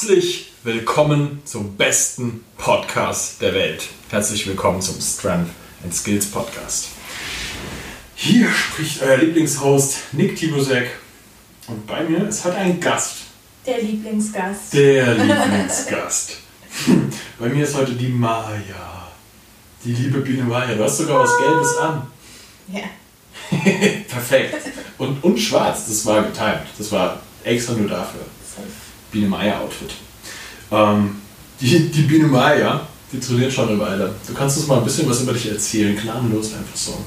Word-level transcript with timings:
Herzlich 0.00 0.52
willkommen 0.62 1.42
zum 1.44 1.76
besten 1.76 2.44
Podcast 2.56 3.42
der 3.42 3.52
Welt. 3.52 3.88
Herzlich 4.10 4.46
willkommen 4.46 4.80
zum 4.80 5.00
Strength 5.00 5.50
and 5.82 5.92
Skills 5.92 6.26
Podcast. 6.26 6.90
Hier 8.14 8.48
spricht 8.48 9.02
euer 9.02 9.16
Lieblingshost 9.16 9.96
Nick 10.12 10.36
Tibusek 10.36 10.88
und 11.66 11.84
bei 11.84 12.04
mir 12.04 12.28
ist 12.28 12.44
heute 12.44 12.58
ein 12.58 12.78
Gast. 12.78 13.16
Der 13.66 13.82
Lieblingsgast. 13.82 14.72
Der 14.72 15.14
Lieblingsgast. 15.16 16.36
bei 17.40 17.48
mir 17.48 17.64
ist 17.64 17.74
heute 17.74 17.94
die 17.94 18.06
Maya. 18.06 19.08
Die 19.84 19.94
liebe 19.94 20.20
Biene 20.20 20.44
Maya. 20.44 20.76
Du 20.76 20.84
hast 20.84 20.98
sogar 20.98 21.24
was 21.24 21.36
Gelbes 21.38 21.76
an. 21.76 22.06
Ja. 22.72 22.82
Perfekt. 24.08 24.54
Und, 24.96 25.24
und 25.24 25.38
schwarz, 25.38 25.86
das 25.88 26.06
war 26.06 26.22
getimt. 26.22 26.68
Das 26.78 26.92
war 26.92 27.20
extra 27.42 27.72
nur 27.72 27.88
dafür. 27.88 28.24
Biene 29.10 29.28
Meier 29.28 29.60
Outfit. 29.60 29.90
Ähm, 30.70 31.16
die, 31.60 31.88
die 31.88 32.02
Biene 32.02 32.26
Meier, 32.26 32.86
die 33.12 33.20
trainiert 33.20 33.52
schon 33.52 33.68
eine 33.68 33.78
Weile. 33.78 34.14
Du 34.26 34.34
kannst 34.34 34.58
uns 34.58 34.66
mal 34.66 34.78
ein 34.78 34.84
bisschen 34.84 35.08
was 35.08 35.22
über 35.22 35.32
dich 35.32 35.48
erzählen, 35.50 35.96
gnadenlos 35.96 36.52
einfach 36.52 36.76
so. 36.76 36.98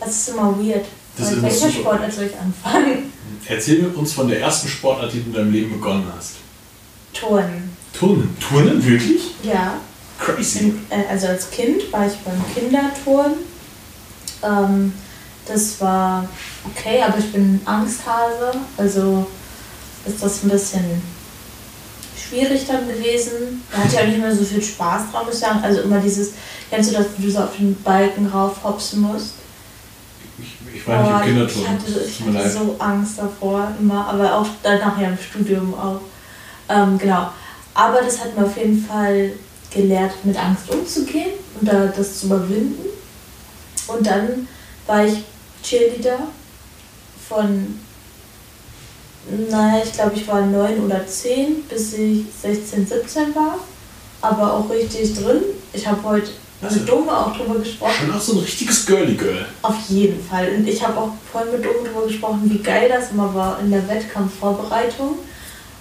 Das 0.00 0.10
ist 0.10 0.28
immer 0.30 0.58
weird. 0.58 0.84
Das 1.16 1.30
Mit 1.30 1.42
welcher. 1.42 1.70
Sportart 1.70 2.12
soll 2.12 2.24
ich 2.24 2.38
anfangen? 2.38 3.12
Erzähl 3.46 3.86
uns 3.86 4.12
von 4.12 4.28
der 4.28 4.40
ersten 4.40 4.68
Sportart, 4.68 5.12
die 5.12 5.20
du 5.20 5.26
in 5.26 5.32
deinem 5.32 5.52
Leben 5.52 5.72
begonnen 5.72 6.06
hast. 6.16 6.32
Turnen. 7.12 7.76
Turnen. 7.92 8.36
Turnen? 8.40 8.84
Wirklich? 8.84 9.34
Ja. 9.42 9.78
Crazy. 10.18 10.74
Äh, 10.90 11.04
also 11.10 11.28
als 11.28 11.50
Kind 11.50 11.92
war 11.92 12.06
ich 12.06 12.14
beim 12.18 12.42
Kinderturnen. 12.54 13.36
Ähm, 14.42 14.92
das 15.46 15.80
war 15.80 16.28
okay, 16.64 17.02
aber 17.02 17.18
ich 17.18 17.32
bin 17.32 17.60
Angsthase. 17.64 18.52
Also 18.76 19.26
ist 20.06 20.22
das 20.22 20.42
ein 20.42 20.50
bisschen 20.50 21.02
schwierig 22.16 22.66
dann 22.66 22.88
gewesen. 22.88 23.62
Da 23.70 23.78
hatte 23.78 23.94
ich 23.94 24.00
auch 24.00 24.06
nicht 24.06 24.18
mehr 24.18 24.34
so 24.34 24.44
viel 24.44 24.62
Spaß 24.62 25.10
dran, 25.12 25.24
muss 25.26 25.34
ich 25.34 25.40
sagen. 25.40 25.60
Also 25.62 25.82
immer 25.82 26.00
dieses, 26.00 26.32
kennst 26.70 26.90
du 26.90 26.94
das, 26.94 27.06
wenn 27.16 27.24
du 27.26 27.30
so 27.30 27.38
auf 27.40 27.56
den 27.56 27.74
Balken 27.82 28.26
rauf 28.26 28.62
hopsen 28.64 29.00
musst? 29.02 29.34
Ich, 30.38 30.56
ich 30.74 30.86
war 30.86 31.02
nicht 31.02 31.08
im 31.08 31.12
Boah, 31.12 31.46
Ich 31.46 31.54
Kinderturnen. 31.54 31.68
hatte, 31.70 32.04
ich 32.06 32.20
hatte 32.38 32.50
so 32.50 32.76
Angst 32.78 33.18
davor, 33.18 33.72
immer, 33.80 34.08
aber 34.08 34.34
auch 34.38 34.46
dann 34.62 34.78
nachher 34.80 35.08
im 35.10 35.18
Studium 35.18 35.74
auch. 35.74 36.00
Ähm, 36.68 36.98
genau. 36.98 37.30
Aber 37.74 38.00
das 38.02 38.20
hat 38.20 38.36
mir 38.36 38.44
auf 38.44 38.56
jeden 38.56 38.84
Fall 38.84 39.32
gelehrt, 39.70 40.12
mit 40.24 40.36
Angst 40.36 40.70
umzugehen 40.70 41.32
und 41.60 41.68
da 41.68 41.86
das 41.86 42.20
zu 42.20 42.26
überwinden. 42.26 42.84
Und 43.88 44.06
dann 44.06 44.48
war 44.86 45.04
ich 45.04 45.18
Cheerleader 45.62 46.18
von, 47.28 47.80
naja, 49.50 49.82
ich 49.84 49.92
glaube, 49.92 50.12
ich 50.14 50.26
war 50.28 50.40
neun 50.42 50.84
oder 50.84 51.06
zehn, 51.06 51.62
bis 51.68 51.92
ich 51.94 52.24
16, 52.42 52.86
17 52.86 53.34
war. 53.34 53.58
Aber 54.20 54.54
auch 54.54 54.70
richtig 54.70 55.14
drin. 55.14 55.42
Ich 55.72 55.86
habe 55.86 56.02
heute 56.02 56.28
Also- 56.62 56.76
mit 56.80 56.88
Dome 56.88 57.12
auch 57.16 57.36
drüber 57.36 57.58
gesprochen. 57.58 57.92
Schon 58.06 58.14
auch 58.14 58.20
so 58.20 58.32
ein 58.34 58.38
richtiges 58.38 58.86
Girly 58.86 59.14
Girl. 59.14 59.44
Auf 59.62 59.76
jeden 59.88 60.22
Fall. 60.24 60.48
Und 60.56 60.66
ich 60.68 60.86
habe 60.86 60.98
auch 60.98 61.10
vorhin 61.30 61.52
mit 61.52 61.60
Oben 61.68 61.84
darüber 61.84 62.06
gesprochen, 62.06 62.42
wie 62.44 62.58
geil 62.62 62.88
das 62.88 63.10
immer 63.10 63.34
war 63.34 63.58
in 63.60 63.70
der 63.70 63.86
Wettkampfvorbereitung. 63.88 65.18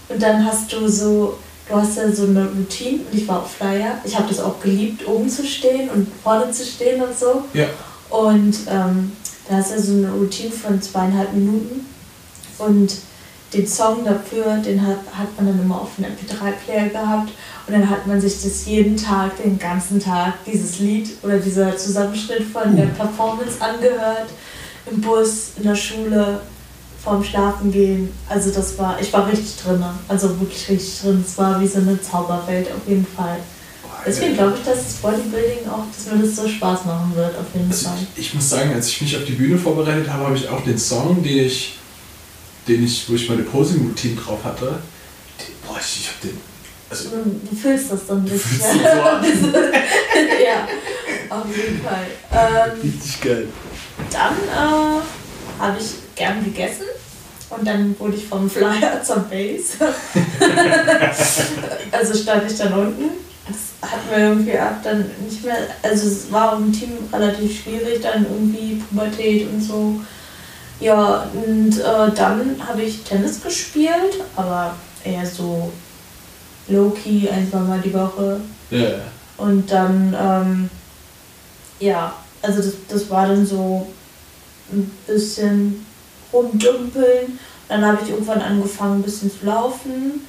Und 0.09 0.21
dann 0.21 0.45
hast 0.45 0.71
du 0.73 0.87
so, 0.89 1.37
du 1.69 1.75
hast 1.75 1.95
ja 1.97 2.11
so 2.11 2.23
eine 2.23 2.45
Routine 2.49 2.99
und 3.09 3.17
ich 3.17 3.27
war 3.27 3.39
auf 3.43 3.51
Flyer. 3.55 3.97
Ich 4.03 4.15
habe 4.17 4.27
das 4.27 4.39
auch 4.39 4.59
geliebt, 4.59 5.07
oben 5.07 5.29
zu 5.29 5.45
stehen 5.45 5.89
und 5.89 6.07
vorne 6.21 6.51
zu 6.51 6.65
stehen 6.65 7.01
und 7.01 7.17
so. 7.17 7.43
Ja. 7.53 7.67
Und 8.09 8.55
ähm, 8.69 9.13
da 9.47 9.55
hast 9.55 9.71
du 9.71 9.75
ja 9.75 9.81
so 9.81 9.93
eine 9.93 10.11
Routine 10.11 10.51
von 10.51 10.81
zweieinhalb 10.81 11.33
Minuten. 11.33 11.85
Und 12.59 12.93
den 13.53 13.67
Song 13.67 14.03
dafür, 14.03 14.57
den 14.57 14.81
hat, 14.85 14.97
hat 15.17 15.35
man 15.37 15.47
dann 15.47 15.61
immer 15.61 15.81
auf 15.81 15.91
einem 15.97 16.11
MP3-Player 16.11 16.89
gehabt. 16.89 17.31
Und 17.65 17.73
dann 17.73 17.89
hat 17.89 18.05
man 18.07 18.19
sich 18.19 18.41
das 18.41 18.65
jeden 18.65 18.97
Tag, 18.97 19.41
den 19.41 19.57
ganzen 19.57 19.99
Tag, 19.99 20.33
dieses 20.45 20.79
Lied 20.79 21.11
oder 21.23 21.37
dieser 21.37 21.77
Zusammenschnitt 21.77 22.43
von 22.51 22.75
der 22.75 22.87
Performance 22.87 23.61
angehört. 23.61 24.29
Im 24.91 24.99
Bus, 24.99 25.51
in 25.57 25.63
der 25.63 25.75
Schule, 25.75 26.41
vorm 27.01 27.23
Schlafen 27.23 27.71
gehen. 27.71 28.09
Also 28.27 28.49
das 28.51 28.77
war, 28.77 28.99
ich 29.01 29.11
war 29.13 29.27
richtig 29.27 29.55
drin. 29.63 29.83
Also 30.07 30.39
wirklich 30.39 30.67
richtig 30.69 31.01
drin. 31.01 31.23
Es 31.25 31.37
war 31.37 31.59
wie 31.61 31.67
so 31.67 31.79
eine 31.79 32.01
Zauberwelt 32.01 32.67
auf 32.67 32.87
jeden 32.87 33.05
Fall. 33.05 33.37
Deswegen 34.05 34.33
glaube 34.33 34.55
ich, 34.57 34.65
dass 34.65 34.83
das 34.83 34.93
Bodybuilding 34.95 35.67
auch, 35.69 35.83
dass 35.95 36.13
mir 36.13 36.21
das 36.25 36.35
so 36.35 36.47
Spaß 36.47 36.83
machen 36.85 37.13
wird, 37.15 37.37
auf 37.37 37.45
jeden 37.53 37.69
Also 37.71 37.85
Fall. 37.87 37.97
ich, 38.15 38.27
ich 38.27 38.33
muss 38.33 38.49
sagen, 38.49 38.73
als 38.73 38.89
ich 38.89 39.01
mich 39.01 39.15
auf 39.15 39.23
die 39.23 39.31
Bühne 39.33 39.57
vorbereitet 39.57 40.09
habe, 40.09 40.25
habe 40.25 40.35
ich 40.35 40.49
auch 40.49 40.61
den 40.65 40.77
Song, 40.77 41.23
den 41.23 41.45
ich, 41.45 41.77
den 42.67 42.83
ich, 42.83 43.09
wo 43.09 43.13
ich 43.15 43.29
meine 43.29 43.43
Posing-Routine 43.43 44.15
drauf 44.15 44.43
hatte. 44.43 44.65
Den, 45.39 45.55
boah, 45.67 45.77
ich, 45.79 45.99
ich 46.01 46.07
habe 46.07 46.27
den. 46.27 46.37
Also, 46.89 47.09
Du, 47.49 47.55
fühlst 47.55 47.91
das 47.91 48.05
dann 48.07 48.23
nicht. 48.23 48.33
ja. 48.83 49.21
so 49.41 49.47
ja, 50.45 50.67
auf 51.29 51.45
jeden 51.47 51.81
Fall. 51.81 52.05
Ähm, 52.31 52.81
richtig 52.81 53.21
geil. 53.21 53.47
dann 54.11 54.33
äh, 54.33 55.01
habe 55.59 55.77
ich 55.79 56.15
gern 56.15 56.43
gegessen 56.43 56.85
und 57.49 57.67
dann 57.67 57.95
wurde 57.99 58.15
ich 58.15 58.25
vom 58.27 58.49
Flyer 58.49 59.01
zur 59.05 59.19
Base. 59.21 59.73
also 61.91 62.13
stand 62.15 62.51
ich 62.51 62.57
dann 62.57 62.73
unten. 62.73 63.09
Das 63.47 63.89
hat 63.91 63.99
mir 64.09 64.29
irgendwie 64.29 64.57
ab 64.57 64.79
dann 64.83 65.09
nicht 65.27 65.43
mehr, 65.43 65.57
also 65.81 66.07
es 66.07 66.31
war 66.31 66.57
im 66.57 66.71
Team 66.71 66.91
relativ 67.11 67.63
schwierig, 67.63 68.01
dann 68.01 68.23
irgendwie 68.23 68.75
Pubertät 68.89 69.49
und 69.49 69.61
so. 69.61 69.99
Ja, 70.79 71.29
und 71.33 71.79
äh, 71.79 72.11
dann 72.15 72.55
habe 72.67 72.81
ich 72.81 73.03
Tennis 73.03 73.41
gespielt, 73.41 74.21
aber 74.35 74.75
eher 75.03 75.25
so 75.25 75.71
low-key, 76.67 77.29
ein, 77.29 77.49
zwei 77.49 77.59
Mal 77.59 77.81
die 77.81 77.93
Woche. 77.93 78.41
Ja. 78.69 78.89
Und 79.37 79.71
dann, 79.71 80.15
ähm, 80.19 80.69
ja, 81.79 82.13
also 82.41 82.61
das, 82.61 82.73
das 82.87 83.09
war 83.09 83.27
dann 83.27 83.45
so 83.45 83.87
ein 84.71 84.91
bisschen 85.07 85.85
rumdümpeln. 86.31 87.39
Dann 87.69 87.85
habe 87.85 87.99
ich 88.03 88.09
irgendwann 88.09 88.41
angefangen, 88.41 88.99
ein 88.99 89.03
bisschen 89.03 89.31
zu 89.31 89.45
laufen 89.45 90.21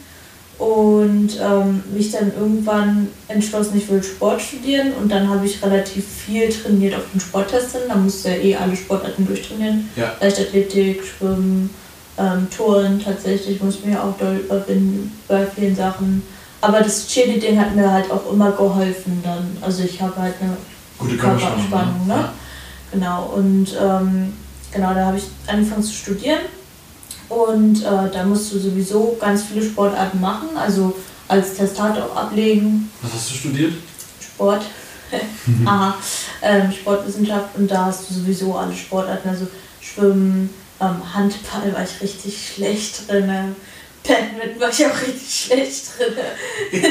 und 0.59 1.31
ähm, 1.41 1.83
mich 1.93 2.13
dann 2.13 2.33
irgendwann 2.39 3.09
entschlossen, 3.29 3.77
ich 3.77 3.89
will 3.91 4.03
Sport 4.03 4.41
studieren. 4.41 4.93
Und 5.01 5.11
dann 5.11 5.29
habe 5.29 5.45
ich 5.47 5.63
relativ 5.63 6.07
viel 6.07 6.49
trainiert 6.49 6.95
auf 6.95 7.03
den 7.13 7.21
Sporttesten. 7.21 7.83
Da 7.89 7.97
musste 7.97 8.31
ja 8.31 8.37
eh 8.37 8.57
alle 8.57 8.77
Sportarten 8.77 9.27
durchtrainieren. 9.27 9.89
Ja. 9.97 10.13
Leichtathletik, 10.21 11.03
Schwimmen, 11.05 11.71
ähm, 12.19 12.47
Touren 12.57 13.03
tatsächlich, 13.03 13.61
muss 13.61 13.77
ich 13.77 13.85
mir 13.85 14.03
auch 14.03 14.17
doll 14.17 14.37
überwinden 14.45 15.13
bei 15.27 15.47
vielen 15.47 15.75
Sachen. 15.75 16.23
Aber 16.61 16.81
das 16.81 17.09
Cheerleading 17.09 17.59
hat 17.61 17.75
mir 17.75 17.91
halt 17.91 18.11
auch 18.11 18.33
immer 18.33 18.53
geholfen 18.53 19.21
dann. 19.23 19.57
Also 19.61 19.83
ich 19.83 20.01
habe 20.01 20.17
halt 20.17 20.35
eine 20.41 20.57
Gute 20.99 21.17
Körperspannung. 21.17 22.07
Ne? 22.07 22.29
Genau, 22.93 23.33
und 23.35 23.69
ähm, 23.81 24.33
genau, 24.73 24.95
da 24.95 25.07
habe 25.07 25.19
ich 25.19 25.25
angefangen 25.47 25.83
zu 25.83 25.93
studieren. 25.93 26.39
Und 27.35 27.83
äh, 27.83 28.11
da 28.13 28.25
musst 28.25 28.53
du 28.53 28.59
sowieso 28.59 29.17
ganz 29.21 29.43
viele 29.43 29.65
Sportarten 29.65 30.21
machen, 30.21 30.51
also 30.57 30.95
als 31.27 31.55
Testat 31.55 31.99
auch 32.01 32.15
ablegen, 32.15 32.91
Was 33.03 33.15
hast 33.15 33.31
du 33.31 33.35
studiert? 33.35 33.73
Sport, 34.21 34.63
aha, 35.65 35.97
ähm, 36.43 36.71
Sportwissenschaft 36.71 37.57
und 37.57 37.69
da 37.71 37.87
hast 37.87 38.09
du 38.09 38.15
sowieso 38.15 38.55
alle 38.57 38.75
Sportarten, 38.75 39.29
also 39.29 39.49
Schwimmen, 39.81 40.51
ähm, 40.81 41.15
Handball 41.15 41.73
war 41.73 41.83
ich 41.83 42.01
richtig 42.01 42.53
schlecht 42.55 43.09
drin, 43.09 43.57
Badminton 44.07 44.61
war 44.61 44.69
ich 44.71 44.87
auch 44.87 45.01
richtig 45.01 45.35
schlecht 45.35 45.87
drin. 45.99 46.15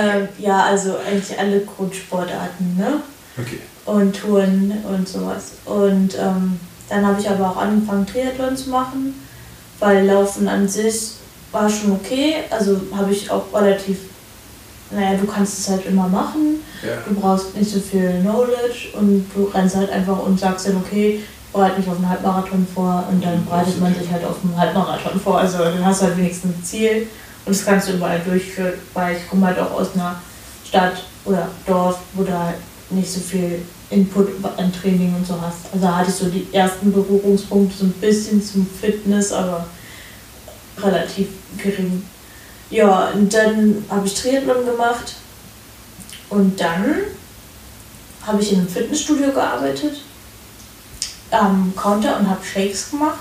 ähm, 0.00 0.28
ja, 0.38 0.64
also 0.64 0.96
eigentlich 0.98 1.38
alle 1.38 1.60
Grundsportarten, 1.60 2.76
ne? 2.76 3.02
Okay. 3.38 3.58
und 3.86 4.14
Touren 4.14 4.72
und 4.88 5.08
sowas. 5.08 5.52
Und 5.64 6.14
ähm, 6.18 6.60
dann 6.88 7.06
habe 7.06 7.20
ich 7.20 7.28
aber 7.28 7.50
auch 7.50 7.56
angefangen, 7.56 8.06
Triathlon 8.06 8.56
zu 8.56 8.70
machen, 8.70 9.14
weil 9.82 10.06
Laufen 10.06 10.46
an 10.46 10.68
sich 10.68 11.14
war 11.50 11.68
schon 11.68 11.92
okay. 11.92 12.36
Also 12.50 12.80
habe 12.96 13.10
ich 13.12 13.28
auch 13.30 13.44
relativ, 13.52 13.98
naja, 14.92 15.18
du 15.20 15.26
kannst 15.26 15.58
es 15.58 15.68
halt 15.68 15.84
immer 15.86 16.06
machen. 16.08 16.62
Ja. 16.82 16.98
Du 17.06 17.14
brauchst 17.20 17.56
nicht 17.56 17.68
so 17.70 17.80
viel 17.80 18.20
Knowledge 18.20 18.96
und 18.96 19.28
du 19.34 19.44
rennst 19.52 19.74
halt 19.76 19.90
einfach 19.90 20.20
und 20.24 20.38
sagst 20.38 20.68
dann, 20.68 20.76
okay, 20.76 21.20
ich 21.20 21.52
bereite 21.52 21.80
mich 21.80 21.88
auf 21.88 21.96
einen 21.96 22.08
Halbmarathon 22.08 22.66
vor 22.72 23.04
und 23.10 23.24
dann 23.24 23.40
Mhm, 23.40 23.44
bereitet 23.46 23.80
man 23.80 23.92
sich 23.94 24.10
halt 24.10 24.24
auf 24.24 24.36
einen 24.44 24.56
Halbmarathon 24.56 25.20
vor. 25.20 25.38
Also 25.38 25.58
dann 25.58 25.84
hast 25.84 26.00
du 26.00 26.06
halt 26.06 26.16
wenigstens 26.16 26.54
ein 26.56 26.64
Ziel 26.64 27.08
und 27.44 27.56
das 27.56 27.64
kannst 27.64 27.88
du 27.88 27.92
überall 27.94 28.20
durchführen, 28.20 28.74
weil 28.94 29.16
ich 29.16 29.28
komme 29.28 29.46
halt 29.46 29.58
auch 29.58 29.72
aus 29.72 29.88
einer 29.94 30.14
Stadt 30.64 31.02
oder 31.24 31.48
Dorf, 31.66 31.98
wo 32.14 32.22
halt 32.22 32.56
nicht 32.90 33.10
so 33.10 33.20
viel 33.20 33.62
Input 33.92 34.28
an 34.56 34.72
Training 34.72 35.14
und 35.14 35.26
so 35.26 35.40
hast. 35.40 35.72
Also 35.72 35.88
hatte 35.88 36.10
ich 36.10 36.16
so 36.16 36.28
die 36.28 36.46
ersten 36.52 36.92
Berührungspunkte 36.92 37.76
so 37.76 37.84
ein 37.84 37.92
bisschen 37.92 38.42
zum 38.42 38.66
Fitness, 38.66 39.32
aber 39.32 39.66
relativ 40.78 41.28
gering. 41.58 42.02
Ja, 42.70 43.10
und 43.10 43.32
dann 43.32 43.84
habe 43.88 44.06
ich 44.06 44.14
Triathlon 44.14 44.64
gemacht 44.64 45.14
und 46.30 46.58
dann 46.58 46.96
habe 48.26 48.42
ich 48.42 48.52
in 48.52 48.60
einem 48.60 48.68
Fitnessstudio 48.68 49.32
gearbeitet 49.32 50.00
am 51.30 51.72
Counter 51.76 52.18
und 52.18 52.28
habe 52.28 52.44
Shakes 52.44 52.90
gemacht 52.90 53.20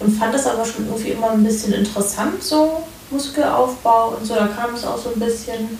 und 0.00 0.18
fand 0.18 0.34
das 0.34 0.46
aber 0.46 0.64
schon 0.64 0.86
irgendwie 0.86 1.10
immer 1.10 1.30
ein 1.30 1.44
bisschen 1.44 1.72
interessant 1.72 2.42
so 2.42 2.82
Muskelaufbau 3.10 4.16
und 4.16 4.26
so, 4.26 4.34
da 4.34 4.48
kam 4.48 4.74
es 4.74 4.84
auch 4.84 4.98
so 4.98 5.10
ein 5.12 5.20
bisschen. 5.20 5.78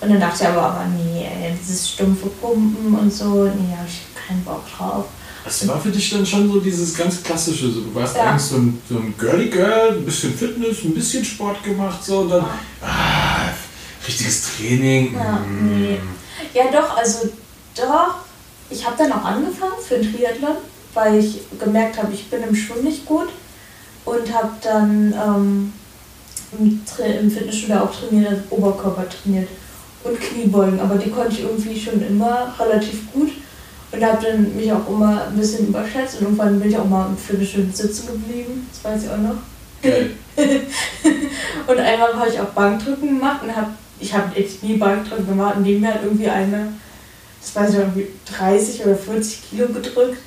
Und 0.00 0.10
dann 0.10 0.20
dachte 0.20 0.42
ich 0.42 0.48
aber, 0.48 0.62
aber 0.62 0.84
nee, 0.86 1.26
ey, 1.26 1.52
dieses 1.60 1.90
stumpfe 1.90 2.28
Pumpen 2.28 2.94
und 2.94 3.12
so, 3.12 3.44
nee, 3.44 3.74
habe 3.76 3.88
ich 3.88 4.02
keinen 4.26 4.44
Bock 4.44 4.62
drauf. 4.76 5.06
Das 5.44 5.66
war 5.66 5.80
für 5.80 5.90
dich 5.90 6.10
dann 6.10 6.24
schon 6.24 6.52
so 6.52 6.60
dieses 6.60 6.96
ganz 6.96 7.22
klassische, 7.22 7.70
so, 7.70 7.80
du 7.80 7.94
warst 7.94 8.16
ja. 8.16 8.24
eigentlich 8.24 8.42
so 8.42 8.56
ein, 8.56 8.82
so 8.88 8.96
ein 8.96 9.14
Girly 9.18 9.48
Girl, 9.48 9.96
ein 9.96 10.04
bisschen 10.04 10.34
Fitness, 10.34 10.84
ein 10.84 10.94
bisschen 10.94 11.24
Sport 11.24 11.64
gemacht, 11.64 12.04
so 12.04 12.18
und 12.18 12.30
dann, 12.30 12.44
ah, 12.82 13.48
richtiges 14.06 14.56
Training. 14.56 15.14
Ja, 15.14 15.38
mm. 15.38 15.80
nee. 15.80 16.00
ja 16.54 16.64
doch, 16.70 16.96
also 16.96 17.30
doch, 17.74 18.16
ich 18.70 18.86
habe 18.86 18.96
dann 18.98 19.12
auch 19.12 19.24
angefangen 19.24 19.80
für 19.86 19.96
ein 19.96 20.02
Triathlon, 20.02 20.56
weil 20.94 21.18
ich 21.18 21.40
gemerkt 21.58 21.96
habe, 22.00 22.12
ich 22.12 22.28
bin 22.28 22.42
im 22.42 22.54
Schwimmen 22.54 22.84
nicht 22.84 23.06
gut 23.06 23.28
und 24.04 24.32
habe 24.32 24.52
dann 24.62 25.12
ähm, 25.12 25.72
im, 26.58 26.80
im 27.20 27.30
Fitnessstudio 27.30 27.78
auch 27.78 27.94
trainiert, 27.94 28.28
also 28.28 28.42
Oberkörper 28.50 29.06
trainiert 29.08 29.48
und 30.04 30.20
Kniebeugen, 30.20 30.80
aber 30.80 30.96
die 30.96 31.10
konnte 31.10 31.32
ich 31.32 31.42
irgendwie 31.42 31.78
schon 31.78 32.02
immer 32.02 32.54
relativ 32.58 33.12
gut 33.12 33.32
und 33.90 34.04
habe 34.04 34.24
dann 34.24 34.56
mich 34.56 34.72
auch 34.72 34.88
immer 34.88 35.26
ein 35.26 35.36
bisschen 35.36 35.68
überschätzt 35.68 36.16
und 36.16 36.22
irgendwann 36.22 36.60
bin 36.60 36.70
ich 36.70 36.78
auch 36.78 36.88
mal 36.88 37.08
im 37.08 37.16
Fitnessstudio 37.16 37.72
sitzen 37.72 38.06
geblieben, 38.06 38.68
das 38.70 38.84
weiß 38.84 39.04
ich 39.04 39.10
auch 39.10 39.18
noch. 39.18 39.36
Okay. 39.82 40.10
und 41.66 41.78
einmal 41.78 42.14
habe 42.14 42.28
ich 42.28 42.40
auch 42.40 42.46
Bankdrücken 42.46 43.08
gemacht 43.18 43.42
und 43.42 43.54
habe 43.54 43.70
ich 44.00 44.14
habe 44.14 44.34
echt 44.36 44.62
nie 44.62 44.76
Bankdrücken 44.76 45.26
gemacht 45.26 45.56
und 45.56 45.62
neben 45.62 45.80
mir 45.80 45.94
hat 45.94 46.04
irgendwie 46.04 46.28
eine, 46.28 46.72
das 47.40 47.56
weiß 47.56 47.70
ich 47.70 47.76
irgendwie 47.78 48.06
30 48.36 48.84
oder 48.84 48.96
40 48.96 49.50
Kilo 49.50 49.66
gedrückt 49.68 50.18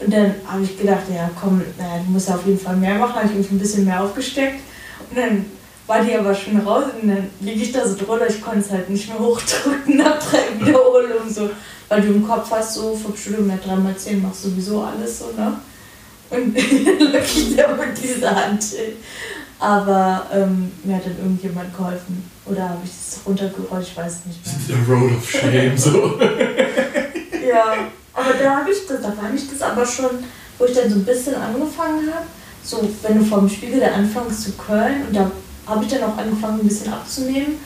und 0.00 0.12
dann 0.12 0.34
habe 0.46 0.62
ich 0.62 0.78
gedacht, 0.78 1.02
ja 1.12 1.30
komm, 1.38 1.62
naja, 1.76 2.02
du 2.04 2.12
musst 2.12 2.30
auf 2.30 2.46
jeden 2.46 2.58
Fall 2.58 2.76
mehr 2.76 2.94
machen, 2.94 3.16
habe 3.16 3.26
ich 3.26 3.32
irgendwie 3.32 3.56
ein 3.56 3.58
bisschen 3.58 3.84
mehr 3.84 4.02
aufgesteckt 4.02 4.60
und 5.10 5.18
dann 5.18 5.44
war 5.88 6.04
die 6.04 6.14
aber 6.14 6.34
schon 6.34 6.60
raus 6.60 6.84
und 7.00 7.08
dann 7.08 7.30
liege 7.40 7.62
ich 7.62 7.72
da 7.72 7.86
so 7.88 7.96
drunter, 7.96 8.28
ich 8.28 8.42
konnte 8.42 8.60
es 8.60 8.70
halt 8.70 8.90
nicht 8.90 9.08
mehr 9.08 9.18
hochdrücken 9.18 9.96
nach 9.96 10.18
drei 10.18 10.60
Wiederholungen 10.60 11.32
so, 11.32 11.50
weil 11.88 12.02
du 12.02 12.08
im 12.08 12.28
Kopf 12.28 12.50
hast 12.50 12.74
so 12.74 12.94
vom 12.94 13.16
Studium 13.16 13.48
ja 13.48 13.56
3x10 13.56 14.20
machst 14.20 14.42
sowieso 14.42 14.82
alles 14.82 15.18
so, 15.18 15.32
ne? 15.36 15.58
Und 16.30 16.54
dann 17.00 17.12
lag 17.12 17.22
ich 17.22 17.56
da 17.56 17.74
mit 17.74 18.02
dieser 18.02 18.36
Hand. 18.36 18.62
Aber 19.58 20.26
ähm, 20.32 20.70
mir 20.84 20.96
hat 20.96 21.06
dann 21.06 21.16
irgendjemand 21.16 21.74
geholfen. 21.74 22.30
Oder 22.44 22.68
habe 22.68 22.80
ich 22.84 22.90
das 22.90 23.20
runtergerollt, 23.26 23.86
ich 23.90 23.96
weiß 23.96 24.26
nicht 24.26 24.44
mehr. 24.44 24.54
The 24.86 24.92
Road 24.92 25.16
of 25.16 25.30
Shame, 25.30 25.76
so. 25.76 26.20
ja, 27.48 27.64
aber 28.12 28.34
da 28.34 28.56
habe 28.56 28.70
ich 28.70 28.86
das, 28.86 29.00
da 29.00 29.08
war 29.08 29.32
ich 29.34 29.50
das 29.50 29.62
aber 29.62 29.86
schon, 29.86 30.10
wo 30.58 30.66
ich 30.66 30.74
dann 30.74 30.90
so 30.90 30.96
ein 30.96 31.04
bisschen 31.04 31.34
angefangen 31.34 32.12
habe. 32.12 32.26
So, 32.62 32.86
wenn 33.02 33.18
du 33.18 33.24
vor 33.24 33.40
dem 33.40 33.48
Spiegel 33.48 33.80
dann 33.80 34.04
anfängst 34.04 34.42
zu 34.42 34.52
curlen 34.52 35.06
und 35.06 35.16
da 35.16 35.30
habe 35.68 35.84
ich 35.84 35.90
dann 35.90 36.04
auch 36.04 36.16
angefangen, 36.16 36.60
ein 36.60 36.68
bisschen 36.68 36.92
abzunehmen. 36.92 37.56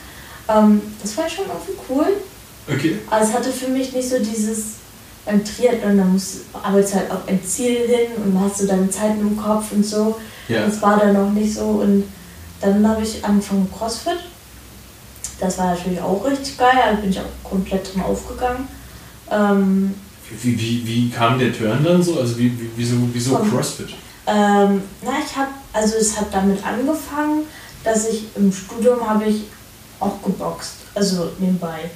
Ähm, 0.49 0.81
das 1.01 1.17
war 1.17 1.29
schon 1.29 1.45
irgendwie 1.45 1.79
cool. 1.89 2.07
Okay. 2.67 2.99
Aber 3.09 3.21
es 3.21 3.33
hatte 3.33 3.51
für 3.51 3.69
mich 3.69 3.93
nicht 3.93 4.09
so 4.09 4.19
dieses 4.19 4.83
beim 5.25 5.43
Triathlon, 5.43 5.97
da 5.97 6.03
musst, 6.03 6.41
arbeitest 6.51 6.95
halt 6.95 7.11
auf 7.11 7.27
ein 7.27 7.43
Ziel 7.43 7.87
hin 7.87 8.11
und 8.23 8.39
hast 8.41 8.61
du 8.61 8.67
deine 8.67 8.89
Zeiten 8.89 9.21
im 9.21 9.37
Kopf 9.37 9.71
und 9.71 9.85
so. 9.85 10.19
Ja. 10.47 10.65
Das 10.65 10.81
war 10.81 10.99
dann 10.99 11.13
noch 11.13 11.31
nicht 11.31 11.53
so. 11.53 11.63
Und 11.63 12.03
dann 12.59 12.85
habe 12.87 13.03
ich 13.03 13.23
angefangen 13.23 13.69
CrossFit. 13.75 14.19
Das 15.39 15.57
war 15.57 15.75
natürlich 15.75 16.01
auch 16.01 16.23
richtig 16.25 16.57
geil, 16.57 16.71
da 16.75 16.93
bin 16.93 17.09
ich 17.09 17.19
auch 17.19 17.49
komplett 17.49 17.93
drin 17.93 18.03
aufgegangen. 18.03 18.67
Ähm, 19.31 19.93
wie, 20.41 20.59
wie, 20.59 20.87
wie 20.87 21.09
kam 21.09 21.39
der 21.39 21.57
Turn 21.57 21.83
dann 21.83 22.01
so? 22.01 22.19
Also 22.19 22.37
wie, 22.37 22.51
wie, 22.59 22.69
wieso, 22.75 22.95
wieso 23.11 23.37
CrossFit? 23.37 23.89
Ähm, 24.25 24.83
na, 25.01 25.11
ich 25.25 25.35
habe, 25.35 25.49
also 25.73 25.95
es 25.95 26.17
hat 26.17 26.33
damit 26.33 26.65
angefangen, 26.65 27.43
dass 27.83 28.07
ich 28.07 28.25
im 28.35 28.51
Studium 28.51 29.07
habe 29.07 29.25
ich 29.25 29.43
auch 29.99 30.21
geboxt, 30.23 30.75
also 30.95 31.31
nebenbei. 31.39 31.91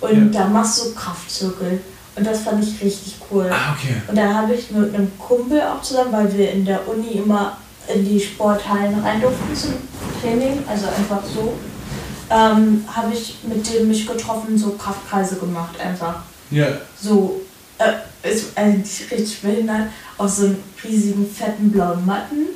Und 0.00 0.32
ja. 0.32 0.42
da 0.42 0.48
machst 0.48 0.84
du 0.84 0.94
Kraftzirkel. 0.94 1.80
Und 2.16 2.26
das 2.26 2.40
fand 2.40 2.62
ich 2.64 2.82
richtig 2.82 3.16
cool. 3.30 3.50
Ah, 3.50 3.74
okay. 3.74 4.02
Und 4.08 4.16
da 4.16 4.34
habe 4.34 4.54
ich 4.54 4.70
mit 4.70 4.94
einem 4.94 5.10
Kumpel 5.18 5.60
auch 5.62 5.80
zusammen, 5.80 6.12
weil 6.12 6.36
wir 6.36 6.50
in 6.50 6.64
der 6.64 6.86
Uni 6.88 7.12
immer 7.12 7.56
in 7.92 8.04
die 8.04 8.20
Sporthallen 8.20 8.98
rein 9.00 9.20
durften 9.20 9.54
zum 9.54 9.74
Training, 10.20 10.62
also 10.68 10.86
einfach 10.86 11.22
so, 11.24 11.54
ähm, 12.30 12.84
habe 12.92 13.12
ich 13.12 13.38
mit 13.42 13.72
dem 13.72 13.88
mich 13.88 14.06
getroffen, 14.06 14.56
so 14.58 14.70
Kraftkreise 14.72 15.36
gemacht 15.36 15.80
einfach. 15.80 16.22
Ja. 16.50 16.66
So, 17.00 17.40
äh, 17.78 18.28
ist 18.28 18.56
eigentlich 18.56 19.10
richtig 19.10 19.40
behindert, 19.40 19.88
aus 20.18 20.38
so 20.38 20.46
einem 20.46 20.58
riesigen, 20.84 21.28
fetten, 21.28 21.72
blauen 21.72 22.04
Matten, 22.04 22.48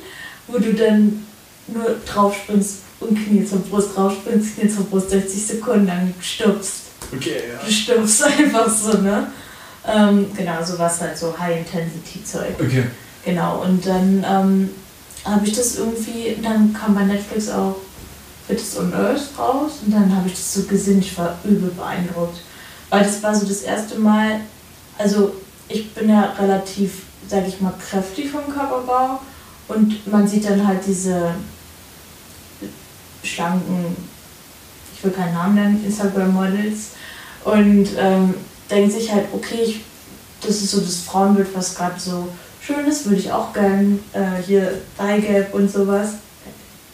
wo 0.47 0.59
du 0.59 0.73
dann 0.73 1.25
nur 1.67 1.95
drauf 2.05 2.35
springst 2.35 2.79
und 2.99 3.15
Knie 3.15 3.45
zur 3.45 3.59
Brust, 3.59 3.95
drauf 3.95 4.13
springst, 4.13 4.55
Knie 4.57 4.69
zur 4.69 4.85
Brust, 4.85 5.09
60 5.09 5.45
Sekunden 5.45 5.87
lang 5.87 6.13
stirbst. 6.21 6.81
Okay, 7.13 7.41
ja. 7.51 7.65
Du 7.65 7.71
stirbst 7.71 8.23
einfach 8.39 8.69
so, 8.69 8.97
ne? 8.97 9.31
Ähm, 9.87 10.27
genau, 10.35 10.63
sowas 10.63 11.01
halt 11.01 11.17
so 11.17 11.37
High-Intensity-Zeug. 11.37 12.55
Okay. 12.59 12.85
Genau, 13.23 13.63
und 13.63 13.85
dann 13.85 14.25
ähm, 14.27 14.69
habe 15.23 15.45
ich 15.47 15.53
das 15.53 15.77
irgendwie, 15.77 16.37
dann 16.41 16.73
kam 16.73 16.95
bei 16.95 17.03
Netflix 17.03 17.49
auch 17.49 17.75
Fitness 18.47 18.77
on 18.77 18.93
Earth 18.93 19.21
raus 19.37 19.71
und 19.85 19.91
dann 19.93 20.15
habe 20.15 20.27
ich 20.27 20.33
das 20.33 20.53
so 20.53 20.63
gesehen, 20.63 20.99
ich 20.99 21.17
war 21.17 21.37
übel 21.43 21.71
beeindruckt. 21.71 22.39
Weil 22.89 23.03
das 23.03 23.21
war 23.23 23.33
so 23.33 23.45
das 23.47 23.61
erste 23.61 23.97
Mal, 23.97 24.41
also 24.97 25.35
ich 25.67 25.93
bin 25.93 26.09
ja 26.09 26.33
relativ, 26.39 27.03
sag 27.27 27.47
ich 27.47 27.59
mal, 27.59 27.73
kräftig 27.89 28.29
vom 28.29 28.43
Körperbau 28.53 29.19
und 29.67 30.07
man 30.11 30.27
sieht 30.27 30.47
dann 30.47 30.67
halt 30.67 30.81
diese 30.85 31.33
schlanken, 33.25 33.95
ich 34.95 35.03
will 35.03 35.11
keinen 35.11 35.33
Namen 35.33 35.55
nennen, 35.55 35.85
Instagram-Models 35.85 36.91
und 37.43 37.89
ähm, 37.97 38.33
denkt 38.69 38.93
sich 38.93 39.11
halt, 39.11 39.27
okay, 39.33 39.59
ich, 39.63 39.81
das 40.41 40.61
ist 40.61 40.71
so 40.71 40.79
das 40.79 40.99
Frauenbild, 41.01 41.47
was 41.53 41.75
gerade 41.75 41.99
so 41.99 42.29
schön 42.61 42.85
ist, 42.85 43.05
würde 43.05 43.19
ich 43.19 43.31
auch 43.31 43.53
gern 43.53 43.99
äh, 44.13 44.41
hier 44.45 44.81
Eigelb 44.97 45.53
und 45.53 45.71
sowas. 45.71 46.15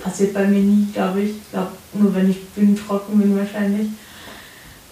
Passiert 0.03 0.33
bei 0.33 0.45
mir 0.47 0.59
nie, 0.59 0.91
glaube 0.91 1.21
ich. 1.21 1.29
Ich 1.31 1.51
glaube, 1.51 1.71
nur 1.93 2.13
wenn 2.15 2.29
ich 2.29 2.43
bühnentrocken 2.49 3.19
bin 3.19 3.37
wahrscheinlich. 3.37 3.87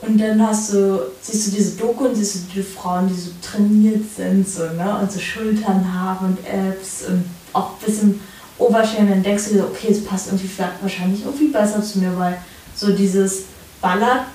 Und 0.02 0.20
dann 0.20 0.46
hast 0.46 0.72
du, 0.74 1.00
siehst 1.22 1.48
du 1.48 1.52
diese 1.58 1.78
Doku 1.78 2.06
und 2.06 2.16
siehst 2.16 2.36
du 2.36 2.40
die 2.56 2.64
Frauen, 2.64 3.08
die 3.08 3.20
so 3.20 3.32
trainiert 3.42 4.04
sind, 4.16 4.48
so, 4.48 4.64
ne? 4.64 4.98
Und 5.02 5.12
so 5.12 5.20
Schultern 5.20 5.94
haben 5.94 6.28
und 6.28 6.38
Apps 6.48 7.04
und 7.08 7.26
auch 7.52 7.72
ein 7.72 7.86
bisschen 7.86 8.22
Oberschenkel. 8.60 9.08
Dann 9.08 9.24
denkst 9.24 9.46
du 9.46 9.54
dir, 9.56 9.64
okay, 9.66 9.88
es 9.90 10.04
passt 10.04 10.28
irgendwie 10.28 10.50
wahrscheinlich 10.82 11.26
irgendwie 11.26 11.48
besser 11.48 11.82
zu 11.82 12.00
mir, 12.00 12.18
weil 12.18 12.38
so 12.76 12.92
dieses 12.92 13.46
Ballert 13.82 14.26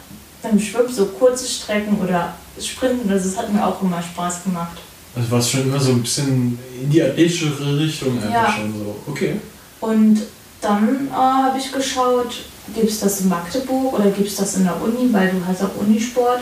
beim 0.43 0.59
Schwimmen 0.59 0.93
so 0.93 1.07
kurze 1.07 1.49
Strecken 1.49 1.99
oder 2.03 2.35
Sprinten, 2.61 3.11
also 3.11 3.29
das 3.29 3.39
hat 3.39 3.53
mir 3.53 3.67
auch 3.67 3.81
immer 3.83 4.03
Spaß 4.03 4.45
gemacht. 4.45 4.79
Also 5.17 5.31
war 5.31 5.39
es 5.39 5.51
schon 5.51 5.63
immer 5.63 5.81
so 5.81 5.93
ein 5.93 6.03
bisschen 6.03 6.59
in 6.81 6.91
die 6.91 7.03
athletischere 7.03 7.79
Richtung 7.79 8.17
einfach 8.17 8.31
ja. 8.31 8.53
schon 8.53 8.73
so. 8.73 8.97
Okay. 9.07 9.37
Und 9.81 10.23
dann 10.61 11.09
äh, 11.09 11.15
habe 11.15 11.59
ich 11.59 11.71
geschaut, 11.71 12.43
gibt 12.75 12.91
es 12.91 13.01
das 13.01 13.21
in 13.21 13.29
Magdeburg 13.29 13.93
oder 13.93 14.11
gibt 14.11 14.29
es 14.29 14.37
das 14.37 14.57
in 14.57 14.65
der 14.65 14.81
Uni, 14.81 15.13
weil 15.13 15.31
du 15.31 15.37
hast 15.47 15.63
auch 15.63 15.77
Unisport. 15.81 16.41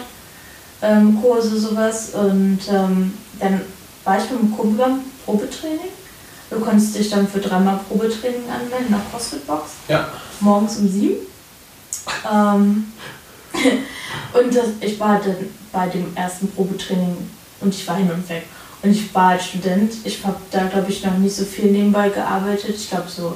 Ähm, 0.80 1.20
Kurse, 1.20 1.60
sowas. 1.60 2.10
Und 2.14 2.60
ähm, 2.68 3.12
dann 3.38 3.60
war 4.04 4.18
ich 4.18 4.30
mit 4.30 4.40
einem 4.40 4.56
Kumpel 4.56 4.78
beim 4.78 5.00
Probetraining. 5.24 5.90
Du 6.52 6.60
konntest 6.60 6.94
dich 6.94 7.08
dann 7.08 7.26
für 7.26 7.40
dreimal 7.40 7.80
Probetraining 7.88 8.48
anmelden 8.48 8.90
nach 8.90 9.10
CrossFit-Box. 9.10 9.70
Ja. 9.88 10.08
Morgens 10.40 10.76
um 10.76 10.88
sieben. 10.88 11.26
Ähm, 12.30 12.92
und 14.34 14.54
das, 14.54 14.66
ich 14.80 15.00
war 15.00 15.18
dann 15.18 15.36
bei 15.72 15.86
dem 15.88 16.14
ersten 16.14 16.48
Probetraining 16.48 17.16
und 17.60 17.74
ich 17.74 17.88
war 17.88 17.96
hin 17.96 18.10
und 18.10 18.28
weg. 18.28 18.44
Und 18.82 18.90
ich 18.90 19.14
war 19.14 19.30
als 19.30 19.46
Student. 19.46 19.94
Ich 20.04 20.22
habe 20.24 20.36
da, 20.50 20.64
glaube 20.64 20.90
ich, 20.90 21.02
noch 21.04 21.16
nicht 21.16 21.34
so 21.34 21.44
viel 21.44 21.70
nebenbei 21.70 22.10
gearbeitet. 22.10 22.74
Ich 22.74 22.90
glaube, 22.90 23.08
so 23.08 23.34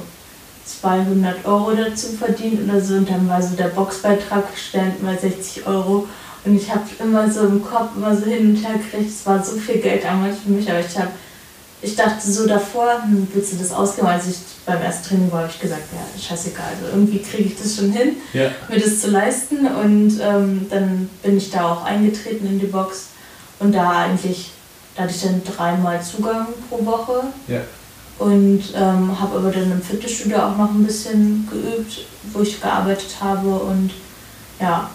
200 0.65 1.45
Euro 1.45 1.71
dazu 1.71 2.09
verdient 2.09 2.69
oder 2.69 2.79
so. 2.79 2.95
Und 2.95 3.09
dann 3.09 3.27
war 3.27 3.41
so 3.41 3.55
der 3.55 3.69
Boxbeitrag 3.69 4.53
gestellt, 4.53 5.01
mal 5.01 5.17
60 5.17 5.65
Euro. 5.65 6.07
Und 6.45 6.55
ich 6.55 6.69
habe 6.69 6.83
immer 6.99 7.31
so 7.31 7.45
im 7.47 7.63
Kopf 7.63 7.95
immer 7.95 8.15
so 8.15 8.25
hin 8.25 8.51
und 8.51 8.55
her 8.57 8.77
gekriegt. 8.77 9.09
Es 9.09 9.25
war 9.25 9.43
so 9.43 9.53
viel 9.53 9.79
Geld 9.79 10.03
damals 10.03 10.37
für 10.39 10.49
mich, 10.49 10.69
aber 10.69 10.81
ich 10.81 10.97
habe 10.97 11.09
ich 11.81 11.95
dachte 11.95 12.29
so 12.29 12.47
davor, 12.47 13.03
hm, 13.03 13.27
willst 13.33 13.53
du 13.53 13.57
das 13.57 13.71
ausgeben? 13.71 14.07
Als 14.07 14.27
ich 14.27 14.37
beim 14.65 14.81
ersten 14.81 15.09
Training 15.09 15.31
war, 15.31 15.41
habe 15.41 15.51
ich 15.51 15.59
gesagt, 15.59 15.83
ja, 15.93 16.21
scheißegal, 16.21 16.65
also 16.75 16.97
irgendwie 16.97 17.19
kriege 17.19 17.49
ich 17.49 17.57
das 17.61 17.75
schon 17.75 17.91
hin, 17.91 18.17
ja. 18.33 18.49
mir 18.67 18.79
das 18.79 19.01
zu 19.01 19.11
leisten. 19.11 19.67
Und 19.67 20.19
ähm, 20.21 20.65
dann 20.69 21.09
bin 21.21 21.37
ich 21.37 21.51
da 21.51 21.71
auch 21.71 21.85
eingetreten 21.85 22.47
in 22.47 22.59
die 22.59 22.65
Box 22.65 23.09
und 23.59 23.73
da 23.73 23.91
eigentlich, 23.91 24.51
da 24.95 25.03
hatte 25.03 25.13
ich 25.13 25.21
dann 25.21 25.41
dreimal 25.43 26.01
Zugang 26.01 26.47
pro 26.69 26.83
Woche. 26.85 27.23
Ja. 27.47 27.61
Und 28.17 28.63
ähm, 28.75 29.19
habe 29.19 29.37
aber 29.37 29.51
dann 29.51 29.71
im 29.71 29.81
Fitnessstudio 29.81 30.39
auch 30.39 30.57
noch 30.57 30.71
ein 30.71 30.83
bisschen 30.83 31.47
geübt, 31.51 32.07
wo 32.33 32.41
ich 32.41 32.59
gearbeitet 32.59 33.15
habe 33.21 33.47
und 33.47 33.91
ja, 34.59 34.89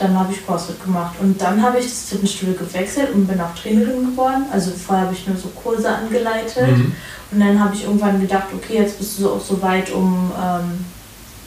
dann 0.00 0.18
habe 0.18 0.32
ich 0.32 0.44
CrossFit 0.46 0.82
gemacht. 0.82 1.14
Und 1.20 1.40
dann 1.40 1.62
habe 1.62 1.78
ich 1.78 1.84
das 1.84 2.08
Fitnessstudio 2.08 2.54
gewechselt 2.54 3.12
und 3.14 3.26
bin 3.26 3.40
auch 3.40 3.54
Trainerin 3.54 4.10
geworden. 4.10 4.44
Also 4.50 4.70
vorher 4.70 5.04
habe 5.04 5.14
ich 5.14 5.26
nur 5.26 5.36
so 5.36 5.48
Kurse 5.48 5.88
angeleitet. 5.88 6.76
Mhm. 6.76 6.92
Und 7.30 7.40
dann 7.40 7.62
habe 7.62 7.74
ich 7.74 7.84
irgendwann 7.84 8.20
gedacht, 8.20 8.48
okay, 8.54 8.78
jetzt 8.78 8.98
bist 8.98 9.20
du 9.20 9.30
auch 9.30 9.40
so 9.40 9.60
weit, 9.62 9.90
um 9.92 10.32
ähm, 10.36 10.84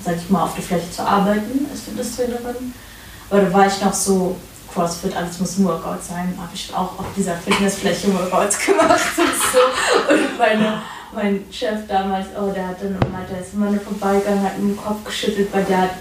sag 0.04 0.16
ich 0.18 0.30
mal, 0.30 0.44
auf 0.44 0.54
der 0.54 0.64
Fläche 0.64 0.92
zu 0.92 1.06
arbeiten 1.06 1.66
als 1.72 1.82
Fitnesstrainerin. 1.82 2.74
Aber 3.30 3.42
da 3.42 3.54
war 3.54 3.68
ich 3.68 3.82
noch 3.82 3.94
so, 3.94 4.36
CrossFit, 4.74 5.16
alles 5.16 5.40
muss 5.40 5.58
ein 5.58 5.66
Workout 5.66 6.04
sein, 6.04 6.34
habe 6.38 6.50
ich 6.54 6.74
auch 6.74 6.98
auf 7.00 7.06
dieser 7.16 7.36
Fitnessfläche 7.36 8.14
Workouts 8.14 8.60
gemacht 8.66 9.18
und 9.18 9.34
so. 9.52 10.14
Und 10.14 10.38
meine, 10.38 10.82
mein 11.14 11.46
Chef 11.52 11.88
damals, 11.88 12.28
oh, 12.40 12.52
der 12.52 12.70
hat 12.70 12.82
dann 12.82 12.96
immer, 12.96 13.24
der 13.30 13.42
ist 13.42 13.54
immer 13.54 13.70
nur 13.70 13.82
vorbeigegangen, 13.82 14.44
hat 14.44 14.58
mit 14.58 14.76
dem 14.76 14.84
Kopf 14.84 15.04
geschüttelt, 15.04 15.50
weil 15.52 15.64
der 15.66 15.82
hat 15.82 15.92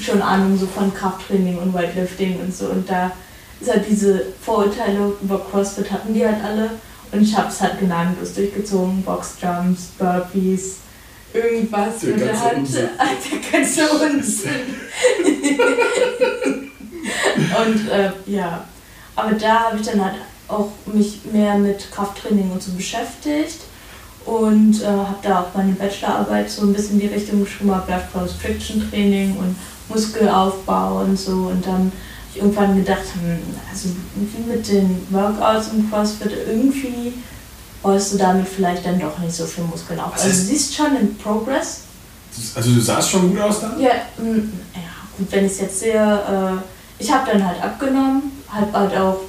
schon 0.00 0.22
Ahnung 0.22 0.58
so 0.58 0.66
von 0.66 0.92
Krafttraining 0.94 1.58
und 1.58 1.74
Weightlifting 1.74 2.40
und 2.40 2.54
so. 2.54 2.66
Und 2.66 2.88
da 2.88 3.12
ist 3.60 3.70
halt 3.70 3.84
diese 3.88 4.26
Vorurteile 4.40 5.12
über 5.22 5.40
CrossFit 5.50 5.90
hatten 5.90 6.14
die 6.14 6.26
halt 6.26 6.42
alle. 6.42 6.70
Und 7.10 7.22
ich 7.22 7.36
habe 7.36 7.48
es 7.48 7.60
halt 7.60 7.80
gnadenlos 7.80 8.34
durchgezogen, 8.34 9.02
Boxjumps, 9.02 9.92
Burpees, 9.98 10.76
irgendwas 11.32 12.00
der 12.00 12.10
mit 12.10 12.20
der 12.20 12.40
Hand. 12.40 12.58
Unsinn. 12.58 12.88
Der 13.52 13.60
ganze 13.60 13.88
Unsinn. 13.88 14.50
und 17.64 17.90
äh, 17.90 18.12
ja, 18.26 18.64
aber 19.16 19.32
da 19.32 19.64
habe 19.64 19.78
ich 19.78 19.86
dann 19.86 20.04
halt 20.04 20.16
auch 20.48 20.70
mich 20.86 21.20
mehr 21.32 21.56
mit 21.56 21.90
Krafttraining 21.90 22.50
und 22.50 22.62
so 22.62 22.72
beschäftigt 22.72 23.60
und 24.24 24.82
äh, 24.82 24.86
habe 24.86 25.16
da 25.22 25.40
auch 25.40 25.54
meine 25.54 25.72
Bachelorarbeit 25.72 26.50
so 26.50 26.62
ein 26.62 26.72
bisschen 26.72 27.00
in 27.00 27.08
die 27.08 27.14
Richtung 27.14 27.44
geschrieben, 27.44 27.74
habe 27.74 27.90
Left 27.90 28.12
Cross 28.12 28.32
Friction 28.32 28.88
Training 28.90 29.36
und 29.36 29.56
Muskelaufbau 29.88 31.00
und 31.02 31.18
so 31.18 31.30
und 31.32 31.64
dann 31.66 31.74
habe 31.74 31.92
ich 32.34 32.40
irgendwann 32.42 32.76
gedacht, 32.76 33.02
hm, 33.20 33.38
also 33.70 33.88
irgendwie 34.16 34.50
mit 34.56 34.68
den 34.68 35.06
Workouts 35.10 35.68
im 35.72 35.90
CrossFit 35.90 36.32
irgendwie 36.48 37.14
baust 37.82 38.12
du 38.14 38.18
damit 38.18 38.46
vielleicht 38.48 38.84
dann 38.84 38.98
doch 38.98 39.18
nicht 39.18 39.34
so 39.34 39.46
viel 39.46 39.64
Muskeln 39.64 40.00
auf. 40.00 40.12
Was 40.14 40.22
Also 40.24 40.34
du 40.36 40.42
ist- 40.42 40.48
siehst 40.48 40.74
schon 40.74 40.94
den 40.94 41.16
Progress, 41.16 41.80
Also 42.54 42.70
du 42.74 42.80
sahst 42.80 43.10
schon 43.10 43.30
gut 43.30 43.40
aus 43.40 43.60
dann? 43.60 43.80
ja, 43.80 43.90
mm, 44.18 44.52
ja 44.74 44.80
gut, 45.16 45.26
wenn 45.30 45.46
ich 45.46 45.52
es 45.52 45.60
jetzt 45.60 45.80
sehe, 45.80 45.94
äh, 45.94 47.02
ich 47.02 47.10
habe 47.12 47.30
dann 47.30 47.46
halt 47.46 47.62
abgenommen, 47.62 48.32
habe 48.48 48.72
halt 48.72 48.96
auch 48.96 49.20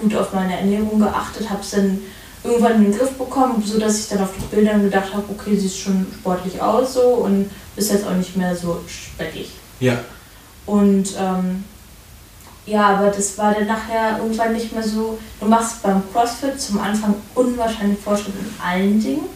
gut 0.00 0.14
auf 0.16 0.32
meine 0.32 0.58
Ernährung 0.58 0.98
geachtet, 0.98 1.48
habe 1.50 1.60
es 1.60 1.70
dann 1.70 1.98
irgendwann 2.42 2.76
in 2.76 2.90
den 2.90 2.98
Griff 2.98 3.12
bekommen, 3.12 3.62
so 3.64 3.78
dass 3.78 3.98
ich 4.00 4.08
dann 4.08 4.22
auf 4.22 4.30
die 4.38 4.54
Bildern 4.54 4.82
gedacht 4.82 5.14
habe, 5.14 5.24
okay, 5.30 5.56
siehst 5.56 5.78
schon 5.78 6.06
sportlich 6.18 6.60
aus 6.60 6.94
so 6.94 7.00
und 7.00 7.48
bist 7.76 7.90
jetzt 7.92 8.06
auch 8.06 8.12
nicht 8.14 8.36
mehr 8.36 8.54
so 8.56 8.80
speckig. 8.86 9.50
Ja. 9.84 9.98
Und 10.66 11.08
ähm, 11.18 11.64
ja, 12.66 12.96
aber 12.96 13.10
das 13.10 13.36
war 13.36 13.52
dann 13.52 13.66
nachher 13.66 14.18
irgendwann 14.18 14.54
nicht 14.54 14.72
mehr 14.72 14.82
so. 14.82 15.18
Du 15.38 15.46
machst 15.46 15.82
beim 15.82 16.02
CrossFit 16.12 16.58
zum 16.58 16.80
Anfang 16.80 17.14
unwahrscheinlich 17.34 17.98
Fortschritt 17.98 18.34
in 18.34 18.64
allen 18.64 19.00
Dingen, 19.00 19.26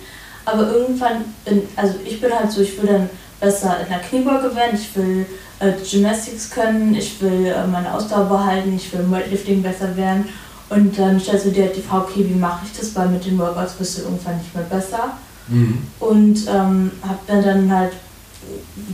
aber 0.47 0.73
irgendwann 0.73 1.25
bin, 1.45 1.63
also 1.77 1.97
ich 2.05 2.21
bin 2.21 2.33
halt 2.33 2.51
so, 2.51 2.63
ich 2.63 2.81
will 2.81 2.89
dann 2.89 3.11
besser 3.39 3.81
in 3.83 3.89
der 3.89 3.99
Kniebeuge 3.99 4.57
werden, 4.57 4.79
ich 4.81 4.97
will 4.97 5.27
äh, 5.61 5.73
Gymnastics 5.89 6.51
können, 6.51 6.95
ich 6.95 7.21
will 7.21 7.47
äh, 7.47 7.67
meine 7.67 7.93
Ausdauer 7.93 8.25
behalten, 8.25 8.75
ich 8.75 8.91
will 8.93 9.01
im 9.01 9.11
Weightlifting 9.11 9.63
besser 9.63 9.95
werden. 9.97 10.29
Und 10.71 10.99
dann 10.99 11.21
stellst 11.21 11.47
du 11.47 11.51
dir 11.51 11.65
halt 11.65 11.77
die 11.77 11.83
Frage, 11.83 12.07
okay, 12.07 12.27
wie 12.29 12.35
mache 12.35 12.65
ich 12.65 12.79
das, 12.79 12.95
weil 12.95 13.09
mit 13.09 13.25
den 13.25 13.39
Workouts 13.39 13.75
bist 13.75 13.99
du 13.99 14.03
irgendwann 14.03 14.39
nicht 14.39 14.55
mehr 14.55 14.65
besser. 14.65 15.13
Mhm. 15.49 15.87
Und 15.99 16.47
ähm, 16.47 16.93
habe 17.03 17.37
mir 17.37 17.43
dann 17.43 17.75
halt 17.75 17.93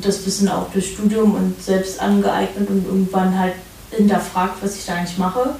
das 0.00 0.24
Wissen 0.26 0.48
auch 0.48 0.70
durch 0.72 0.92
Studium 0.92 1.34
und 1.34 1.62
selbst 1.62 2.00
angeeignet 2.00 2.68
und 2.68 2.86
irgendwann 2.86 3.38
halt 3.38 3.54
hinterfragt, 3.90 4.62
was 4.62 4.76
ich 4.76 4.86
da 4.86 4.94
eigentlich 4.94 5.18
mache. 5.18 5.54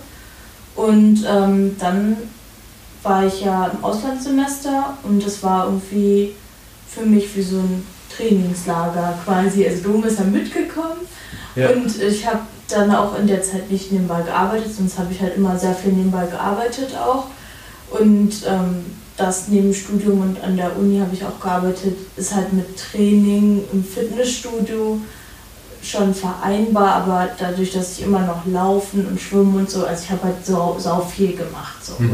Und 0.75 1.25
ähm, 1.29 1.77
dann 1.79 2.17
war 3.03 3.25
ich 3.27 3.43
ja 3.43 3.67
im 3.67 3.85
Auslandssemester 3.85 4.97
und 5.05 5.25
das 5.25 5.43
war 5.43 5.67
irgendwie 5.67 6.35
für 6.89 7.05
mich 7.05 7.37
wie 7.37 7.43
so 7.43 7.59
ein 7.59 7.87
Trainingslager 8.17 9.19
quasi. 9.25 9.67
Also 9.67 9.83
Dom 9.83 10.05
ist 10.05 10.19
ja 10.19 10.25
mitgekommen 10.25 11.01
Ja. 11.55 11.71
und 11.71 12.01
ich 12.01 12.27
habe 12.27 12.41
dann 12.69 12.95
auch 12.95 13.19
in 13.19 13.27
der 13.27 13.43
Zeit 13.43 13.71
nicht 13.71 13.93
nebenbei 13.93 14.23
gearbeitet, 14.23 14.75
sonst 14.75 14.99
habe 14.99 15.13
ich 15.13 15.21
halt 15.21 15.37
immer 15.37 15.59
sehr 15.59 15.75
viel 15.75 15.93
nebenbei 15.93 16.27
gearbeitet 16.27 16.97
auch. 16.97 17.27
Und 17.91 18.33
ähm, 18.49 18.85
das 19.17 19.49
neben 19.49 19.73
Studium 19.73 20.21
und 20.23 20.43
an 20.43 20.57
der 20.57 20.77
Uni 20.77 20.99
habe 20.99 21.15
ich 21.15 21.25
auch 21.25 21.39
gearbeitet, 21.41 21.97
ist 22.17 22.35
halt 22.35 22.53
mit 22.53 22.77
Training 22.77 23.63
im 23.73 23.85
Fitnessstudio 23.85 24.99
schon 25.83 26.15
vereinbar, 26.15 26.95
aber 26.97 27.29
dadurch, 27.39 27.73
dass 27.73 27.93
ich 27.99 28.03
immer 28.05 28.21
noch 28.21 28.45
laufen 28.47 29.07
und 29.07 29.21
schwimmen 29.21 29.55
und 29.57 29.71
so, 29.71 29.85
also 29.87 30.03
ich 30.03 30.11
habe 30.11 30.23
halt 30.25 30.45
so, 30.45 30.77
sau 30.79 31.01
viel 31.01 31.37
gemacht, 31.37 31.85
so 31.85 31.93
Mhm. 31.99 32.11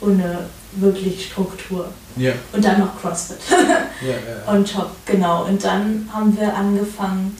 ohne, 0.00 0.12
ohne 0.12 0.38
wirklich 0.72 1.26
Struktur. 1.26 1.88
Ja. 2.16 2.32
Und 2.52 2.64
dann 2.64 2.80
noch 2.80 3.00
CrossFit 3.00 3.38
Ja, 3.50 4.08
ja. 4.10 4.52
on 4.52 4.64
top, 4.64 4.90
genau. 5.06 5.44
Und 5.46 5.62
dann 5.64 6.08
haben 6.12 6.36
wir 6.38 6.54
angefangen, 6.54 7.36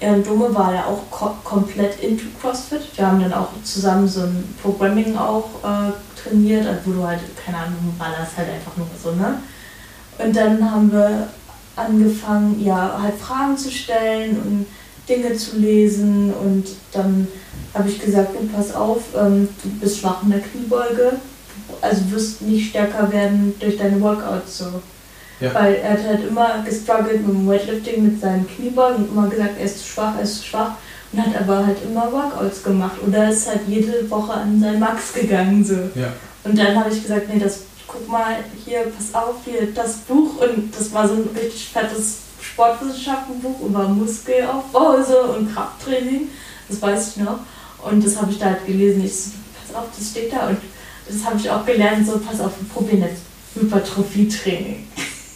ähm, 0.00 0.22
Dome 0.24 0.54
war 0.54 0.74
ja 0.74 0.84
auch 0.86 1.10
ko 1.10 1.30
komplett 1.44 2.00
into 2.00 2.24
CrossFit. 2.40 2.82
Wir 2.96 3.06
haben 3.06 3.20
dann 3.20 3.32
auch 3.32 3.48
zusammen 3.62 4.06
so 4.08 4.20
ein 4.22 4.54
Programming 4.62 5.16
auch 5.16 5.48
äh, 5.64 5.92
trainiert, 6.28 6.66
also 6.66 6.80
wo 6.84 6.92
du 6.92 7.06
halt, 7.06 7.20
keine 7.44 7.58
Ahnung, 7.58 7.94
ballerst 7.98 8.36
halt 8.36 8.48
einfach 8.50 8.76
nur 8.76 8.86
so, 9.02 9.12
ne? 9.12 9.38
Und 10.18 10.34
dann 10.34 10.70
haben 10.70 10.90
wir 10.90 11.28
angefangen, 11.76 12.62
ja, 12.64 12.98
halt 13.00 13.14
Fragen 13.16 13.56
zu 13.56 13.70
stellen 13.70 14.36
und 14.38 14.66
Dinge 15.08 15.36
zu 15.36 15.58
lesen 15.58 16.32
und 16.32 16.64
dann 16.92 17.28
habe 17.74 17.88
ich 17.88 18.00
gesagt, 18.00 18.30
du 18.34 18.46
pass 18.48 18.74
auf, 18.74 19.02
ähm, 19.16 19.48
du 19.62 19.68
bist 19.80 19.98
schwach 19.98 20.22
in 20.22 20.30
der 20.30 20.40
Kniebeuge, 20.40 21.12
also 21.80 22.10
wirst 22.10 22.42
nicht 22.42 22.70
stärker 22.70 23.12
werden 23.12 23.54
durch 23.60 23.76
deine 23.76 24.00
Workouts 24.00 24.58
so. 24.58 24.82
Ja. 25.38 25.54
Weil 25.54 25.74
er 25.74 25.92
hat 25.92 26.04
halt 26.06 26.26
immer 26.26 26.64
gestruggelt 26.64 27.26
mit 27.26 27.36
dem 27.36 27.46
Weightlifting, 27.46 28.04
mit 28.04 28.20
seinen 28.20 28.48
Kniebeugen 28.48 29.04
und 29.04 29.12
immer 29.12 29.28
gesagt, 29.28 29.58
er 29.58 29.66
ist 29.66 29.80
zu 29.80 29.86
schwach, 29.86 30.14
er 30.16 30.22
ist 30.22 30.38
zu 30.38 30.44
schwach 30.44 30.72
und 31.12 31.20
hat 31.20 31.40
aber 31.40 31.66
halt 31.66 31.78
immer 31.84 32.10
Workouts 32.12 32.62
gemacht 32.62 32.96
oder 33.06 33.30
ist 33.30 33.48
halt 33.48 33.60
jede 33.66 34.08
Woche 34.10 34.32
an 34.32 34.60
sein 34.60 34.78
Max 34.78 35.12
gegangen 35.14 35.64
so. 35.64 35.74
Ja. 35.98 36.12
Und 36.44 36.58
dann 36.58 36.78
habe 36.78 36.92
ich 36.92 37.02
gesagt, 37.02 37.28
nee, 37.32 37.38
das 37.38 37.60
guck 37.86 38.08
mal 38.08 38.36
hier, 38.64 38.92
pass 38.96 39.14
auf, 39.14 39.36
hier 39.44 39.72
das 39.72 39.96
Buch 39.98 40.40
und 40.40 40.76
das 40.76 40.92
war 40.92 41.08
so 41.08 41.14
ein 41.14 41.28
richtig 41.34 41.68
fettes 41.68 42.18
Sportwissenschaftenbuch 42.40 43.60
über 43.60 43.88
Muskelaufbau 43.88 45.02
so 45.02 45.34
und 45.34 45.52
Krafttraining, 45.52 46.28
das 46.68 46.80
weiß 46.80 47.08
ich 47.08 47.16
noch. 47.22 47.40
Und 47.82 48.04
das 48.04 48.20
habe 48.20 48.32
ich 48.32 48.38
da 48.38 48.46
halt 48.46 48.66
gelesen. 48.66 49.04
Ich 49.04 49.14
so, 49.14 49.30
pass 49.54 49.76
auf, 49.76 49.88
das 49.96 50.10
steht 50.10 50.32
da 50.32 50.48
und 50.48 50.58
das 51.08 51.24
habe 51.24 51.38
ich 51.38 51.48
auch 51.50 51.64
gelernt, 51.64 52.06
so 52.06 52.18
pass 52.18 52.40
auf, 52.40 52.52
wir 52.58 52.68
probieren 52.68 53.02
jetzt 53.02 53.22
Hypertrophie-Training. 53.54 54.86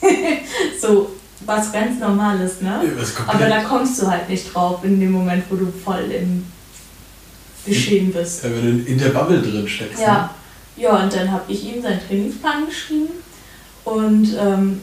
so 0.81 1.11
was 1.47 1.73
ganz 1.73 1.99
Normales, 1.99 2.61
ne? 2.61 2.83
Ja, 2.85 3.23
Aber 3.27 3.47
da 3.47 3.63
kommst 3.63 4.01
du 4.01 4.07
halt 4.07 4.29
nicht 4.29 4.53
drauf 4.55 4.85
in 4.85 5.01
dem 5.01 5.13
Moment, 5.13 5.45
wo 5.49 5.57
du 5.57 5.73
voll 5.85 6.11
im 6.11 6.45
Geschehen 7.65 8.13
bist. 8.13 8.45
Ja, 8.45 8.51
wenn 8.51 8.85
du 8.85 8.91
in 8.91 8.99
der 8.99 9.11
Bubble 9.11 9.41
drin 9.43 9.67
steckst. 9.69 10.01
Ja, 10.01 10.31
ja 10.77 11.03
und 11.03 11.13
dann 11.15 11.31
habe 11.31 11.51
ich 11.51 11.65
ihm 11.65 11.83
seinen 11.83 12.01
Trainingsplan 12.07 12.67
geschrieben 12.67 13.09
und 13.85 14.29
ähm, 14.39 14.81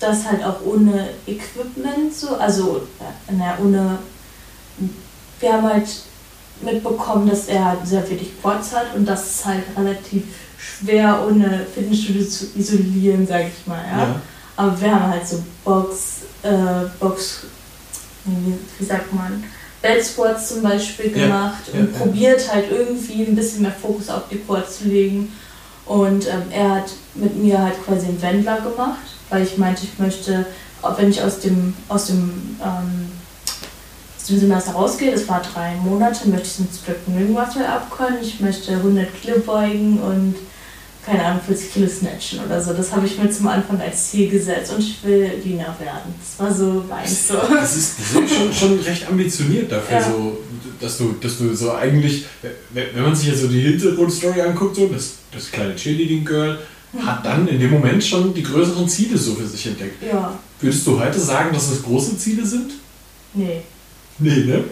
das 0.00 0.26
halt 0.26 0.42
auch 0.44 0.64
ohne 0.64 1.10
Equipment 1.26 2.12
so, 2.14 2.36
also 2.36 2.88
äh, 2.98 3.32
na, 3.32 3.56
ohne, 3.62 3.98
wir 5.40 5.52
haben 5.52 5.64
halt 5.68 5.88
mitbekommen, 6.60 7.28
dass 7.28 7.46
er 7.46 7.78
sehr 7.84 8.08
wenig 8.10 8.40
Quads 8.40 8.74
hat 8.74 8.94
und 8.94 9.06
das 9.06 9.26
ist 9.36 9.46
halt 9.46 9.64
relativ 9.76 10.24
schwer 10.58 11.24
ohne 11.28 11.66
Fitnessstudio 11.74 12.24
zu 12.24 12.46
isolieren, 12.56 13.26
sag 13.26 13.42
ich 13.46 13.66
mal, 13.66 13.82
Ne? 13.82 13.98
ja. 14.02 14.20
Aber 14.56 14.80
wir 14.80 14.94
haben 14.94 15.10
halt 15.10 15.26
so 15.26 15.42
Box, 15.64 16.22
äh, 16.42 16.88
Box, 17.00 17.44
wie, 18.24 18.84
sagt 18.84 19.12
man, 19.12 19.44
Belt 19.80 20.04
Squats 20.04 20.48
zum 20.48 20.62
Beispiel 20.62 21.16
Ja, 21.16 21.24
gemacht 21.24 21.62
ja, 21.72 21.80
und 21.80 21.92
ja. 21.92 21.98
probiert 21.98 22.52
halt 22.52 22.70
irgendwie 22.70 23.24
ein 23.24 23.34
bisschen 23.34 23.62
mehr 23.62 23.72
Fokus 23.72 24.08
auf 24.08 24.22
die 24.30 24.38
Quads 24.38 24.78
zu 24.78 24.84
legen. 24.88 25.32
Und 25.86 26.26
ähm, 26.28 26.42
er 26.52 26.76
hat 26.76 26.92
mit 27.14 27.36
mir 27.36 27.58
halt 27.58 27.84
quasi 27.84 28.06
einen 28.06 28.22
Wendler 28.22 28.60
gemacht, 28.60 29.00
weil 29.30 29.42
ich 29.42 29.58
meinte, 29.58 29.82
ich 29.84 29.98
möchte, 29.98 30.46
auch 30.80 30.96
wenn 30.98 31.10
ich 31.10 31.20
aus 31.22 31.40
dem, 31.40 31.74
aus 31.88 32.06
dem, 32.06 32.56
ähm, 32.62 33.08
aus 34.16 34.26
dem 34.28 34.38
Semester 34.38 34.72
rausgehe, 34.72 35.10
das 35.10 35.26
war 35.28 35.42
drei 35.42 35.74
Monate, 35.74 36.28
möchte 36.28 36.46
ich 36.46 36.58
einen 36.60 36.68
Stricken 36.72 37.16
Ring 37.16 37.32
Muscle 37.32 37.66
abkönnen, 37.66 38.22
ich 38.22 38.38
möchte 38.38 38.72
100 38.72 39.08
Kilo 39.20 39.40
beugen 39.40 39.98
und 39.98 40.36
keine 41.04 41.24
Ahnung, 41.24 41.40
40 41.46 41.72
Kilo 41.72 41.88
snatchen 41.88 42.40
oder 42.44 42.62
so. 42.62 42.72
Das 42.72 42.92
habe 42.92 43.06
ich 43.06 43.18
mir 43.18 43.28
zum 43.30 43.48
Anfang 43.48 43.80
als 43.80 44.10
Ziel 44.10 44.30
gesetzt 44.30 44.72
und 44.72 44.78
ich 44.80 45.02
will 45.02 45.30
Diener 45.44 45.74
werden. 45.80 46.14
Das 46.20 46.38
war 46.46 46.54
so 46.54 46.84
meins 46.88 47.28
so. 47.28 47.34
Das 47.52 47.76
ist, 47.76 47.94
das 47.98 48.22
ist 48.22 48.34
schon, 48.36 48.52
schon 48.52 48.78
recht 48.80 49.08
ambitioniert 49.08 49.70
dafür, 49.72 49.96
Ja. 49.98 50.02
so, 50.04 50.38
dass, 50.80 50.98
du, 50.98 51.12
dass 51.20 51.38
du 51.38 51.54
so 51.54 51.72
eigentlich, 51.74 52.26
wenn 52.72 53.02
man 53.02 53.14
sich 53.16 53.28
jetzt 53.28 53.40
so 53.40 53.48
die 53.48 53.60
Hintergrundstory 53.60 54.40
anguckt, 54.42 54.76
so, 54.76 54.86
das, 54.88 55.14
das 55.32 55.50
kleine 55.50 55.74
Cheerleading-Girl 55.74 56.58
hat 57.04 57.24
dann 57.24 57.48
in 57.48 57.58
dem 57.58 57.70
Moment 57.70 58.04
schon 58.04 58.32
die 58.34 58.42
größeren 58.42 58.86
Ziele 58.88 59.16
so 59.16 59.34
für 59.34 59.46
sich 59.46 59.66
entdeckt. 59.66 60.02
Ja, 60.02 60.38
Würdest 60.60 60.86
du 60.86 61.00
heute 61.00 61.18
sagen, 61.18 61.52
dass 61.52 61.70
das 61.70 61.82
große 61.82 62.16
Ziele 62.18 62.44
sind? 62.46 62.72
nee. 63.34 63.62
Nee, 64.18 64.44
ne? 64.44 64.62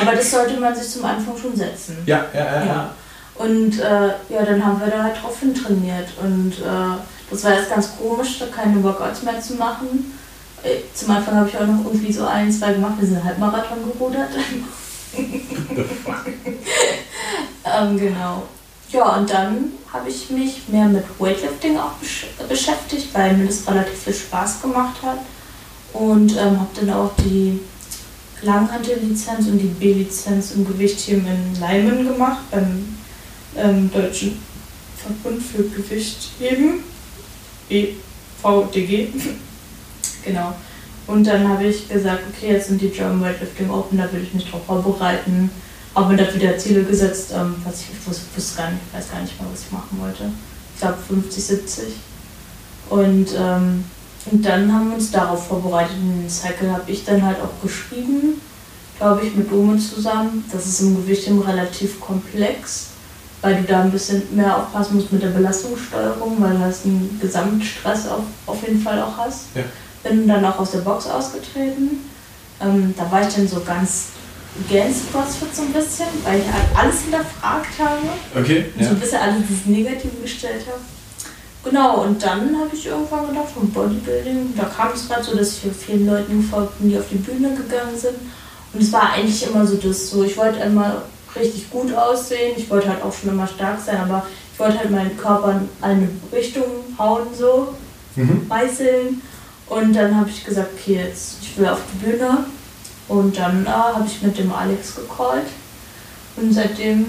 Aber 0.00 0.16
das 0.16 0.30
sollte 0.30 0.58
man 0.58 0.74
sich 0.74 0.88
zum 0.88 1.04
Anfang 1.04 1.34
schon 1.40 1.54
setzen. 1.54 1.98
Ja, 2.06 2.26
ja, 2.34 2.40
ja. 2.44 2.54
ja. 2.60 2.66
Ja. 2.66 2.94
Und 3.40 3.78
äh, 3.78 4.08
ja, 4.28 4.44
dann 4.44 4.62
haben 4.62 4.78
wir 4.80 4.88
da 4.88 5.04
halt 5.04 5.16
drauf 5.22 5.40
hin 5.40 5.54
trainiert. 5.54 6.08
Und 6.22 6.52
äh, 6.58 6.98
das 7.30 7.42
war 7.42 7.54
jetzt 7.54 7.70
ganz 7.70 7.96
komisch, 7.96 8.38
da 8.38 8.44
keine 8.54 8.82
Workouts 8.84 9.22
mehr 9.22 9.40
zu 9.40 9.54
machen. 9.54 10.12
Äh, 10.62 10.80
zum 10.92 11.10
Anfang 11.12 11.36
habe 11.36 11.48
ich 11.48 11.56
auch 11.56 11.66
noch 11.66 11.86
irgendwie 11.86 12.12
so 12.12 12.26
ein, 12.26 12.52
zwei 12.52 12.74
gemacht. 12.74 12.96
Wir 12.98 13.08
sind 13.08 13.24
Halbmarathon 13.24 13.78
gerudert. 13.82 14.28
ähm, 17.64 17.98
genau. 17.98 18.42
Ja, 18.90 19.16
und 19.16 19.30
dann 19.30 19.72
habe 19.90 20.10
ich 20.10 20.28
mich 20.28 20.68
mehr 20.68 20.88
mit 20.88 21.04
Weightlifting 21.18 21.78
auch 21.78 21.92
besch 21.92 22.26
beschäftigt, 22.46 23.08
weil 23.14 23.38
mir 23.38 23.46
das 23.46 23.66
relativ 23.66 24.00
viel 24.00 24.12
Spaß 24.12 24.60
gemacht 24.60 24.96
hat. 25.02 25.20
Und 25.94 26.32
ähm, 26.32 26.60
habe 26.60 26.68
dann 26.78 26.90
auch 26.90 27.12
die 27.24 27.58
Langhantel-Lizenz 28.42 29.46
und 29.46 29.58
die 29.58 29.68
B-Lizenz 29.68 30.50
im 30.50 30.66
Gewichtheben 30.66 31.26
in 31.26 31.58
Leimen 31.58 32.06
gemacht, 32.06 32.42
beim 32.50 32.99
ähm, 33.56 33.90
Deutschen 33.92 34.38
Verbund 34.96 35.42
für 35.42 35.62
Gewichtheben, 35.64 36.84
BVDG. 37.68 39.08
genau. 40.24 40.54
Und 41.06 41.26
dann 41.26 41.48
habe 41.48 41.64
ich 41.64 41.88
gesagt, 41.88 42.22
okay, 42.28 42.52
jetzt 42.52 42.68
sind 42.68 42.80
die 42.80 42.90
German 42.90 43.20
Weightlifting 43.20 43.70
Open, 43.70 43.98
da 43.98 44.12
will 44.12 44.22
ich 44.22 44.34
mich 44.34 44.48
drauf 44.48 44.64
vorbereiten. 44.66 45.50
Habe 45.94 46.12
mir 46.12 46.24
da 46.24 46.34
wieder 46.34 46.56
Ziele 46.56 46.84
gesetzt, 46.84 47.32
ähm, 47.34 47.56
was 47.64 47.80
ich 47.80 48.06
wusste, 48.06 48.22
wusste 48.36 48.58
gar 48.58 48.70
nicht, 48.70 48.82
weiß 48.92 49.10
gar 49.10 49.20
nicht 49.20 49.40
mehr, 49.40 49.50
was 49.52 49.62
ich 49.62 49.72
machen 49.72 49.98
wollte. 50.00 50.30
Ich 50.74 50.80
glaube 50.80 50.98
50, 51.08 51.44
70. 51.44 51.84
Und, 52.90 53.28
ähm, 53.36 53.84
und 54.30 54.44
dann 54.44 54.72
haben 54.72 54.88
wir 54.90 54.94
uns 54.96 55.10
darauf 55.10 55.48
vorbereitet. 55.48 55.96
Den 55.96 56.30
Cycle 56.30 56.70
habe 56.70 56.90
ich 56.90 57.04
dann 57.04 57.24
halt 57.24 57.38
auch 57.40 57.60
geschrieben, 57.60 58.40
glaube 58.98 59.26
ich, 59.26 59.34
mit 59.34 59.50
Dome 59.50 59.78
zusammen. 59.78 60.44
Das 60.52 60.66
ist 60.66 60.80
im 60.80 60.94
Gewicht 60.96 61.28
relativ 61.28 62.00
komplex, 62.00 62.90
weil 63.42 63.56
du 63.56 63.62
da 63.62 63.82
ein 63.82 63.90
bisschen 63.90 64.22
mehr 64.34 64.56
aufpassen 64.56 64.96
musst 64.96 65.12
mit 65.12 65.22
der 65.22 65.28
Belastungssteuerung, 65.28 66.36
weil 66.40 66.52
du 66.52 66.58
hast 66.60 66.84
einen 66.84 67.18
Gesamtstress 67.20 68.08
auf, 68.08 68.24
auf 68.46 68.62
jeden 68.62 68.82
Fall 68.82 69.00
auch 69.00 69.16
hast. 69.16 69.46
Ja. 69.54 69.62
Bin 70.02 70.28
dann 70.28 70.44
auch 70.44 70.58
aus 70.58 70.72
der 70.72 70.80
Box 70.80 71.06
ausgetreten. 71.06 72.04
Ähm, 72.60 72.94
da 72.96 73.10
war 73.10 73.26
ich 73.26 73.34
dann 73.34 73.48
so 73.48 73.60
ganz 73.60 74.08
against 74.66 75.12
CrossFit 75.12 75.54
so 75.54 75.62
ein 75.62 75.72
bisschen, 75.72 76.06
weil 76.24 76.40
ich 76.40 76.46
halt 76.46 76.64
alles 76.74 77.02
hinterfragt 77.02 77.78
habe. 77.78 78.02
Okay. 78.38 78.66
Und 78.74 78.82
ja. 78.82 78.88
so 78.88 78.94
ein 78.94 79.00
bisschen 79.00 79.18
alles 79.18 79.36
dieses 79.48 79.66
Negative 79.66 80.20
gestellt 80.22 80.66
habe. 80.66 80.80
Genau, 81.62 82.04
und 82.04 82.22
dann 82.22 82.58
habe 82.58 82.70
ich 82.72 82.86
irgendwann 82.86 83.28
gedacht, 83.28 83.50
vom 83.54 83.70
Bodybuilding, 83.70 84.54
da 84.56 84.64
kam 84.64 84.92
es 84.94 85.06
gerade 85.06 85.22
so, 85.22 85.36
dass 85.36 85.58
ich 85.58 85.72
vielen 85.72 86.06
Leuten 86.06 86.40
gefolgt 86.40 86.78
bin, 86.78 86.88
die 86.88 86.98
auf 86.98 87.04
die 87.10 87.16
Bühne 87.16 87.54
gegangen 87.54 87.96
sind. 87.96 88.16
Und 88.72 88.82
es 88.82 88.92
war 88.92 89.12
eigentlich 89.12 89.46
immer 89.46 89.66
so 89.66 89.76
das 89.76 90.08
so, 90.08 90.24
ich 90.24 90.36
wollte 90.38 90.60
immer 90.60 91.02
richtig 91.36 91.70
gut 91.70 91.94
aussehen, 91.94 92.54
ich 92.56 92.68
wollte 92.70 92.88
halt 92.88 93.02
auch 93.02 93.12
schon 93.12 93.30
immer 93.30 93.46
stark 93.46 93.78
sein, 93.84 93.98
aber 93.98 94.26
ich 94.52 94.58
wollte 94.58 94.78
halt 94.78 94.90
meinen 94.90 95.16
Körper 95.16 95.52
in 95.52 95.68
eine 95.80 96.08
Richtung 96.32 96.64
hauen, 96.98 97.26
so, 97.36 97.74
mhm. 98.16 98.46
meißeln. 98.48 99.22
Und 99.68 99.92
dann 99.94 100.16
habe 100.16 100.28
ich 100.28 100.44
gesagt, 100.44 100.70
okay, 100.74 100.96
jetzt, 101.06 101.36
ich 101.42 101.56
will 101.56 101.68
auf 101.68 101.80
die 101.92 102.04
Bühne. 102.04 102.44
Und 103.08 103.36
dann 103.36 103.64
äh, 103.64 103.68
habe 103.68 104.06
ich 104.06 104.20
mit 104.22 104.36
dem 104.36 104.52
Alex 104.52 104.96
gecallt. 104.96 105.46
Und 106.36 106.52
seitdem 106.52 107.06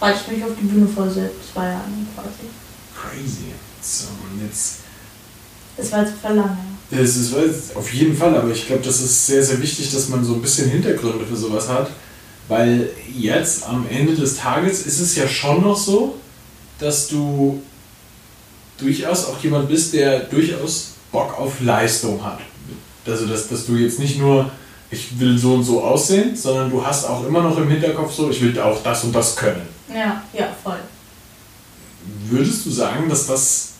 reite 0.00 0.18
ich 0.24 0.36
mich 0.36 0.44
auf 0.44 0.52
die 0.60 0.66
Bühne 0.66 0.86
vor 0.86 1.08
seit 1.10 1.32
zwei 1.52 1.66
Jahren 1.66 2.08
quasi. 2.14 2.48
Crazy. 2.94 3.52
So, 3.80 4.06
und 4.30 4.44
jetzt. 4.44 4.78
Das 5.76 5.92
war 5.92 6.02
jetzt 6.02 6.14
verlangen. 6.20 6.78
Das 6.90 7.16
ist 7.16 7.34
auf 7.74 7.92
jeden 7.92 8.16
Fall, 8.16 8.36
aber 8.36 8.50
ich 8.50 8.66
glaube, 8.66 8.82
das 8.82 9.00
ist 9.00 9.26
sehr, 9.26 9.42
sehr 9.42 9.60
wichtig, 9.60 9.92
dass 9.92 10.08
man 10.08 10.24
so 10.24 10.34
ein 10.34 10.42
bisschen 10.42 10.70
Hintergründe 10.70 11.26
für 11.26 11.36
sowas 11.36 11.68
hat. 11.68 11.90
Weil 12.48 12.90
jetzt 13.16 13.66
am 13.66 13.86
Ende 13.88 14.14
des 14.14 14.36
Tages 14.36 14.86
ist 14.86 15.00
es 15.00 15.16
ja 15.16 15.26
schon 15.26 15.62
noch 15.62 15.76
so, 15.76 16.16
dass 16.78 17.08
du 17.08 17.62
durchaus 18.78 19.26
auch 19.26 19.38
jemand 19.42 19.68
bist, 19.68 19.94
der 19.94 20.20
durchaus 20.20 20.92
Bock 21.10 21.38
auf 21.38 21.60
Leistung 21.60 22.22
hat. 22.22 22.40
Also, 23.06 23.26
dass, 23.26 23.48
dass 23.48 23.66
du 23.66 23.76
jetzt 23.76 23.98
nicht 23.98 24.18
nur, 24.18 24.50
ich 24.90 25.18
will 25.18 25.38
so 25.38 25.54
und 25.54 25.64
so 25.64 25.82
aussehen, 25.82 26.36
sondern 26.36 26.70
du 26.70 26.84
hast 26.84 27.04
auch 27.04 27.26
immer 27.26 27.42
noch 27.42 27.56
im 27.56 27.68
Hinterkopf 27.68 28.12
so, 28.12 28.30
ich 28.30 28.40
will 28.42 28.58
auch 28.58 28.82
das 28.82 29.04
und 29.04 29.14
das 29.14 29.36
können. 29.36 29.68
Ja, 29.88 30.22
ja, 30.32 30.48
voll. 30.62 30.78
Würdest 32.28 32.66
du 32.66 32.70
sagen, 32.70 33.08
dass 33.08 33.26
das 33.26 33.70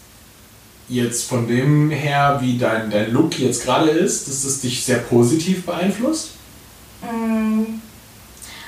jetzt 0.88 1.24
von 1.24 1.48
dem 1.48 1.90
her, 1.90 2.38
wie 2.40 2.58
dein, 2.58 2.90
dein 2.90 3.12
Look 3.12 3.38
jetzt 3.38 3.64
gerade 3.64 3.90
ist, 3.90 4.28
dass 4.28 4.44
das 4.44 4.60
dich 4.60 4.84
sehr 4.84 4.98
positiv 4.98 5.64
beeinflusst? 5.64 6.30
Mm. 7.02 7.80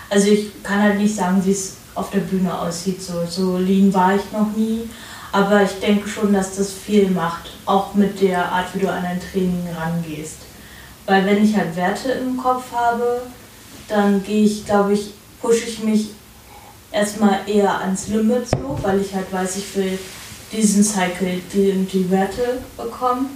Also 0.09 0.29
ich 0.29 0.63
kann 0.63 0.83
halt 0.83 0.99
nicht 0.99 1.15
sagen, 1.15 1.45
wie 1.45 1.53
es 1.53 1.77
auf 1.95 2.11
der 2.11 2.21
Bühne 2.21 2.57
aussieht. 2.57 3.03
So, 3.03 3.25
so 3.29 3.59
lean 3.59 3.93
war 3.93 4.15
ich 4.15 4.33
noch 4.33 4.55
nie. 4.57 4.89
Aber 5.33 5.63
ich 5.63 5.81
denke 5.81 6.09
schon, 6.09 6.33
dass 6.33 6.57
das 6.57 6.73
viel 6.73 7.11
macht, 7.11 7.51
auch 7.67 7.95
mit 7.95 8.21
der 8.21 8.51
Art, 8.51 8.75
wie 8.75 8.81
du 8.81 8.91
an 8.91 9.05
ein 9.05 9.21
Training 9.21 9.67
rangehst. 9.77 10.39
Weil 11.05 11.27
wenn 11.27 11.45
ich 11.45 11.57
halt 11.57 11.77
Werte 11.77 12.13
im 12.13 12.37
Kopf 12.37 12.73
habe, 12.73 13.23
dann 13.89 14.23
gehe 14.23 14.45
ich, 14.45 14.65
glaube 14.65 14.95
ich, 14.95 15.13
pushe 15.41 15.65
ich 15.67 15.83
mich 15.83 16.11
erstmal 16.91 17.41
eher 17.47 17.81
ans 17.81 18.09
Limit 18.09 18.49
so, 18.49 18.79
weil 18.83 19.01
ich 19.01 19.15
halt 19.15 19.33
weiß, 19.33 19.57
ich 19.57 19.77
will 19.77 19.99
diesen 20.53 20.83
Cycle 20.83 21.41
die, 21.53 21.73
die 21.85 22.11
Werte 22.11 22.63
bekommen. 22.77 23.31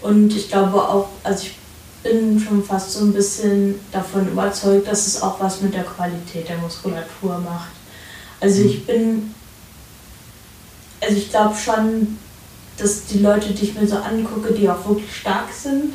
Und 0.00 0.34
ich 0.36 0.50
glaube 0.50 0.76
auch, 0.76 1.08
also 1.22 1.44
ich 1.44 1.56
bin 2.04 2.38
schon 2.38 2.62
fast 2.62 2.92
so 2.92 3.04
ein 3.04 3.12
bisschen 3.12 3.74
davon 3.90 4.28
überzeugt, 4.28 4.86
dass 4.86 5.08
es 5.08 5.20
auch 5.20 5.40
was 5.40 5.60
mit 5.60 5.74
der 5.74 5.82
Qualität 5.82 6.48
der 6.48 6.58
Muskulatur 6.58 7.38
macht. 7.38 7.72
Also 8.40 8.62
ich 8.62 8.82
mhm. 8.82 8.86
bin 8.86 9.34
also 11.04 11.16
ich 11.16 11.30
glaube 11.30 11.54
schon, 11.56 12.18
dass 12.78 13.06
die 13.06 13.18
Leute, 13.18 13.52
die 13.52 13.64
ich 13.64 13.74
mir 13.74 13.86
so 13.86 13.96
angucke, 13.96 14.52
die 14.52 14.68
auch 14.68 14.86
wirklich 14.88 15.14
stark 15.14 15.48
sind, 15.52 15.92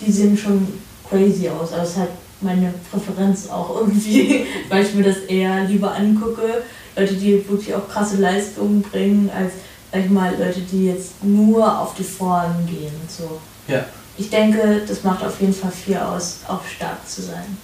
die 0.00 0.10
sehen 0.10 0.36
schon 0.36 0.66
crazy 1.08 1.48
aus. 1.48 1.72
Also 1.72 1.82
es 1.82 1.90
ist 1.90 1.96
halt 1.96 2.10
meine 2.40 2.74
Präferenz 2.90 3.48
auch 3.48 3.76
irgendwie, 3.80 4.46
weil 4.68 4.84
ich 4.84 4.94
mir 4.94 5.04
das 5.04 5.18
eher 5.18 5.64
lieber 5.64 5.94
angucke. 5.94 6.62
Leute, 6.96 7.14
die 7.14 7.48
wirklich 7.48 7.74
auch 7.74 7.88
krasse 7.88 8.16
Leistungen 8.16 8.82
bringen, 8.82 9.30
als 9.34 9.52
sag 9.92 10.04
ich 10.04 10.10
mal, 10.10 10.32
Leute, 10.38 10.60
die 10.60 10.86
jetzt 10.86 11.22
nur 11.22 11.80
auf 11.80 11.94
die 11.94 12.04
Form 12.04 12.66
gehen. 12.66 12.92
So. 13.08 13.40
Ja. 13.68 13.84
Ich 14.20 14.30
denke, 14.30 14.82
das 14.86 15.02
macht 15.02 15.24
auf 15.24 15.40
jeden 15.40 15.54
Fall 15.54 15.72
viel 15.72 15.96
aus, 15.96 16.40
auch 16.46 16.60
stark 16.64 17.08
zu 17.08 17.22
sein 17.22 17.56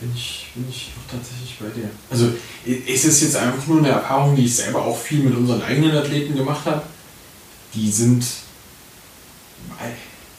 bin 0.00 0.12
ich, 0.14 0.50
bin 0.54 0.66
ich 0.68 0.92
auch 0.96 1.12
tatsächlich 1.12 1.58
bei 1.58 1.68
dir. 1.68 1.90
Also 2.10 2.32
ist 2.64 3.04
es 3.04 3.20
jetzt 3.20 3.36
einfach 3.36 3.66
nur 3.66 3.78
eine 3.78 3.88
Erfahrung, 3.88 4.34
die 4.34 4.46
ich 4.46 4.56
selber 4.56 4.84
auch 4.84 4.98
viel 4.98 5.22
mit 5.22 5.36
unseren 5.36 5.62
eigenen 5.62 5.96
Athleten 5.96 6.34
gemacht 6.34 6.64
habe. 6.64 6.82
Die 7.74 7.90
sind, 7.90 8.24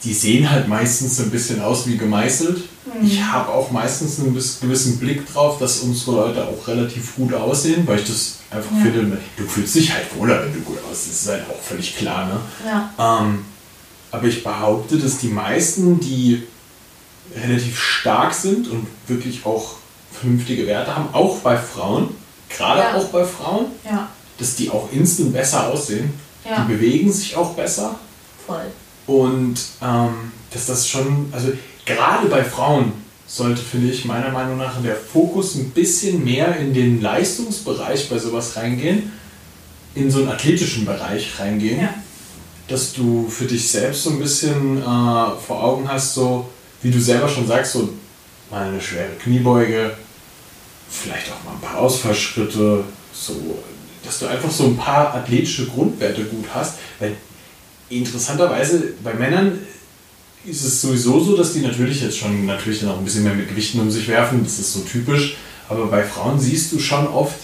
die 0.02 0.12
sehen 0.12 0.50
halt 0.50 0.68
meistens 0.68 1.20
ein 1.20 1.30
bisschen 1.30 1.62
aus 1.62 1.86
wie 1.86 1.96
gemeißelt. 1.96 2.58
Mhm. 2.58 3.06
Ich 3.06 3.22
habe 3.22 3.50
auch 3.50 3.70
meistens 3.70 4.18
einen 4.18 4.34
gewissen 4.34 4.98
Blick 4.98 5.32
drauf, 5.32 5.58
dass 5.58 5.80
unsere 5.80 6.16
Leute 6.16 6.44
auch 6.44 6.66
relativ 6.66 7.14
gut 7.14 7.32
aussehen, 7.32 7.86
weil 7.86 8.00
ich 8.00 8.06
das 8.06 8.38
einfach 8.50 8.76
ja. 8.76 8.82
finde, 8.82 9.18
du 9.36 9.46
fühlst 9.46 9.76
dich 9.76 9.92
halt 9.92 10.06
wohler, 10.16 10.42
wenn 10.44 10.52
du 10.52 10.60
gut 10.60 10.78
aussiehst. 10.90 11.08
Das 11.08 11.22
ist 11.22 11.28
halt 11.28 11.44
auch 11.48 11.62
völlig 11.62 11.96
klar. 11.96 12.26
Ne? 12.26 12.40
Ja. 12.66 13.20
Ähm, 13.20 13.44
aber 14.12 14.26
ich 14.26 14.44
behaupte, 14.44 14.98
dass 14.98 15.18
die 15.18 15.28
meisten, 15.28 15.98
die 15.98 16.42
relativ 17.34 17.80
stark 17.80 18.34
sind 18.34 18.68
und 18.68 18.86
wirklich 19.08 19.44
auch 19.44 19.76
vernünftige 20.12 20.66
Werte 20.66 20.94
haben, 20.94 21.08
auch 21.12 21.38
bei 21.38 21.56
Frauen, 21.56 22.14
gerade 22.48 22.80
ja. 22.80 22.94
auch 22.94 23.06
bei 23.06 23.24
Frauen, 23.24 23.66
ja. 23.84 24.08
dass 24.38 24.54
die 24.54 24.70
auch 24.70 24.92
instant 24.92 25.32
besser 25.32 25.68
aussehen. 25.68 26.12
Ja. 26.44 26.64
Die 26.64 26.74
bewegen 26.74 27.10
sich 27.10 27.34
auch 27.36 27.54
besser. 27.54 27.98
Voll. 28.46 28.66
Und 29.06 29.58
ähm, 29.80 30.32
dass 30.50 30.66
das 30.66 30.88
schon, 30.88 31.28
also 31.32 31.52
gerade 31.86 32.28
bei 32.28 32.44
Frauen 32.44 32.92
sollte, 33.26 33.62
finde 33.62 33.90
ich, 33.90 34.04
meiner 34.04 34.30
Meinung 34.30 34.58
nach 34.58 34.80
der 34.82 34.96
Fokus 34.96 35.54
ein 35.54 35.70
bisschen 35.70 36.22
mehr 36.22 36.56
in 36.56 36.74
den 36.74 37.00
Leistungsbereich 37.00 38.10
bei 38.10 38.18
sowas 38.18 38.56
reingehen, 38.56 39.10
in 39.94 40.10
so 40.10 40.18
einen 40.18 40.28
athletischen 40.28 40.84
Bereich 40.84 41.30
reingehen, 41.38 41.80
ja. 41.80 41.94
Dass 42.68 42.92
du 42.92 43.28
für 43.28 43.44
dich 43.44 43.68
selbst 43.68 44.04
so 44.04 44.10
ein 44.10 44.18
bisschen 44.18 44.78
äh, 44.78 44.84
vor 44.84 45.62
Augen 45.62 45.88
hast, 45.88 46.14
so, 46.14 46.48
wie 46.82 46.90
du 46.90 47.00
selber 47.00 47.28
schon 47.28 47.46
sagst, 47.46 47.72
so 47.72 47.88
mal 48.50 48.68
eine 48.68 48.80
schwere 48.80 49.10
Kniebeuge, 49.22 49.96
vielleicht 50.90 51.30
auch 51.32 51.44
mal 51.44 51.54
ein 51.54 51.60
paar 51.60 51.78
Ausfallschritte, 51.78 52.84
so, 53.12 53.58
dass 54.04 54.18
du 54.18 54.26
einfach 54.26 54.50
so 54.50 54.64
ein 54.64 54.76
paar 54.76 55.14
athletische 55.14 55.66
Grundwerte 55.66 56.24
gut 56.24 56.46
hast, 56.54 56.74
weil 56.98 57.16
interessanterweise 57.88 58.94
bei 59.02 59.14
Männern 59.14 59.58
ist 60.44 60.64
es 60.64 60.80
sowieso 60.80 61.20
so, 61.20 61.36
dass 61.36 61.52
die 61.52 61.60
natürlich 61.60 62.02
jetzt 62.02 62.18
schon 62.18 62.46
natürlich 62.46 62.80
dann 62.80 62.90
auch 62.90 62.98
ein 62.98 63.04
bisschen 63.04 63.24
mehr 63.24 63.34
mit 63.34 63.48
Gewichten 63.48 63.80
um 63.80 63.90
sich 63.90 64.08
werfen, 64.08 64.42
das 64.42 64.58
ist 64.58 64.72
so 64.72 64.80
typisch, 64.80 65.36
aber 65.68 65.86
bei 65.86 66.02
Frauen 66.02 66.38
siehst 66.38 66.72
du 66.72 66.78
schon 66.78 67.06
oft, 67.06 67.36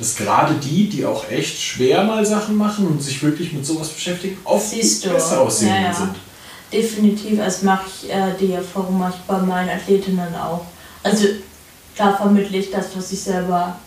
dass 0.00 0.16
gerade 0.16 0.54
die, 0.54 0.88
die 0.88 1.04
auch 1.04 1.30
echt 1.30 1.60
schwer 1.60 2.02
mal 2.02 2.24
Sachen 2.24 2.56
machen 2.56 2.86
und 2.86 3.02
sich 3.02 3.22
wirklich 3.22 3.52
mit 3.52 3.64
sowas 3.64 3.90
beschäftigen, 3.90 4.38
oft 4.44 4.74
besser 4.74 5.42
aussehen 5.42 5.68
ja, 5.68 5.82
ja. 5.82 5.94
sind 5.94 6.16
definitiv, 6.72 7.38
das 7.38 7.62
mache 7.62 7.86
ich, 7.86 8.10
äh, 8.10 8.32
die 8.40 8.52
Erfahrung 8.52 8.98
mache 8.98 9.14
ich 9.16 9.22
bei 9.26 9.38
meinen 9.38 9.68
Athletinnen 9.68 10.34
auch. 10.34 10.64
Also 11.02 11.26
klar 11.94 12.16
vermittle 12.16 12.58
ich 12.58 12.70
das, 12.70 12.96
was 12.96 13.12
ich 13.12 13.20
selber 13.20 13.78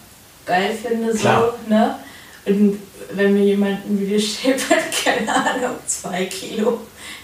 geil 0.46 0.78
finde, 0.80 1.14
klar. 1.14 1.54
so, 1.66 1.74
ne? 1.74 1.96
Und 2.46 2.78
wenn 3.14 3.34
mir 3.34 3.46
jemand 3.46 3.86
ein 3.86 4.00
Video 4.00 4.20
schreibt, 4.20 4.64
keine 5.04 5.34
Ahnung, 5.34 5.78
zwei 5.88 6.26
Kilo 6.26 6.82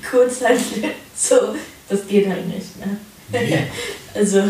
kurz 0.09 0.41
halt 0.41 0.59
so, 1.15 1.35
das 1.89 2.07
geht 2.07 2.27
halt 2.27 2.47
nicht, 2.47 2.79
ne? 2.79 2.97
Nee. 3.31 3.67
also 4.15 4.43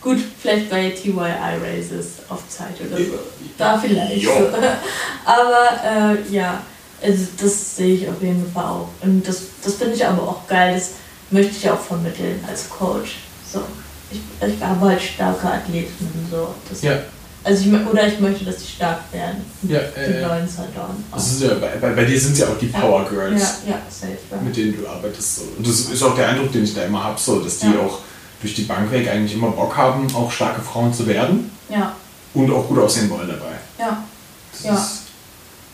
gut, 0.00 0.18
vielleicht 0.40 0.70
bei 0.70 0.90
TYI 0.90 1.12
Races 1.16 2.06
auf 2.28 2.48
Zeit 2.48 2.74
oder 2.80 2.96
so. 2.96 3.18
Da 3.58 3.78
vielleicht. 3.78 4.24
So. 4.24 4.30
Aber 5.24 6.16
äh, 6.16 6.32
ja, 6.32 6.62
also 7.02 7.24
das 7.40 7.76
sehe 7.76 7.94
ich 7.94 8.08
auf 8.08 8.20
jeden 8.22 8.50
Fall 8.52 8.64
auch. 8.64 8.88
Und 9.02 9.26
das, 9.26 9.42
das 9.64 9.74
finde 9.74 9.94
ich 9.94 10.04
aber 10.04 10.22
auch 10.22 10.46
geil, 10.46 10.74
das 10.74 10.90
möchte 11.30 11.52
ich 11.56 11.70
auch 11.70 11.80
vermitteln 11.80 12.44
als 12.46 12.68
Coach. 12.68 13.16
So. 13.50 13.62
Ich, 14.10 14.20
ich 14.46 14.62
habe 14.62 14.86
halt 14.86 15.00
starke 15.00 15.46
Athleten 15.46 16.08
und 16.14 16.30
so. 16.30 16.54
Das, 16.68 16.82
ja. 16.82 16.98
Also 17.42 17.70
ich, 17.70 17.86
oder 17.86 18.06
ich 18.06 18.20
möchte, 18.20 18.44
dass 18.44 18.58
die 18.58 18.66
stark 18.66 19.00
werden. 19.12 19.46
Ja, 19.62 19.78
äh, 19.78 20.12
die 20.12 20.26
neuen 20.26 20.46
Saison. 20.46 21.02
Das 21.10 21.32
ist 21.32 21.42
ja, 21.42 21.54
bei, 21.54 21.68
bei, 21.80 21.90
bei 21.92 22.04
dir 22.04 22.20
sind 22.20 22.32
es 22.32 22.40
ja 22.40 22.48
auch 22.48 22.58
die 22.58 22.66
Power 22.66 23.08
Girls, 23.08 23.62
ja, 23.64 23.72
ja, 23.72 23.82
safe, 23.88 24.18
ja. 24.30 24.36
mit 24.42 24.54
denen 24.54 24.76
du 24.76 24.86
arbeitest. 24.86 25.36
So. 25.36 25.42
Und 25.56 25.66
das 25.66 25.80
ist 25.80 26.02
auch 26.02 26.14
der 26.14 26.28
Eindruck, 26.28 26.52
den 26.52 26.64
ich 26.64 26.74
da 26.74 26.82
immer 26.82 27.02
habe, 27.02 27.18
so, 27.18 27.40
dass 27.40 27.58
die 27.60 27.68
auch 27.68 28.00
durch 28.40 28.54
die 28.54 28.62
Bank 28.62 28.90
weg 28.90 29.08
eigentlich 29.08 29.34
immer 29.34 29.50
Bock 29.50 29.76
haben, 29.76 30.06
auch 30.14 30.30
starke 30.30 30.62
Frauen 30.62 30.92
zu 30.92 31.06
werden. 31.06 31.50
Ja. 31.68 31.94
Und 32.32 32.50
auch 32.50 32.66
gut 32.66 32.78
aussehen 32.78 33.10
wollen 33.10 33.28
dabei. 33.28 33.58
Ja. 33.78 34.04
Das 34.52 34.64
ja. 34.64 34.74
ist 34.74 35.02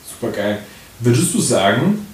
super 0.08 0.32
geil. 0.32 0.62
Würdest 1.00 1.34
du 1.34 1.40
sagen, 1.40 2.06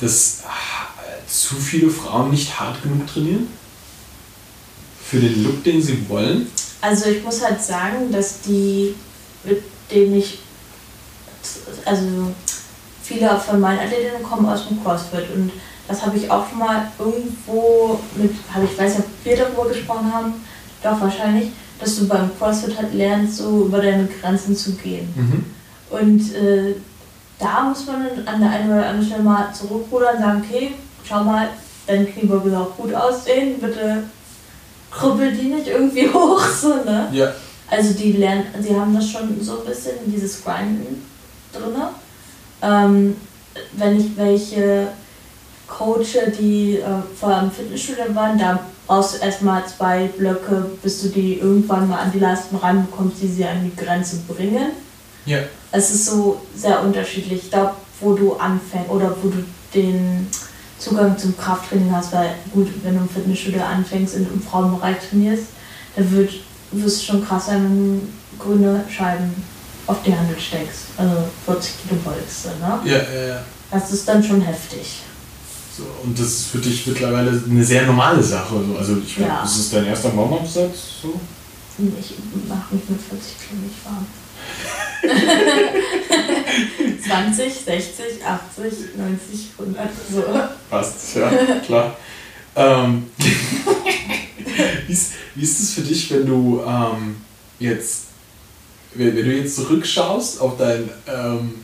dass 0.00 0.42
ah, 0.46 0.86
zu 1.28 1.56
viele 1.56 1.90
Frauen 1.90 2.30
nicht 2.30 2.58
hart 2.58 2.82
genug 2.82 3.06
trainieren? 3.06 3.48
Für 5.04 5.18
den 5.18 5.42
Look, 5.42 5.64
den 5.64 5.82
sie 5.82 6.08
wollen? 6.08 6.46
Also 6.80 7.06
ich 7.06 7.22
muss 7.22 7.44
halt 7.44 7.62
sagen, 7.62 8.10
dass 8.10 8.40
die, 8.42 8.94
mit 9.44 9.62
denen 9.90 10.16
ich, 10.16 10.38
also 11.84 12.32
viele 13.02 13.38
von 13.38 13.60
meinen 13.60 13.80
Athletinnen 13.80 14.22
kommen 14.22 14.46
aus 14.46 14.68
dem 14.68 14.82
CrossFit 14.82 15.30
und 15.34 15.52
das 15.88 16.04
habe 16.04 16.16
ich 16.16 16.30
auch 16.30 16.48
schon 16.48 16.58
mal 16.58 16.88
irgendwo 16.98 17.98
mit, 18.16 18.32
habe 18.52 18.64
ich 18.64 18.78
weiß 18.78 18.98
nicht, 18.98 19.06
ob 19.06 19.24
wir 19.24 19.36
darüber 19.36 19.68
gesprochen 19.68 20.12
haben, 20.12 20.34
doch 20.82 21.00
wahrscheinlich, 21.00 21.50
dass 21.78 21.98
du 21.98 22.08
beim 22.08 22.30
CrossFit 22.38 22.76
halt 22.76 22.94
lernst, 22.94 23.38
so 23.38 23.66
über 23.66 23.80
deine 23.80 24.06
Grenzen 24.06 24.56
zu 24.56 24.72
gehen. 24.72 25.12
Mhm. 25.14 25.44
Und 25.90 26.34
äh, 26.34 26.74
da 27.38 27.64
muss 27.64 27.86
man 27.86 28.06
an 28.26 28.40
der 28.40 28.50
einen 28.50 28.70
oder 28.70 28.86
anderen 28.86 29.06
Stelle 29.06 29.22
mal 29.22 29.52
zurückrudern 29.52 30.16
und 30.16 30.22
sagen, 30.22 30.44
okay, 30.46 30.72
schau 31.04 31.24
mal, 31.24 31.48
deine 31.86 32.06
Kniebeuge 32.06 32.50
soll 32.50 32.62
auch 32.62 32.76
gut 32.76 32.94
aussehen, 32.94 33.60
bitte 33.60 34.04
krüppel 34.90 35.32
die 35.32 35.48
nicht 35.48 35.66
irgendwie 35.66 36.08
hoch, 36.12 36.44
so, 36.46 36.68
ne? 36.68 37.08
Ja. 37.12 37.32
Also 37.68 37.94
die 37.94 38.12
lernen, 38.12 38.44
sie 38.60 38.78
haben 38.78 38.94
das 38.94 39.08
schon 39.08 39.40
so 39.40 39.60
ein 39.60 39.66
bisschen, 39.66 39.92
dieses 40.06 40.44
Grinden 40.44 41.04
drin. 41.52 41.74
Ähm, 42.60 43.16
wenn 43.72 43.98
ich 43.98 44.16
welche 44.16 44.88
coache, 45.78 46.30
die 46.38 46.76
äh, 46.76 46.84
vorher 47.18 47.42
im 47.42 47.50
Fitnessstudio 47.50 48.14
waren, 48.14 48.38
da 48.38 48.60
brauchst 48.86 49.14
du 49.14 49.24
erstmal 49.24 49.62
zwei 49.66 50.06
Blöcke, 50.06 50.66
bis 50.82 51.02
du 51.02 51.08
die 51.08 51.38
irgendwann 51.38 51.88
mal 51.88 52.00
an 52.00 52.12
die 52.12 52.18
Leistung 52.18 52.58
ranbekommst, 52.58 53.22
die 53.22 53.28
sie 53.28 53.44
an 53.44 53.64
die 53.64 53.74
Grenze 53.74 54.16
bringen. 54.28 54.72
Ja. 55.24 55.38
Es 55.70 55.90
ist 55.90 56.06
so 56.06 56.42
sehr 56.54 56.82
unterschiedlich. 56.82 57.44
Ich 57.44 57.50
glaube, 57.50 57.72
wo 58.00 58.14
du 58.14 58.34
anfängst 58.34 58.90
oder 58.90 59.14
wo 59.22 59.28
du 59.28 59.44
den 59.74 60.26
Zugang 60.78 61.16
zum 61.16 61.36
Krafttraining 61.36 61.94
hast, 61.94 62.12
weil 62.12 62.34
gut, 62.52 62.68
wenn 62.82 62.96
du 62.96 63.02
im 63.02 63.08
Fitnessstudio 63.08 63.62
anfängst 63.62 64.16
und 64.16 64.30
im 64.32 64.42
Frauenbereich 64.42 64.96
trainierst, 65.08 65.44
dann 65.96 66.10
wird, 66.10 66.32
wirst 66.72 67.02
du 67.02 67.06
schon 67.06 67.26
krass 67.26 67.46
sein, 67.46 67.62
wenn 67.62 68.00
du 68.00 68.44
grüne 68.44 68.84
Scheiben 68.90 69.32
auf 69.86 70.02
die 70.04 70.14
Hand 70.14 70.28
steckst. 70.40 70.86
Also 70.96 71.16
40 71.46 71.74
Kilo 71.82 72.00
beugst, 72.04 72.46
ne? 72.46 72.80
Ja, 72.84 72.98
ja, 73.14 73.28
ja. 73.28 73.42
Das 73.70 73.90
ist 73.92 74.06
dann 74.06 74.22
schon 74.22 74.40
heftig. 74.40 75.02
Und 76.04 76.18
das 76.18 76.26
ist 76.26 76.46
für 76.46 76.58
dich 76.58 76.86
mittlerweile 76.86 77.42
eine 77.48 77.64
sehr 77.64 77.86
normale 77.86 78.22
Sache. 78.22 78.56
Also 78.78 78.98
ich 79.04 79.16
glaube, 79.16 79.30
ja. 79.30 79.44
ist 79.44 79.56
es 79.56 79.70
dein 79.70 79.86
erster 79.86 80.16
Warm-Up-Satz? 80.16 81.02
So? 81.02 81.20
Ich 81.78 82.14
mache 82.48 82.74
mich 82.74 82.88
mit 82.88 83.00
40 83.00 83.34
Kilo 83.38 83.62
nicht 83.62 83.84
warm. 83.84 84.06
20, 87.02 87.52
60, 87.52 88.24
80, 88.24 88.96
90, 88.96 89.50
100, 89.58 89.90
so. 90.12 90.24
Passt, 90.70 91.16
ja, 91.16 91.30
klar. 91.64 91.96
ähm, 92.54 93.10
wie, 94.86 94.92
ist, 94.92 95.12
wie 95.34 95.42
ist 95.42 95.60
es 95.60 95.72
für 95.72 95.80
dich, 95.80 96.10
wenn 96.10 96.26
du 96.26 96.62
ähm, 96.66 97.16
jetzt, 97.58 98.04
wenn, 98.94 99.16
wenn, 99.16 99.24
du 99.24 99.36
jetzt 99.36 99.56
zurückschaust 99.56 100.40
auf 100.40 100.56
dein 100.56 100.88
ähm, 101.06 101.54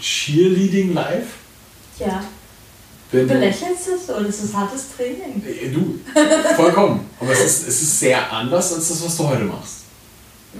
Cheerleading 0.00 0.94
live? 0.94 1.26
Ja. 1.98 2.24
Wenn 3.16 3.28
du 3.28 3.34
belächelst 3.34 3.88
es 3.88 4.06
so, 4.06 4.22
das 4.22 4.42
ist 4.42 4.54
hartes 4.54 4.84
Training. 4.94 5.42
Äh, 5.44 5.70
du, 5.70 5.98
vollkommen. 6.54 7.08
Aber 7.18 7.32
es 7.32 7.44
ist, 7.44 7.68
es 7.68 7.82
ist 7.82 8.00
sehr 8.00 8.30
anders 8.30 8.74
als 8.74 8.88
das, 8.88 9.04
was 9.04 9.16
du 9.16 9.26
heute 9.26 9.44
machst. 9.44 9.76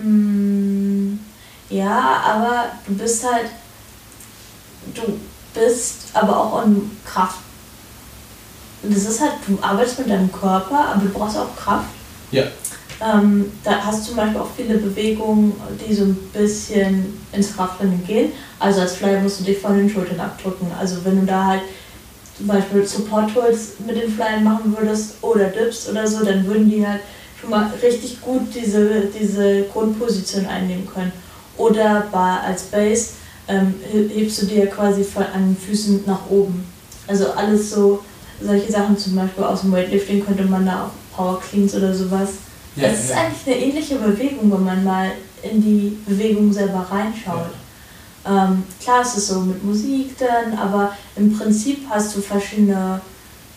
Mm, 0.02 1.18
ja, 1.68 2.22
aber 2.24 2.66
du 2.86 2.94
bist 2.94 3.24
halt, 3.30 3.46
du 4.94 5.18
bist 5.52 5.96
aber 6.14 6.38
auch 6.38 6.64
in 6.64 6.90
Kraft. 7.04 7.40
Das 8.82 9.04
ist 9.04 9.20
halt, 9.20 9.32
du 9.46 9.58
arbeitest 9.60 9.98
mit 9.98 10.10
deinem 10.10 10.32
Körper, 10.32 10.92
aber 10.94 11.02
du 11.02 11.10
brauchst 11.10 11.36
auch 11.36 11.54
Kraft. 11.56 11.88
Ja. 12.30 12.44
Ähm, 13.00 13.52
da 13.62 13.84
hast 13.84 14.00
du 14.00 14.06
zum 14.08 14.16
Beispiel 14.16 14.40
auch 14.40 14.48
viele 14.56 14.78
Bewegungen, 14.78 15.52
die 15.86 15.92
so 15.92 16.04
ein 16.04 16.16
bisschen 16.32 17.20
ins 17.32 17.54
Krafttraining 17.54 18.02
gehen. 18.06 18.32
Also 18.58 18.80
als 18.80 18.94
Flyer 18.94 19.20
musst 19.20 19.40
du 19.40 19.44
dich 19.44 19.58
von 19.58 19.76
den 19.76 19.90
Schultern 19.90 20.20
abdrücken. 20.20 20.70
Also 20.78 21.04
wenn 21.04 21.20
du 21.20 21.26
da 21.26 21.44
halt 21.44 21.62
zum 22.36 22.46
Beispiel 22.46 22.86
Support 22.86 23.32
Tools 23.32 23.74
mit 23.86 23.96
den 23.96 24.10
Flyern 24.10 24.44
machen 24.44 24.76
würdest 24.76 25.14
oder 25.22 25.46
Dips 25.46 25.88
oder 25.88 26.06
so, 26.06 26.24
dann 26.24 26.46
würden 26.46 26.70
die 26.70 26.86
halt 26.86 27.00
schon 27.40 27.50
mal 27.50 27.70
richtig 27.82 28.20
gut 28.20 28.42
diese, 28.54 29.06
diese 29.18 29.64
Grundposition 29.64 30.46
einnehmen 30.46 30.86
können. 30.86 31.12
Oder 31.56 32.06
bei, 32.12 32.40
als 32.46 32.64
Base 32.64 33.10
ähm, 33.48 33.74
hebst 33.90 34.42
du 34.42 34.46
dir 34.46 34.66
quasi 34.66 35.02
von, 35.04 35.24
an 35.24 35.48
den 35.48 35.56
Füßen 35.56 36.04
nach 36.06 36.28
oben. 36.28 36.66
Also 37.06 37.30
alles 37.32 37.70
so, 37.70 38.00
solche 38.40 38.70
Sachen 38.70 38.98
zum 38.98 39.16
Beispiel 39.16 39.44
aus 39.44 39.62
dem 39.62 39.72
Weightlifting 39.72 40.24
könnte 40.24 40.44
man 40.44 40.66
da 40.66 40.84
auch 40.84 41.16
Power 41.16 41.40
Cleans 41.40 41.74
oder 41.74 41.94
sowas. 41.94 42.30
Ja, 42.74 42.88
das 42.88 43.04
ist 43.04 43.10
ja. 43.10 43.16
eigentlich 43.16 43.46
eine 43.46 43.64
ähnliche 43.64 43.96
Bewegung, 43.96 44.52
wenn 44.52 44.64
man 44.64 44.84
mal 44.84 45.12
in 45.42 45.62
die 45.62 45.96
Bewegung 46.06 46.52
selber 46.52 46.86
reinschaut. 46.90 47.36
Ja. 47.36 47.65
Ähm, 48.28 48.64
klar 48.82 49.02
ist 49.02 49.16
es 49.16 49.28
so 49.28 49.40
mit 49.40 49.62
Musik 49.64 50.16
dann, 50.18 50.58
aber 50.58 50.96
im 51.16 51.36
Prinzip 51.36 51.86
hast 51.88 52.16
du 52.16 52.20
verschiedene 52.20 53.00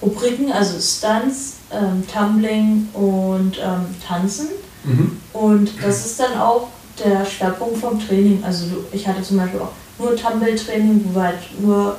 Rubriken, 0.01 0.51
also 0.51 0.79
Stunts, 0.79 1.55
ähm, 1.71 2.03
Tumbling 2.07 2.87
und 2.93 3.57
ähm, 3.57 3.85
Tanzen. 4.05 4.47
Mhm. 4.83 5.19
Und 5.33 5.71
das 5.83 6.05
ist 6.05 6.19
dann 6.19 6.39
auch 6.39 6.69
der 7.03 7.25
Schwerpunkt 7.25 7.77
vom 7.77 7.99
Training. 7.99 8.43
Also 8.43 8.65
ich 8.91 9.07
hatte 9.07 9.21
zum 9.21 9.37
Beispiel 9.37 9.59
auch 9.59 9.71
nur 9.97 10.15
Tumble-Training, 10.15 11.05
wo 11.05 11.15
wir 11.15 11.23
halt 11.23 11.39
nur 11.59 11.97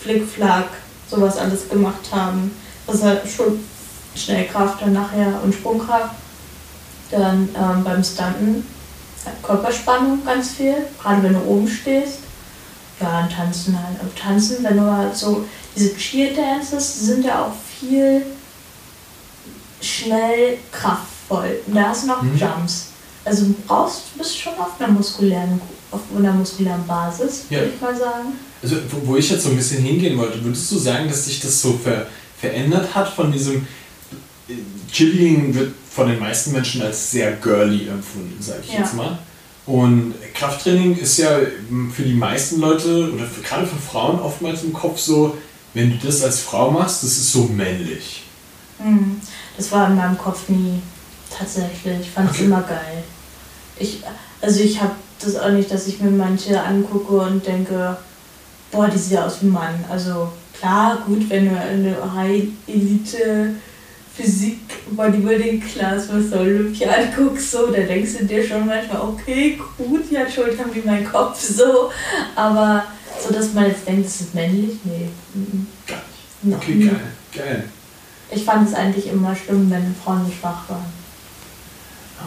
Flickflack, 0.00 0.68
sowas 1.08 1.36
alles 1.36 1.68
gemacht 1.68 2.10
haben. 2.12 2.52
Also 2.86 3.06
schon 3.26 3.60
Schnellkraft 4.14 4.82
dann 4.82 4.92
nachher 4.92 5.40
und 5.42 5.54
Sprungkraft. 5.54 6.14
Dann 7.10 7.48
ähm, 7.54 7.84
beim 7.84 8.02
Stunten 8.02 8.64
Körperspannung 9.42 10.24
ganz 10.24 10.52
viel, 10.52 10.74
gerade 11.00 11.22
wenn 11.22 11.34
du 11.34 11.40
oben 11.40 11.68
stehst. 11.68 12.18
Ja, 13.00 13.20
und 13.20 13.32
Tanzen 13.32 13.76
halt. 13.76 14.00
Und 14.00 14.16
Tanzen, 14.16 14.62
wenn 14.62 14.76
du 14.76 14.90
halt 14.90 15.16
so, 15.16 15.44
diese 15.74 15.96
Cheer-Dances 15.96 17.00
sind 17.00 17.24
ja 17.24 17.46
auch 17.46 17.52
viel 17.80 18.24
schnell 19.80 20.58
kraftvoll. 20.70 21.60
Und 21.66 21.74
da 21.74 21.88
hast 21.88 22.04
du 22.04 22.08
noch 22.08 22.22
mhm. 22.22 22.36
Jumps. 22.36 22.88
Also 23.24 23.46
du 23.46 23.54
brauchst, 23.66 24.02
du 24.12 24.18
bist 24.18 24.38
schon 24.38 24.54
auf 24.54 24.80
einer 24.80 24.92
muskulären, 24.92 25.60
auf 25.90 26.00
einer 26.16 26.32
muskulären 26.32 26.86
Basis, 26.86 27.44
ja. 27.50 27.60
würde 27.60 27.72
ich 27.74 27.80
mal 27.80 27.96
sagen. 27.96 28.32
Also 28.62 28.76
wo 29.04 29.16
ich 29.16 29.30
jetzt 29.30 29.42
so 29.42 29.50
ein 29.50 29.56
bisschen 29.56 29.82
hingehen 29.82 30.18
wollte, 30.18 30.42
würdest 30.44 30.70
du 30.70 30.78
sagen, 30.78 31.08
dass 31.08 31.24
sich 31.24 31.40
das 31.40 31.60
so 31.60 31.72
ver 31.72 32.06
verändert 32.38 32.92
hat 32.92 33.08
von 33.08 33.30
diesem 33.30 33.66
Chilling 34.92 35.54
wird 35.54 35.72
von 35.90 36.08
den 36.08 36.18
meisten 36.18 36.52
Menschen 36.52 36.82
als 36.82 37.10
sehr 37.10 37.32
girly 37.32 37.88
empfunden, 37.88 38.36
sage 38.40 38.60
ich 38.64 38.72
ja. 38.72 38.80
jetzt 38.80 38.94
mal. 38.94 39.18
Und 39.64 40.14
Krafttraining 40.34 40.96
ist 40.96 41.18
ja 41.18 41.38
für 41.92 42.02
die 42.02 42.14
meisten 42.14 42.60
Leute 42.60 43.12
oder 43.12 43.24
für, 43.26 43.42
gerade 43.42 43.66
für 43.66 43.76
Frauen 43.76 44.18
oftmals 44.18 44.64
im 44.64 44.72
Kopf 44.72 44.98
so, 44.98 45.36
wenn 45.74 45.90
du 45.90 46.06
das 46.06 46.22
als 46.22 46.40
Frau 46.40 46.70
machst, 46.70 47.02
das 47.02 47.12
ist 47.12 47.32
so 47.32 47.44
männlich. 47.44 48.24
Mhm. 48.78 49.20
Das 49.56 49.70
war 49.70 49.88
in 49.88 49.96
meinem 49.96 50.18
Kopf 50.18 50.48
nie 50.48 50.80
tatsächlich. 51.30 52.00
Ich 52.00 52.10
fand 52.10 52.30
es 52.30 52.36
okay. 52.36 52.44
immer 52.44 52.62
geil. 52.62 53.04
Ich, 53.78 54.02
also 54.40 54.60
ich 54.60 54.80
habe 54.80 54.92
das 55.20 55.36
auch 55.36 55.50
nicht, 55.50 55.70
dass 55.70 55.86
ich 55.86 56.00
mir 56.00 56.10
manche 56.10 56.60
angucke 56.60 57.14
und 57.14 57.46
denke, 57.46 57.96
boah, 58.70 58.88
die 58.88 58.98
sieht 58.98 59.12
ja 59.12 59.26
aus 59.26 59.40
wie 59.40 59.46
ein 59.46 59.52
Mann. 59.52 59.84
Also 59.88 60.28
klar, 60.58 61.02
gut, 61.06 61.30
wenn 61.30 61.48
du 61.48 61.58
eine 61.58 62.14
High-Elite 62.14 63.54
Physik, 64.22 64.58
Bodybuilding 64.92 65.60
Class, 65.60 66.08
was 66.08 66.30
du 66.30 66.38
Olympia 66.38 66.90
anguckst, 66.90 67.50
so, 67.50 67.66
da 67.66 67.80
denkst 67.80 68.12
du 68.18 68.24
dir 68.24 68.46
schon 68.46 68.66
manchmal, 68.66 69.00
okay, 69.00 69.58
gut, 69.76 70.10
die 70.10 70.18
hat 70.18 70.32
Schultern 70.32 70.72
wie 70.72 70.82
mein 70.84 71.04
Kopf, 71.04 71.40
so. 71.40 71.90
Aber 72.36 72.84
so, 73.20 73.34
dass 73.34 73.52
man 73.52 73.66
jetzt 73.66 73.86
denkt, 73.86 74.06
das 74.06 74.20
ist 74.20 74.34
männlich, 74.34 74.78
nee. 74.84 75.08
Gar 75.88 76.02
nicht. 76.42 76.56
Okay, 76.56 76.78
geil, 76.78 77.00
geil. 77.34 77.64
Ich 78.30 78.44
fand 78.44 78.68
es 78.68 78.74
eigentlich 78.74 79.08
immer 79.08 79.34
schlimm, 79.34 79.70
wenn 79.70 79.94
Frauen 80.02 80.24
so 80.24 80.32
schwach 80.32 80.68
waren. 80.68 80.86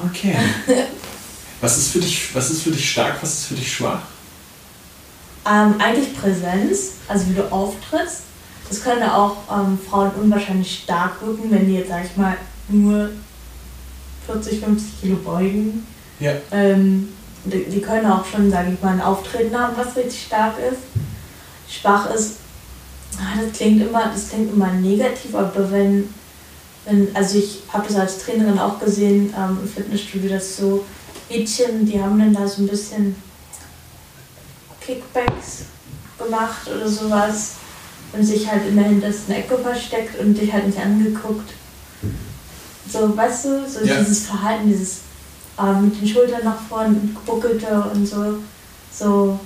Okay. 0.10 0.36
was, 1.62 1.78
ist 1.78 1.90
für 1.90 2.00
dich, 2.00 2.36
was 2.36 2.52
ist 2.52 2.64
für 2.64 2.72
dich 2.72 2.92
stark, 2.92 3.22
was 3.22 3.34
ist 3.34 3.46
für 3.46 3.56
dich 3.56 3.72
schwach? 3.72 4.02
Ähm, 5.48 5.76
eigentlich 5.80 6.16
Präsenz, 6.16 6.92
also 7.08 7.30
wie 7.30 7.36
du 7.36 7.52
auftrittst. 7.52 8.25
Das 8.68 8.82
können 8.82 9.04
auch 9.04 9.38
ähm, 9.52 9.78
Frauen 9.78 10.12
unwahrscheinlich 10.22 10.84
stark 10.84 11.22
wirken, 11.22 11.52
wenn 11.52 11.68
die 11.68 11.76
jetzt, 11.76 11.90
sag 11.90 12.06
ich 12.06 12.18
mal, 12.18 12.36
nur 12.68 13.10
40, 14.26 14.60
50 14.60 15.02
Kilo 15.02 15.18
beugen. 15.18 15.86
Ja. 16.20 16.34
Ähm, 16.52 17.10
die, 17.46 17.66
die 17.66 17.82
können 17.82 18.08
auch 18.08 18.26
schon, 18.26 18.50
sage 18.50 18.72
ich 18.74 18.82
mal, 18.82 18.94
ein 18.94 19.02
Auftreten 19.02 19.56
haben, 19.58 19.76
was 19.78 19.96
richtig 19.96 20.26
stark 20.26 20.56
ist. 20.60 20.82
Schwach 21.70 22.10
ist, 22.14 22.38
ah, 23.18 23.40
das 23.40 23.56
klingt 23.56 23.82
immer, 23.82 24.10
das 24.12 24.30
klingt 24.30 24.52
immer 24.52 24.72
negativ, 24.72 25.36
aber 25.36 25.72
wenn, 25.72 26.10
wenn 26.86 27.16
also 27.16 27.38
ich 27.38 27.62
habe 27.72 27.88
das 27.88 27.98
als 27.98 28.18
Trainerin 28.20 28.58
auch 28.58 28.80
gesehen 28.80 29.34
ähm, 29.38 29.60
im 29.62 29.70
Fitnessstudio, 29.70 30.30
dass 30.32 30.58
so 30.58 30.86
Mädchen, 31.30 31.86
die 31.86 32.02
haben 32.02 32.18
dann 32.20 32.34
da 32.34 32.48
so 32.48 32.64
ein 32.64 32.68
bisschen 32.68 33.16
Kickbacks 34.82 35.66
gemacht 36.18 36.68
oder 36.68 36.88
sowas 36.88 37.56
und 38.14 38.24
sich 38.24 38.50
halt 38.50 38.68
in 38.68 38.76
der 38.76 38.86
hintersten 38.86 39.34
Ecke 39.36 39.58
versteckt 39.58 40.20
und 40.20 40.36
dich 40.36 40.52
halt 40.52 40.68
nicht 40.68 40.80
angeguckt. 40.80 41.52
So, 42.92 43.16
weißt 43.16 43.46
du, 43.46 43.68
so 43.70 43.86
Ja. 43.86 44.00
dieses 44.00 44.26
Verhalten, 44.28 44.68
dieses 44.70 45.00
ähm, 45.60 45.86
mit 45.86 46.00
den 46.02 46.08
Schultern 46.08 46.44
nach 46.44 46.60
vorne 46.70 46.90
und 46.90 47.16
gebuckelte 47.16 47.84
und 47.94 48.06
so. 48.06 48.38
So, 48.92 49.40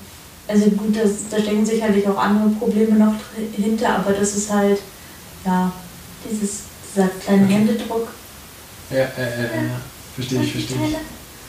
also 0.47 0.65
gut, 0.71 0.95
das, 0.95 1.11
da 1.29 1.39
stecken 1.39 1.65
sicherlich 1.65 2.07
auch 2.07 2.17
andere 2.17 2.49
Probleme 2.49 2.95
noch 2.97 3.13
hinter, 3.53 3.95
aber 3.97 4.13
das 4.13 4.35
ist 4.35 4.51
halt, 4.51 4.79
ja, 5.45 5.71
dieses, 6.29 6.61
dieser 6.93 7.07
kleine 7.07 7.45
Okay. 7.45 7.53
Händedruck. 7.53 8.07
Ja, 8.89 8.97
äh, 8.97 9.03
äh, 9.03 9.45
äh. 9.45 9.69
Verstehe 10.15 10.41
ich, 10.43 10.51
verstehe 10.51 10.77
ich. 10.77 10.95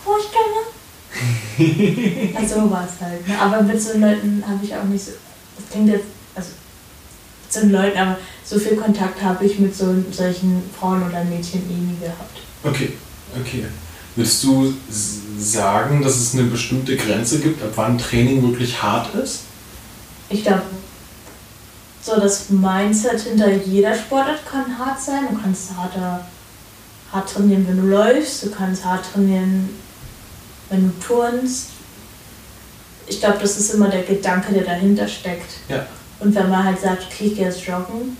Ruhig, 0.06 0.24
Kleine. 0.30 0.60
also 2.36 2.54
so 2.54 2.70
war 2.70 2.86
es 2.86 3.00
halt. 3.04 3.26
Ne? 3.26 3.38
Aber 3.38 3.62
mit 3.62 3.80
so 3.80 3.98
Leuten 3.98 4.42
habe 4.46 4.60
ich 4.62 4.74
auch 4.74 4.84
nicht 4.84 5.04
so, 5.04 5.12
das 5.56 5.68
klingt 5.70 5.88
jetzt, 5.88 6.04
mit 7.54 7.62
so 7.62 7.68
Leuten, 7.68 7.98
aber 7.98 8.16
so 8.44 8.58
viel 8.58 8.76
Kontakt 8.76 9.22
habe 9.22 9.44
ich 9.44 9.58
mit 9.58 9.74
so 9.74 9.94
solchen 10.10 10.62
Frauen 10.78 11.02
oder 11.02 11.24
Mädchen 11.24 11.62
eh 11.68 11.74
nie 11.74 11.98
gehabt. 12.00 12.40
Okay, 12.62 12.92
okay. 13.38 13.64
Würdest 14.16 14.42
du 14.42 14.74
sagen, 15.38 16.02
dass 16.02 16.16
es 16.16 16.34
eine 16.34 16.44
bestimmte 16.44 16.96
Grenze 16.96 17.38
gibt, 17.40 17.62
ab 17.62 17.70
wann 17.76 17.96
Training 17.96 18.42
wirklich 18.42 18.82
hart 18.82 19.14
ist? 19.14 19.40
Ich 20.28 20.42
glaube, 20.42 20.62
so 22.02 22.18
das 22.18 22.50
Mindset 22.50 23.20
hinter 23.20 23.50
jeder 23.50 23.94
Sportart 23.94 24.44
kann 24.46 24.78
hart 24.78 25.00
sein. 25.00 25.28
Du 25.30 25.38
kannst 25.40 25.70
harter, 25.76 26.26
hart 27.12 27.32
trainieren, 27.32 27.66
wenn 27.68 27.76
du 27.76 27.88
läufst. 27.88 28.44
Du 28.44 28.50
kannst 28.50 28.84
hart 28.84 29.04
trainieren, 29.12 29.68
wenn 30.70 30.88
du 30.88 31.06
turnst. 31.06 31.68
Ich 33.06 33.20
glaube, 33.20 33.38
das 33.40 33.56
ist 33.58 33.74
immer 33.74 33.88
der 33.88 34.02
Gedanke, 34.02 34.52
der 34.52 34.64
dahinter 34.64 35.06
steckt. 35.06 35.52
Ja. 35.68 35.86
Und 36.20 36.34
wenn 36.34 36.50
man 36.50 36.64
halt 36.64 36.80
sagt, 36.80 37.04
okay, 37.10 37.26
ich 37.26 37.36
gehe 37.36 37.46
jetzt 37.46 37.64
joggen, 37.66 38.16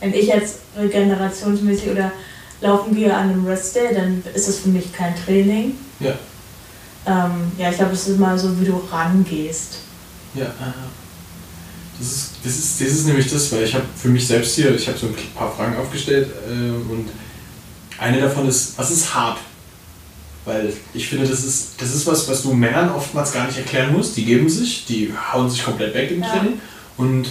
wenn 0.00 0.14
ich 0.14 0.26
jetzt 0.26 0.56
regenerationsmäßig 0.76 1.90
oder 1.90 2.12
laufen 2.60 2.94
gehe 2.94 3.14
an 3.14 3.30
einem 3.30 3.46
Rest-Day, 3.46 3.94
dann 3.94 4.22
ist 4.34 4.48
das 4.48 4.58
für 4.58 4.68
mich 4.68 4.92
kein 4.92 5.14
Training. 5.24 5.74
Ja. 5.98 6.14
Ähm, 7.06 7.52
ja, 7.58 7.70
ich 7.70 7.76
glaube, 7.76 7.92
es 7.92 8.06
ist 8.06 8.16
immer 8.16 8.38
so, 8.38 8.60
wie 8.60 8.66
du 8.66 8.76
rangehst. 8.90 9.78
Ja, 10.34 10.44
äh, 10.44 10.72
das 11.98 12.08
ist, 12.08 12.30
das 12.44 12.58
ist, 12.58 12.80
das 12.80 12.88
ist 12.88 13.06
nämlich 13.06 13.30
das, 13.30 13.50
weil 13.52 13.64
ich 13.64 13.74
habe 13.74 13.84
für 13.96 14.08
mich 14.08 14.26
selbst 14.26 14.54
hier, 14.54 14.74
ich 14.74 14.86
habe 14.86 14.98
so 14.98 15.06
ein 15.06 15.14
paar 15.34 15.52
Fragen 15.54 15.76
aufgestellt 15.76 16.28
äh, 16.48 16.70
und 16.70 17.08
eine 17.98 18.20
davon 18.20 18.48
ist, 18.48 18.78
was 18.78 18.90
ist 18.90 19.14
hart? 19.14 19.38
Weil 20.44 20.72
ich 20.94 21.08
finde, 21.08 21.26
das 21.28 21.44
ist, 21.44 21.80
das 21.80 21.94
ist 21.94 22.06
was, 22.06 22.28
was 22.28 22.42
du 22.42 22.52
Männern 22.54 22.90
oftmals 22.90 23.32
gar 23.32 23.46
nicht 23.46 23.58
erklären 23.58 23.92
musst. 23.92 24.16
Die 24.16 24.24
geben 24.24 24.48
sich, 24.48 24.86
die 24.86 25.12
hauen 25.32 25.50
sich 25.50 25.62
komplett 25.62 25.94
weg 25.94 26.10
im 26.10 26.22
Ja. 26.22 26.30
Training. 26.30 26.60
Und 27.00 27.28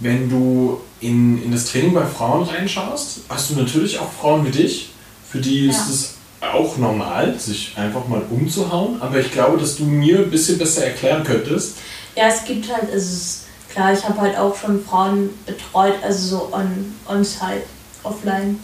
wenn 0.00 0.28
du 0.30 0.80
in, 1.00 1.42
in 1.42 1.52
das 1.52 1.66
Training 1.66 1.92
bei 1.94 2.06
Frauen 2.06 2.42
reinschaust, 2.42 3.20
hast 3.28 3.50
du 3.50 3.54
natürlich 3.54 3.98
auch 3.98 4.10
Frauen 4.10 4.46
wie 4.46 4.50
dich, 4.50 4.90
für 5.30 5.38
die 5.38 5.66
Ja. 5.66 5.72
ist 5.72 5.88
es 5.88 6.14
auch 6.40 6.76
normal, 6.78 7.38
sich 7.38 7.74
einfach 7.76 8.08
mal 8.08 8.22
umzuhauen. 8.30 9.00
Aber 9.00 9.18
ich 9.18 9.30
glaube, 9.30 9.58
dass 9.58 9.76
du 9.76 9.84
mir 9.84 10.20
ein 10.20 10.30
bisschen 10.30 10.58
besser 10.58 10.84
erklären 10.86 11.22
könntest, 11.24 11.76
Ja, 12.16 12.26
es 12.26 12.44
gibt 12.44 12.68
halt, 12.72 12.90
also 12.92 12.96
es 12.96 13.12
ist 13.12 13.44
klar, 13.72 13.92
ich 13.92 14.02
habe 14.02 14.20
halt 14.20 14.36
auch 14.36 14.56
schon 14.56 14.84
Frauen 14.84 15.30
betreut, 15.46 15.94
also 16.02 16.28
so 16.36 16.48
on, 16.52 16.92
on-site, 17.08 17.62
offline. 18.02 18.58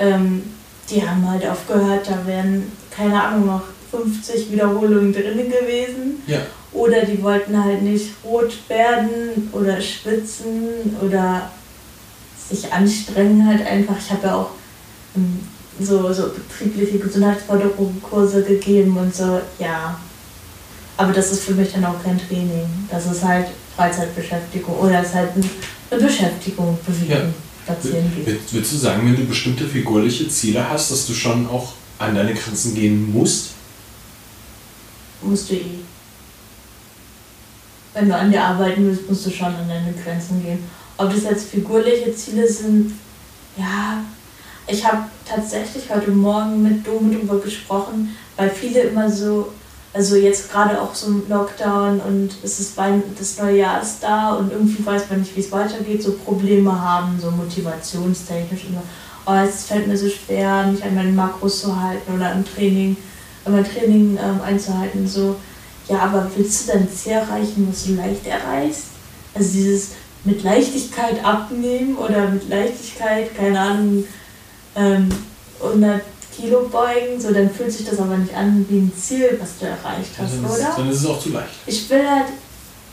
Ähm, 0.00 0.42
die 0.90 1.06
haben 1.08 1.28
halt 1.30 1.46
aufgehört, 1.46 2.08
da 2.08 2.26
wären, 2.26 2.72
keine 2.90 3.22
Ahnung, 3.22 3.46
noch 3.46 3.62
50 3.92 4.50
Wiederholungen 4.50 5.12
drin 5.12 5.36
gewesen. 5.50 6.22
Ja. 6.26 6.38
Oder 6.72 7.04
die 7.06 7.22
wollten 7.22 7.62
halt 7.62 7.82
nicht 7.82 8.10
rot 8.24 8.52
werden 8.68 9.48
oder 9.52 9.80
schwitzen 9.80 10.96
oder 11.02 11.50
sich 12.50 12.70
anstrengen 12.72 13.46
halt 13.46 13.66
einfach. 13.66 13.96
Ich 13.98 14.10
habe 14.10 14.26
ja 14.26 14.34
auch 14.36 14.50
ähm, 15.16 15.40
so, 15.80 16.12
so 16.12 16.28
betriebliche 16.30 16.98
Gesundheitsförderungskurse 16.98 18.42
gegeben 18.42 18.96
und 18.98 19.14
so, 19.14 19.40
ja. 19.58 19.98
Aber 20.96 21.12
das 21.12 21.30
ist 21.32 21.44
für 21.44 21.54
mich 21.54 21.72
dann 21.72 21.84
auch 21.84 22.02
kein 22.02 22.18
Training. 22.18 22.66
Das 22.90 23.06
ist 23.06 23.22
halt 23.24 23.46
Freizeitbeschäftigung 23.76 24.74
oder 24.78 25.00
es 25.00 25.08
ist 25.08 25.14
halt 25.14 25.30
eine 25.90 26.00
Beschäftigung, 26.02 26.76
bewegen, 26.84 27.32
spazieren 27.64 28.12
gehen. 28.14 28.26
Würd- 28.26 28.52
Würdest 28.52 28.72
du 28.72 28.76
sagen, 28.76 29.02
wenn 29.06 29.16
du 29.16 29.24
bestimmte 29.24 29.64
figurliche 29.66 30.28
Ziele 30.28 30.68
hast, 30.68 30.90
dass 30.90 31.06
du 31.06 31.14
schon 31.14 31.48
auch 31.48 31.72
an 31.98 32.14
deine 32.14 32.34
Grenzen 32.34 32.74
gehen 32.74 33.12
musst? 33.12 33.50
Musst 35.22 35.48
du 35.50 35.54
eh. 35.54 35.64
Wenn 37.98 38.10
du 38.10 38.14
an 38.14 38.30
dir 38.30 38.44
arbeiten 38.44 38.86
willst, 38.86 39.08
musst 39.08 39.26
du 39.26 39.30
schon 39.30 39.48
an 39.48 39.68
deine 39.68 39.92
Grenzen 39.92 40.40
gehen. 40.40 40.62
Ob 40.98 41.12
das 41.12 41.24
jetzt 41.24 41.48
figurliche 41.48 42.14
Ziele 42.14 42.46
sind, 42.46 42.92
ja. 43.56 44.04
Ich 44.68 44.84
habe 44.84 45.06
tatsächlich 45.28 45.90
heute 45.92 46.12
Morgen 46.12 46.62
mit 46.62 46.86
Dome 46.86 47.12
darüber 47.12 47.40
gesprochen, 47.40 48.14
weil 48.36 48.50
viele 48.50 48.82
immer 48.82 49.10
so, 49.10 49.52
also 49.92 50.14
jetzt 50.14 50.52
gerade 50.52 50.80
auch 50.80 50.94
so 50.94 51.08
im 51.08 51.28
Lockdown 51.28 51.98
und 52.00 52.30
es 52.44 52.60
ist 52.60 52.78
das 53.18 53.38
neue 53.38 53.58
Jahr 53.58 53.82
ist 53.82 54.00
da 54.00 54.34
und 54.34 54.52
irgendwie 54.52 54.86
weiß 54.86 55.10
man 55.10 55.20
nicht, 55.20 55.34
wie 55.34 55.40
es 55.40 55.50
weitergeht, 55.50 56.00
so 56.00 56.12
Probleme 56.12 56.80
haben, 56.80 57.18
so 57.20 57.32
motivationstechnisch. 57.32 58.62
So, 58.62 58.80
oh, 59.26 59.34
es 59.44 59.64
fällt 59.64 59.88
mir 59.88 59.96
so 59.96 60.08
schwer, 60.08 60.68
mich 60.68 60.84
an 60.84 60.94
meinen 60.94 61.16
Makros 61.16 61.62
zu 61.62 61.80
halten 61.80 62.14
oder 62.14 62.30
im 62.32 62.44
Training 62.44 62.96
mein 63.48 63.64
Training 63.64 64.18
ähm, 64.22 64.40
einzuhalten. 64.44 65.08
So, 65.08 65.36
ja, 65.88 65.98
aber 66.00 66.30
willst 66.36 66.68
du 66.68 66.72
dein 66.72 66.88
Ziel 66.90 67.12
erreichen, 67.12 67.68
was 67.70 67.84
du 67.84 67.94
leicht 67.94 68.26
erreichst? 68.26 68.84
Also 69.34 69.52
dieses 69.52 69.88
mit 70.24 70.42
Leichtigkeit 70.42 71.24
abnehmen 71.24 71.96
oder 71.96 72.28
mit 72.28 72.48
Leichtigkeit, 72.48 73.36
keine 73.36 73.58
Ahnung, 73.58 74.04
ähm, 74.76 75.08
100 75.60 76.02
Kilo 76.36 76.68
beugen, 76.70 77.20
so 77.20 77.32
dann 77.32 77.50
fühlt 77.50 77.72
sich 77.72 77.86
das 77.88 77.98
aber 77.98 78.16
nicht 78.16 78.34
an 78.34 78.64
wie 78.68 78.78
ein 78.78 78.92
Ziel, 79.00 79.38
was 79.40 79.58
du 79.58 79.66
erreicht 79.66 80.10
hast, 80.18 80.34
dann, 80.34 80.44
ist, 80.44 80.50
oder? 80.58 80.74
dann 80.76 80.90
ist 80.90 81.00
es 81.00 81.06
auch 81.06 81.20
zu 81.20 81.30
leicht. 81.30 81.48
Ich 81.66 81.88
will 81.90 82.08
halt, 82.08 82.26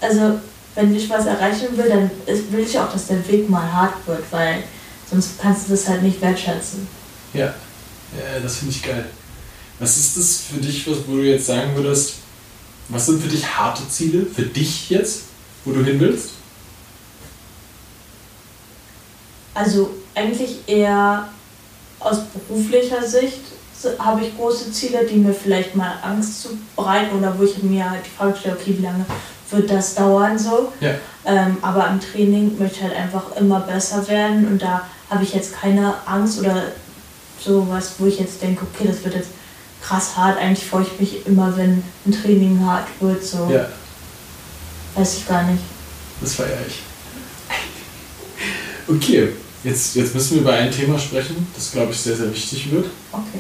also 0.02 0.40
wenn 0.76 0.96
ich 0.96 1.10
was 1.10 1.26
erreichen 1.26 1.78
will, 1.78 1.90
dann 1.90 2.10
ist- 2.26 2.52
will 2.52 2.62
ich 2.62 2.78
auch, 2.80 2.92
dass 2.92 3.08
der 3.08 3.26
Weg 3.28 3.50
mal 3.50 3.72
hart 3.72 3.94
wird, 4.08 4.24
weil 4.32 4.64
sonst 5.10 5.40
kannst 5.40 5.68
du 5.68 5.72
das 5.72 5.88
halt 5.88 6.02
nicht 6.02 6.22
wertschätzen. 6.22 6.88
Ja, 7.34 7.46
ja 7.46 7.54
das 8.42 8.58
finde 8.58 8.74
ich 8.74 8.84
geil. 8.84 9.06
Was 9.80 9.98
ist 9.98 10.18
das 10.18 10.38
für 10.52 10.60
dich, 10.60 10.90
was, 10.90 10.98
wo 11.08 11.18
du 11.18 11.24
jetzt 11.24 11.46
sagen 11.48 11.76
würdest, 11.76 12.16
was 12.90 13.06
sind 13.06 13.22
für 13.22 13.30
dich 13.30 13.46
harte 13.58 13.88
Ziele, 13.90 14.26
für 14.26 14.44
dich 14.44 14.90
jetzt, 14.90 15.24
wo 15.64 15.72
du 15.72 15.84
hin 15.84 16.00
willst? 16.00 16.32
Also 19.54 19.90
eigentlich 20.14 20.68
eher 20.68 21.30
aus 22.00 22.20
beruflicher 22.26 23.06
Sicht 23.08 23.40
habe 24.00 24.26
ich 24.26 24.36
große 24.36 24.72
Ziele, 24.72 25.06
die 25.06 25.16
mir 25.16 25.34
vielleicht 25.34 25.76
mal 25.76 25.94
Angst 26.02 26.42
zu 26.42 26.50
bereiten 26.76 27.18
oder 27.18 27.38
wo 27.38 27.44
ich 27.44 27.62
mir 27.62 27.90
halt 27.90 28.06
die 28.06 28.10
Frage 28.10 28.38
stelle, 28.38 28.56
okay, 28.56 28.76
wie 28.78 28.84
lange 28.84 29.06
wird 29.52 29.70
das 29.70 29.96
dauern 29.96 30.38
so. 30.38 30.72
Ja. 30.80 30.96
Ähm, 31.26 31.58
aber 31.62 31.88
im 31.88 32.00
Training 32.00 32.58
möchte 32.58 32.78
ich 32.78 32.84
halt 32.84 32.96
einfach 32.96 33.36
immer 33.36 33.60
besser 33.62 34.08
werden 34.08 34.48
und 34.48 34.62
da 34.62 34.88
habe 35.10 35.24
ich 35.24 35.34
jetzt 35.34 35.54
keine 35.54 35.94
Angst 36.06 36.40
oder 36.40 36.64
sowas, 37.40 37.94
wo 38.00 38.08
ich 38.08 38.20
jetzt 38.20 38.42
denke, 38.42 38.66
okay, 38.74 38.88
das 38.88 39.04
wird 39.04 39.16
jetzt 39.16 39.30
krass 39.86 40.16
hart. 40.16 40.38
Eigentlich 40.38 40.68
freue 40.68 40.84
ich 40.84 41.00
mich 41.00 41.26
immer, 41.28 41.56
wenn 41.58 41.84
ein 42.06 42.12
Training 42.12 42.60
hart 42.66 42.88
wird. 43.00 43.24
So. 43.24 43.50
Ja. 43.52 43.70
Weiß 44.96 45.18
ich 45.18 45.28
gar 45.28 45.44
nicht. 45.44 45.64
Das 46.22 46.36
feiere 46.36 46.66
ich. 46.68 46.82
Okay, 48.88 49.30
jetzt, 49.64 49.96
jetzt 49.96 50.14
müssen 50.14 50.36
wir 50.36 50.42
über 50.42 50.54
ein 50.54 50.72
Thema 50.72 50.98
sprechen, 51.00 51.48
das 51.56 51.72
glaube 51.72 51.92
ich 51.92 51.98
sehr, 51.98 52.16
sehr 52.16 52.32
wichtig 52.32 52.72
wird. 52.72 52.86
Okay. 53.12 53.40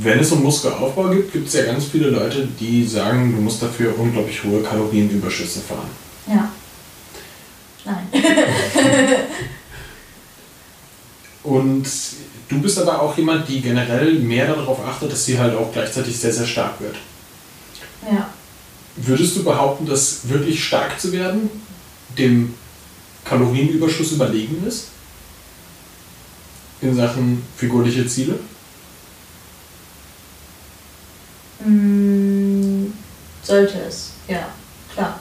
Wenn 0.00 0.20
es 0.20 0.30
um 0.30 0.44
Muskelaufbau 0.44 1.08
gibt, 1.08 1.32
gibt 1.32 1.48
es 1.48 1.54
ja 1.54 1.64
ganz 1.64 1.86
viele 1.86 2.10
Leute, 2.10 2.46
die 2.60 2.86
sagen, 2.86 3.34
du 3.34 3.42
musst 3.42 3.60
dafür 3.60 3.98
unglaublich 3.98 4.44
hohe 4.44 4.62
Kalorienüberschüsse 4.62 5.60
fahren. 5.60 5.90
Ja. 6.28 6.52
Nein. 7.84 8.06
Und 11.42 11.88
aber 12.78 13.02
auch 13.02 13.16
jemand, 13.16 13.48
die 13.48 13.60
generell 13.60 14.14
mehr 14.14 14.46
darauf 14.54 14.84
achtet, 14.86 15.12
dass 15.12 15.24
sie 15.24 15.38
halt 15.38 15.54
auch 15.54 15.72
gleichzeitig 15.72 16.18
sehr, 16.18 16.32
sehr 16.32 16.46
stark 16.46 16.80
wird. 16.80 16.96
Ja. 18.10 18.30
Würdest 18.96 19.36
du 19.36 19.44
behaupten, 19.44 19.86
dass 19.86 20.28
wirklich 20.28 20.64
stark 20.64 20.98
zu 21.00 21.12
werden 21.12 21.50
dem 22.16 22.54
Kalorienüberschuss 23.24 24.12
überlegen 24.12 24.64
ist? 24.66 24.88
In 26.80 26.94
Sachen 26.94 27.42
figurliche 27.56 28.06
Ziele? 28.06 28.38
Mm, 31.64 32.86
sollte 33.42 33.80
es, 33.86 34.10
ja, 34.28 34.48
klar. 34.92 35.18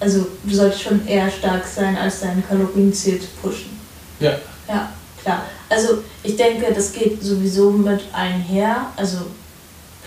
Also 0.00 0.26
du 0.42 0.54
solltest 0.54 0.82
schon 0.82 1.06
eher 1.06 1.30
stark 1.30 1.64
sein, 1.64 1.96
als 1.96 2.20
dein 2.20 2.44
Kalorienziel 2.46 3.20
zu 3.20 3.28
pushen. 3.40 3.78
Ja. 4.18 4.36
Ja, 4.68 4.92
klar. 5.22 5.44
Also 5.72 6.02
ich 6.22 6.36
denke, 6.36 6.72
das 6.72 6.92
geht 6.92 7.22
sowieso 7.22 7.70
mit 7.70 8.02
einher. 8.12 8.86
Also 8.94 9.18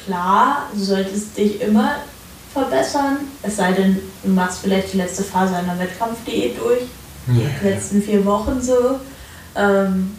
klar, 0.06 0.70
du 0.72 0.80
solltest 0.80 1.36
dich 1.36 1.60
immer 1.60 1.96
verbessern. 2.54 3.18
Es 3.42 3.58
sei 3.58 3.72
denn, 3.72 4.00
du 4.24 4.30
machst 4.30 4.60
vielleicht 4.62 4.94
die 4.94 4.98
letzte 4.98 5.24
Phase 5.24 5.56
einer 5.56 5.80
Wettkampfdiät 5.80 6.60
durch. 6.60 6.84
Ja. 7.28 7.46
Die 7.62 7.68
letzten 7.68 8.02
vier 8.02 8.24
Wochen 8.26 8.62
so. 8.62 9.00
Ähm, 9.56 10.16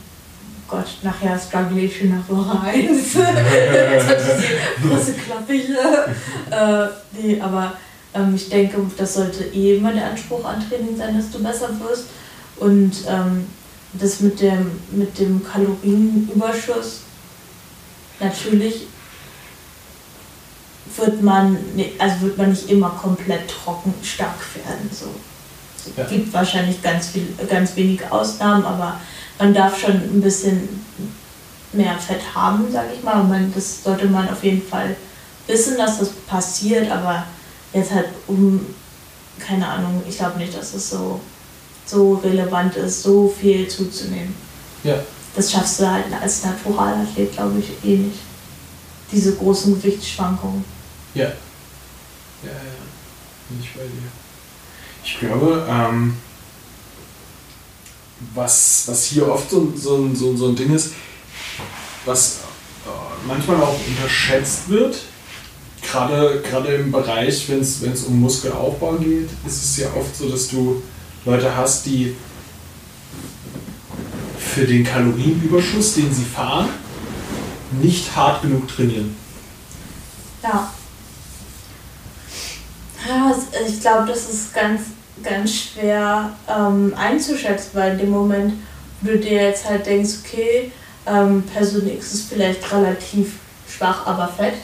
Gott, 0.67 0.99
nachher 1.03 1.39
struggle 1.39 1.81
ich 1.81 1.97
schon 1.97 2.11
nach 2.11 2.29
Woche 2.29 2.61
1. 2.61 3.15
Jetzt 3.15 4.09
hat 4.09 4.19
diese 4.19 4.89
große 4.89 5.13
Klappe 5.13 5.53
hier. 5.53 6.07
Äh, 6.51 6.89
nee, 7.13 7.41
aber 7.41 7.75
ähm, 8.15 8.35
ich 8.35 8.49
denke, 8.49 8.79
das 8.97 9.15
sollte 9.15 9.45
eh 9.45 9.77
immer 9.77 9.93
der 9.93 10.11
Anspruch 10.11 10.45
an 10.45 10.65
Training 10.69 10.97
sein, 10.97 11.17
dass 11.17 11.31
du 11.31 11.41
besser 11.41 11.69
wirst. 11.79 12.07
Und 12.59 12.93
ähm, 13.09 13.47
das 13.99 14.21
mit 14.21 14.41
dem, 14.41 14.71
mit 14.91 15.19
dem 15.19 15.43
Kalorienüberschuss, 15.45 17.01
natürlich 18.21 18.87
wird 20.97 21.23
man, 21.23 21.59
also 21.99 22.21
wird 22.23 22.39
man 22.39 22.51
nicht 22.51 22.71
immer 22.71 22.91
komplett 22.91 23.49
trocken 23.51 23.93
stark 24.03 24.39
werden. 24.55 24.91
So. 24.93 25.07
Es 25.79 25.97
Ja. 25.97 26.05
gibt 26.05 26.33
wahrscheinlich 26.33 26.83
ganz, 26.83 27.09
viel, 27.09 27.29
ganz 27.49 27.77
wenige 27.77 28.11
Ausnahmen, 28.11 28.65
aber 28.65 29.01
man 29.39 29.53
darf 29.53 29.79
schon 29.79 29.93
ein 29.93 30.21
bisschen 30.21 30.69
mehr 31.73 31.99
Fett 31.99 32.23
haben, 32.35 32.71
sage 32.73 32.89
ich 32.97 33.03
mal. 33.03 33.21
Und 33.21 33.29
man, 33.29 33.53
das 33.55 33.83
sollte 33.85 34.07
man 34.07 34.29
auf 34.29 34.43
jeden 34.43 34.67
Fall 34.67 34.97
wissen, 35.47 35.77
dass 35.77 35.99
das 35.99 36.11
passiert, 36.27 36.91
aber 36.91 37.25
jetzt 37.73 37.93
halt 37.93 38.09
um, 38.27 38.65
keine 39.39 39.69
Ahnung, 39.69 40.03
ich 40.09 40.17
glaube 40.17 40.39
nicht, 40.39 40.57
dass 40.57 40.73
es 40.75 40.91
so, 40.91 41.21
so 41.87 42.15
relevant 42.15 42.77
ist, 42.77 43.03
so 43.03 43.33
viel 43.41 43.69
zuzunehmen. 43.69 44.35
Ja. 44.85 44.99
Das 45.35 45.53
schaffst 45.53 45.81
du 45.81 45.91
halt 45.91 46.05
als 46.21 46.45
Naturalathlet, 46.45 47.33
glaube 47.33 47.61
ich, 47.61 47.89
eh 47.89 47.97
nicht. 47.99 48.19
Diese 49.13 49.37
großen 49.37 49.75
Gewichtsschwankungen. 49.81 50.65
Ja. 51.15 51.25
Ja, 51.25 51.31
ja. 52.45 52.53
Bin 53.49 53.61
ich 53.61 53.73
bei 53.75 53.83
dir. 53.83 54.11
Ich 55.05 55.19
glaube, 55.21 55.65
ähm, 55.69 56.17
was, 58.35 58.85
was 58.87 59.05
hier 59.05 59.29
oft 59.31 59.51
so, 59.51 59.73
so, 59.77 59.97
ein- 59.97 60.17
so, 60.17 60.37
so 60.37 60.49
ein 60.49 60.57
Ding 60.57 60.75
ist, 60.75 60.93
was 62.05 62.39
äh, 62.87 62.89
manchmal 63.27 63.61
auch 63.63 63.79
unterschätzt 63.87 64.69
wird, 64.69 64.97
gerade, 65.83 66.41
gerade 66.43 66.75
im 66.75 66.91
Bereich, 66.91 67.49
wenn 67.49 67.61
es 67.61 68.05
um 68.07 68.21
Muskelaufbau 68.21 68.95
geht, 68.95 69.29
ist 69.47 69.63
es 69.65 69.77
ja 69.77 69.89
oft 69.95 70.17
so, 70.17 70.29
dass 70.29 70.49
du 70.49 70.83
Leute 71.27 71.55
hast, 71.57 71.85
die 71.87 72.17
für 74.39 74.65
den 74.65 74.85
Kalorienüberschuss, 74.85 75.95
den 75.97 76.13
sie 76.15 76.25
fahren, 76.25 76.69
nicht 77.83 78.15
hart 78.15 78.43
genug 78.43 78.69
trainieren. 78.69 79.15
Ja. 80.43 80.71
Ja, 83.09 83.31
es- 83.33 83.69
ich 83.75 83.81
glaube, 83.81 84.07
das 84.09 84.29
ist 84.31 84.55
ganz, 84.55 84.83
ganz 85.23 85.53
schwer 85.53 86.31
ähm, 86.49 86.95
einzuschätzen, 86.97 87.71
weil 87.75 87.93
in 87.93 87.99
dem 87.99 88.11
Moment, 88.11 88.55
wo 89.01 89.09
du 89.11 89.19
dir 89.19 89.43
jetzt 89.43 89.69
halt 89.69 89.85
denkst, 89.87 90.11
okay, 90.25 90.71
ähm, 91.07 91.43
Person 91.43 91.89
X 91.89 92.15
ist 92.15 92.29
vielleicht 92.29 92.73
relativ 92.73 93.33
schwach, 93.69 94.07
aber 94.07 94.29
fett. 94.29 94.55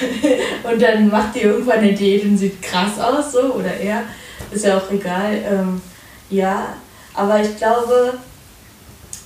und 0.70 0.80
dann 0.82 1.08
macht 1.08 1.34
die 1.34 1.40
irgendwann 1.40 1.78
eine 1.78 1.94
Diät 1.94 2.24
und 2.24 2.36
sieht 2.38 2.60
krass 2.60 2.98
aus, 2.98 3.32
so, 3.32 3.54
oder 3.54 3.74
er, 3.76 4.02
ist 4.50 4.64
ja 4.64 4.78
auch 4.78 4.90
egal. 4.90 5.34
Ähm, 5.44 5.80
ja, 6.30 6.74
aber 7.14 7.40
ich 7.40 7.56
glaube, 7.56 8.18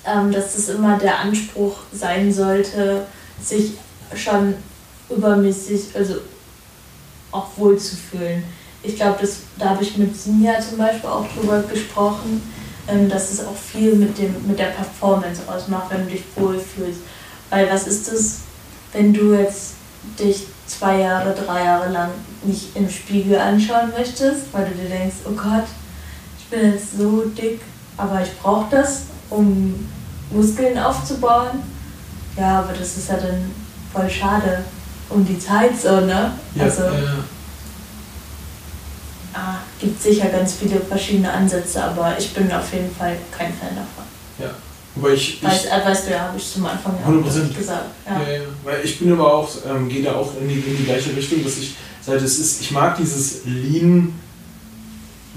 ähm, 0.06 0.32
dass 0.32 0.56
es 0.56 0.68
immer 0.68 0.98
der 0.98 1.18
Anspruch 1.20 1.78
sein 1.92 2.32
sollte, 2.32 3.06
sich 3.42 3.72
schon 4.14 4.54
übermäßig, 5.08 5.94
also 5.94 6.16
auch 7.32 7.48
wohl 7.56 7.78
zu 7.78 7.96
fühlen. 7.96 8.44
Ich 8.82 8.96
glaube, 8.96 9.28
da 9.58 9.70
habe 9.70 9.82
ich 9.82 9.96
mit 9.96 10.16
Sinja 10.16 10.58
zum 10.60 10.78
Beispiel 10.78 11.10
auch 11.10 11.26
drüber 11.34 11.62
gesprochen, 11.62 12.42
ähm, 12.88 13.08
dass 13.08 13.30
es 13.30 13.44
auch 13.44 13.56
viel 13.56 13.94
mit, 13.94 14.16
dem, 14.18 14.34
mit 14.46 14.58
der 14.58 14.66
Performance 14.66 15.42
ausmacht, 15.46 15.90
wenn 15.90 16.06
du 16.06 16.12
dich 16.12 16.24
wohlfühlst. 16.36 17.00
Weil 17.50 17.70
was 17.70 17.86
ist 17.86 18.12
es, 18.12 18.40
wenn 18.92 19.12
du 19.12 19.34
jetzt 19.34 19.74
dich 20.18 20.46
zwei 20.70 21.00
Jahre, 21.00 21.34
drei 21.34 21.64
Jahre 21.64 21.90
lang 21.90 22.10
nicht 22.44 22.76
im 22.76 22.88
Spiegel 22.88 23.38
anschauen 23.38 23.90
möchtest, 23.96 24.52
weil 24.52 24.66
du 24.66 24.74
dir 24.74 24.88
denkst, 24.88 25.16
oh 25.26 25.32
Gott, 25.32 25.66
ich 26.38 26.46
bin 26.46 26.72
jetzt 26.72 26.96
so 26.96 27.22
dick, 27.22 27.60
aber 27.96 28.22
ich 28.22 28.38
brauche 28.38 28.66
das, 28.70 29.02
um 29.28 29.88
Muskeln 30.30 30.78
aufzubauen. 30.78 31.62
Ja, 32.36 32.60
aber 32.60 32.72
das 32.72 32.96
ist 32.96 33.08
ja 33.08 33.16
dann 33.16 33.50
voll 33.92 34.08
schade 34.08 34.64
um 35.08 35.24
die 35.26 35.38
Zeit 35.38 35.78
so, 35.80 36.00
ne? 36.00 36.32
Ja, 36.54 36.64
also 36.64 36.82
äh, 36.82 37.22
ah, 39.34 39.56
gibt 39.80 40.00
sicher 40.00 40.28
ganz 40.28 40.54
viele 40.54 40.80
verschiedene 40.80 41.30
Ansätze, 41.30 41.82
aber 41.82 42.16
ich 42.16 42.32
bin 42.32 42.50
auf 42.52 42.72
jeden 42.72 42.94
Fall 42.94 43.16
kein 43.36 43.52
Fan 43.52 43.74
davon. 43.74 44.09
Aber 45.00 45.12
ich, 45.12 45.36
ich, 45.36 45.42
Weißt, 45.42 45.66
äh, 45.66 45.84
weißt 45.84 46.06
du 46.06 46.10
ja, 46.10 46.20
habe 46.28 46.36
ich 46.38 46.52
zum 46.52 46.66
Anfang 46.66 46.94
ja 47.00 47.08
100%. 47.08 47.50
auch 47.52 47.56
gesagt. 47.56 47.84
Ja. 48.06 48.20
Ja, 48.20 48.32
ja. 48.38 48.40
Weil 48.64 48.84
ich 48.84 48.98
bin 48.98 49.12
aber 49.12 49.32
auch, 49.34 49.48
ähm, 49.68 49.88
gehe 49.88 50.02
da 50.02 50.14
auch 50.14 50.32
in 50.40 50.48
die, 50.48 50.54
in 50.60 50.76
die 50.76 50.84
gleiche 50.84 51.16
Richtung, 51.16 51.42
dass 51.42 51.56
ich 51.58 51.74
seit 52.02 52.20
es 52.22 52.38
ist, 52.38 52.60
ich 52.60 52.70
mag 52.70 52.96
dieses 52.96 53.40
Lean, 53.44 54.14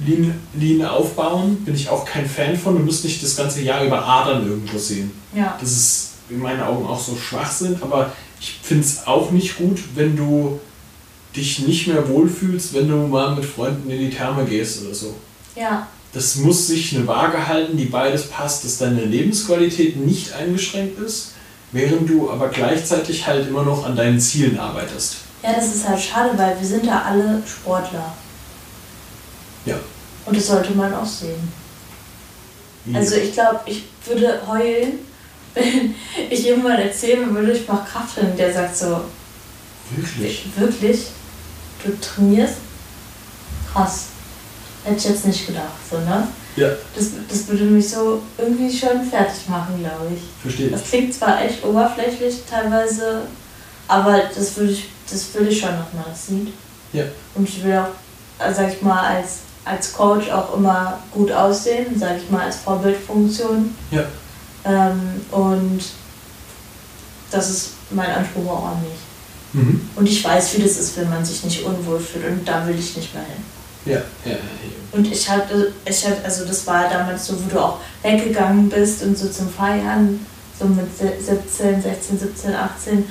Lean, 0.06 0.40
Lean 0.56 0.86
aufbauen, 0.86 1.58
bin 1.64 1.76
ich 1.76 1.88
auch 1.90 2.04
kein 2.06 2.28
Fan 2.28 2.58
von. 2.58 2.76
Du 2.78 2.84
musst 2.84 3.04
nicht 3.04 3.22
das 3.24 3.36
ganze 3.36 3.62
Jahr 3.62 3.84
über 3.86 4.04
Adern 4.04 4.48
irgendwo 4.48 4.78
sehen. 4.78 5.12
ja. 5.36 5.58
Das 5.60 5.72
ist 5.72 6.10
in 6.30 6.40
meinen 6.40 6.62
Augen 6.62 6.86
auch 6.88 7.00
so 7.00 7.16
schwach 7.16 7.52
sind, 7.52 7.82
aber 7.84 8.12
ich 8.40 8.60
finde 8.64 8.84
es 8.84 9.06
auch 9.06 9.30
nicht 9.32 9.58
gut, 9.58 9.80
wenn 9.96 10.16
du 10.16 10.60
dich 11.36 11.60
nicht 11.60 11.88
mehr 11.88 12.08
wohlfühlst, 12.08 12.74
wenn 12.74 12.88
du 12.88 12.96
mal 13.08 13.36
mit 13.36 13.46
Freunden 13.46 13.90
in 13.90 14.00
die 14.00 14.10
Therme 14.10 14.46
gehst 14.46 14.84
oder 14.84 14.94
so. 14.96 15.16
Ja, 15.56 15.88
Das 16.14 16.36
muss 16.36 16.68
sich 16.68 16.96
eine 16.96 17.08
Waage 17.08 17.48
halten, 17.48 17.76
die 17.76 17.86
beides 17.86 18.28
passt, 18.30 18.64
dass 18.64 18.78
deine 18.78 19.04
Lebensqualität 19.04 19.98
nicht 19.98 20.32
eingeschränkt 20.34 21.00
ist, 21.00 21.32
während 21.72 22.08
du 22.08 22.30
aber 22.30 22.50
gleichzeitig 22.50 23.26
halt 23.26 23.48
immer 23.48 23.64
noch 23.64 23.86
an 23.86 23.96
deinen 23.96 24.20
Zielen 24.20 24.60
arbeitest. 24.60 25.16
ja, 25.42 25.54
das 25.54 25.74
ist 25.74 25.88
halt 25.88 26.00
schade, 26.00 26.38
weil 26.38 26.56
wir 26.60 26.68
sind 26.68 26.86
ja 26.86 27.02
alle 27.02 27.42
Sportler. 27.48 28.14
Ja. 29.66 29.76
Und 30.26 30.38
das 30.38 30.48
sollte 30.48 30.74
man 30.74 30.94
auch 30.94 31.06
sehen. 31.06 31.52
Also 32.94 33.16
ich 33.16 33.34
glaube, 33.34 33.62
ich 33.66 33.84
würde 34.06 34.42
heulen, 34.48 35.00
wenn 35.56 35.96
ich 36.30 36.44
jemand 36.44 36.80
erzählen 36.80 37.34
würde, 37.34 37.54
ich 37.54 37.68
mache 37.68 37.90
Krafttraining, 37.90 38.38
der 38.38 38.54
sagt 38.54 38.76
so, 38.78 39.02
Wirklich? 39.96 40.46
wirklich, 40.58 41.08
du 41.84 41.92
trainierst? 42.00 42.56
Krass. 43.72 44.06
Hätte 44.84 44.98
ich 44.98 45.06
jetzt 45.06 45.26
nicht 45.26 45.48
gedacht, 45.48 45.72
so, 45.90 45.98
ne? 45.98 46.28
Ja, 46.56 46.70
Das, 46.96 47.06
das 47.30 47.48
würde 47.48 47.64
mich 47.64 47.90
so 47.90 48.22
irgendwie 48.38 48.70
schon 48.76 49.04
fertig 49.04 49.48
machen, 49.48 49.80
glaube 49.80 50.14
ich. 50.14 50.22
verstehe 50.42 50.70
Das 50.70 50.84
klingt 50.84 51.14
zwar 51.14 51.42
echt 51.42 51.64
oberflächlich 51.64 52.44
teilweise, 52.50 53.22
aber 53.88 54.22
das 54.36 54.56
würde 54.58 54.74
ich, 54.74 54.90
das 55.10 55.34
will 55.34 55.48
ich 55.48 55.60
schon, 55.60 55.70
man 55.70 55.88
das 56.08 56.28
sieht. 56.28 56.54
Ja. 56.92 57.06
Und 57.34 57.48
ich 57.50 57.64
will 57.64 57.76
auch, 57.78 57.88
also 58.38 58.62
sag 58.62 58.72
ich 58.72 58.82
mal, 58.82 59.16
als, 59.16 59.40
als 59.66 59.94
Coach 59.94 60.30
auch 60.30 60.56
immer 60.56 61.00
gut 61.12 61.32
aussehen, 61.32 61.98
sag 61.98 62.18
ich 62.18 62.30
mal, 62.30 62.42
als 62.42 62.58
Vorbildfunktion. 62.58 63.74
Ja. 63.90 64.04
Ähm, 64.66 65.22
und 65.32 65.82
das 67.32 67.50
ist 67.50 67.70
mein 67.90 68.12
Anspruch 68.12 68.50
auch 68.52 68.66
an 68.68 68.82
mich. 68.82 69.00
Mhm. 69.54 69.90
Und 69.96 70.08
ich 70.08 70.24
weiß, 70.24 70.56
wie 70.58 70.62
das 70.62 70.78
ist, 70.78 70.98
wenn 70.98 71.10
man 71.10 71.26
sich 71.26 71.44
nicht 71.44 71.64
unwohl 71.64 72.00
fühlt 72.00 72.28
und 72.28 72.48
da 72.48 72.66
will 72.68 72.78
ich 72.78 72.96
nicht 72.96 73.14
mehr 73.14 73.24
hin. 73.24 73.44
Ja, 73.86 73.94
ja, 74.26 74.32
ja. 74.32 74.38
Und 74.92 75.12
ich 75.12 75.28
hatte, 75.30 75.72
ich 75.86 76.06
hatte, 76.06 76.24
also 76.24 76.46
das 76.46 76.66
war 76.68 76.88
damals 76.90 77.26
so, 77.26 77.34
wo 77.44 77.50
du 77.50 77.60
auch 77.60 77.80
weggegangen 78.04 78.70
bist 78.70 79.02
und 79.04 79.18
so 79.18 79.28
zum 79.28 79.50
Feiern, 79.50 80.24
so 80.60 80.66
mit 80.66 80.86
se- 80.96 81.14
17, 81.20 81.82
16, 81.82 82.20
17, 82.20 82.54
18. 82.56 83.06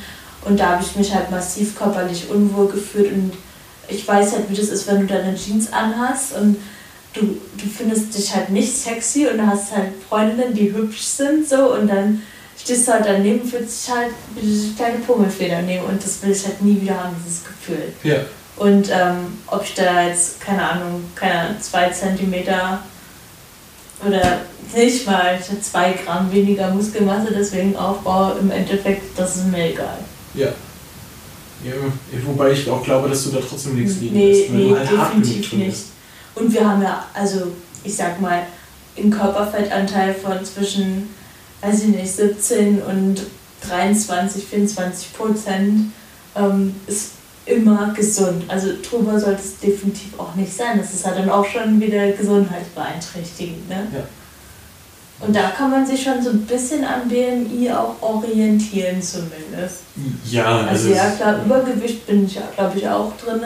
Und 0.44 0.58
da 0.60 0.70
habe 0.70 0.82
ich 0.84 0.94
mich 0.96 1.12
halt 1.14 1.30
massiv 1.30 1.76
körperlich 1.76 2.28
unwohl 2.30 2.68
gefühlt 2.68 3.12
und 3.12 3.32
ich 3.88 4.06
weiß 4.06 4.32
halt, 4.32 4.48
wie 4.48 4.54
das 4.54 4.68
ist, 4.68 4.86
wenn 4.86 5.00
du 5.00 5.06
deine 5.06 5.34
Jeans 5.36 5.72
anhast 5.72 6.36
und 6.36 6.56
du, 7.14 7.20
du 7.22 7.66
findest 7.76 8.16
dich 8.16 8.34
halt 8.34 8.50
nicht 8.50 8.74
sexy 8.76 9.26
und 9.26 9.38
du 9.38 9.46
hast 9.46 9.72
halt 9.76 9.90
Freundinnen, 10.08 10.54
die 10.54 10.72
hübsch 10.72 11.02
sind 11.02 11.48
so 11.48 11.74
und 11.74 11.88
dann 11.88 12.22
stehst 12.60 12.86
du 12.88 12.92
halt 12.92 13.06
daneben, 13.06 13.44
fühlst 13.48 13.88
dich 13.88 13.94
halt 13.94 14.10
wie 14.36 14.40
eine 14.66 14.74
kleine 14.76 14.98
Pummelfeder 15.04 15.62
nehmen 15.62 15.84
und 15.86 16.02
das 16.02 16.22
will 16.22 16.30
ich 16.30 16.44
halt 16.44 16.62
nie 16.62 16.80
wieder 16.80 17.02
haben, 17.02 17.14
dieses 17.26 17.42
Gefühl. 17.44 17.92
Ja. 18.04 18.18
Und 18.62 18.90
ähm, 18.92 19.38
ob 19.48 19.64
ich 19.64 19.74
da 19.74 20.06
jetzt, 20.06 20.40
keine 20.40 20.62
Ahnung, 20.62 21.02
keine 21.16 21.58
zwei 21.58 21.88
Zentimeter 21.90 22.78
oder 24.06 24.42
nicht 24.72 25.04
mal 25.04 25.36
zwei 25.60 25.94
Gramm 25.94 26.30
weniger 26.32 26.70
Muskelmasse 26.70 27.32
deswegen 27.36 27.74
aufbaue, 27.74 28.36
im 28.40 28.52
Endeffekt, 28.52 29.18
das 29.18 29.36
ist 29.38 29.46
mir 29.48 29.72
egal. 29.72 29.98
Ja. 30.34 30.46
ja. 31.64 31.72
Wobei 32.24 32.52
ich 32.52 32.70
auch 32.70 32.84
glaube, 32.84 33.08
dass 33.08 33.24
du 33.24 33.30
da 33.30 33.40
trotzdem 33.40 33.74
nichts 33.74 33.96
liegen 33.96 34.14
Nee, 34.14 34.32
lässt, 34.32 34.52
weil 34.52 34.58
nee 34.58 34.68
du 34.68 34.78
halt 34.78 34.96
hart 34.96 35.08
definitiv 35.16 35.50
drin 35.50 35.58
nicht. 35.58 35.70
bist. 35.70 35.86
Und 36.36 36.52
wir 36.54 36.68
haben 36.68 36.82
ja, 36.82 37.04
also 37.14 37.48
ich 37.82 37.96
sag 37.96 38.20
mal, 38.20 38.46
einen 38.96 39.10
Körperfettanteil 39.10 40.14
von 40.14 40.44
zwischen, 40.44 41.08
weiß 41.62 41.80
ich 41.82 41.88
nicht, 41.88 42.12
17 42.12 42.80
und 42.80 43.22
23, 43.68 44.44
24 44.44 45.12
Prozent 45.14 45.92
ähm, 46.36 46.76
ist 46.86 47.10
immer 47.46 47.92
gesund. 47.94 48.44
Also 48.48 48.68
drüber 48.88 49.18
sollte 49.18 49.40
es 49.42 49.58
definitiv 49.58 50.18
auch 50.18 50.34
nicht 50.34 50.52
sein. 50.54 50.78
Das 50.78 50.92
ist 50.94 51.04
halt 51.06 51.18
dann 51.18 51.30
auch 51.30 51.44
schon 51.44 51.80
wieder 51.80 52.12
gesundheitsbeeinträchtigend. 52.12 53.68
Ne? 53.68 53.86
Ja. 53.94 54.04
Und 55.26 55.36
da 55.36 55.50
kann 55.50 55.70
man 55.70 55.86
sich 55.86 56.02
schon 56.02 56.20
so 56.22 56.30
ein 56.30 56.42
bisschen 56.46 56.84
am 56.84 57.08
BMI 57.08 57.70
auch 57.70 57.94
orientieren 58.00 59.00
zumindest. 59.00 59.82
Ja, 60.28 60.66
Also 60.66 60.88
ja 60.90 61.10
klar, 61.10 61.44
Übergewicht 61.44 62.06
bin 62.06 62.26
ich 62.26 62.34
ja 62.34 62.42
glaube 62.56 62.78
ich 62.78 62.88
auch 62.88 63.12
drin. 63.16 63.40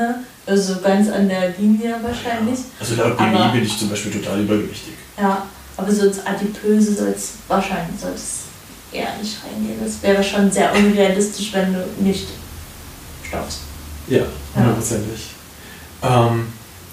Also 0.47 0.81
ganz 0.81 1.11
an 1.11 1.29
der 1.29 1.51
Linie 1.59 1.97
wahrscheinlich. 2.03 2.61
Also 2.81 2.95
laut 2.95 3.17
BMI 3.19 3.27
Aber- 3.37 3.53
bin 3.53 3.65
ich 3.65 3.79
zum 3.79 3.91
Beispiel 3.91 4.13
total 4.13 4.41
übergewichtig. 4.41 4.95
Ja, 5.19 5.47
aber 5.77 5.93
so 5.93 6.07
ins 6.07 6.25
Adipöse 6.25 6.95
soll 6.95 7.09
es 7.09 7.33
wahrscheinlich 7.49 8.01
soll 8.01 8.13
es 8.15 8.43
eher 8.93 9.09
nicht 9.21 9.37
reingehen. 9.45 9.79
Das 9.85 10.03
wäre 10.03 10.23
schon 10.23 10.51
sehr 10.51 10.73
unrealistisch, 10.75 11.53
wenn 11.53 11.75
du 11.75 11.81
nicht 12.01 12.29
stoppst. 13.27 13.61
Ja, 14.09 14.23
hundertprozentig. 14.55 15.21
Ähm, 16.03 16.47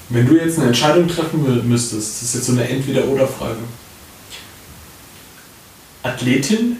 wenn 0.09 0.26
du 0.28 0.36
jetzt 0.36 0.57
eine 0.57 0.68
Entscheidung 0.68 1.07
treffen 1.07 1.45
mü- 1.45 1.64
müsstest, 1.64 2.16
das 2.16 2.22
ist 2.24 2.36
jetzt 2.36 2.45
so 2.47 2.51
eine 2.53 2.68
Entweder-Oder-Frage. 2.68 3.57
Athletin 6.03 6.78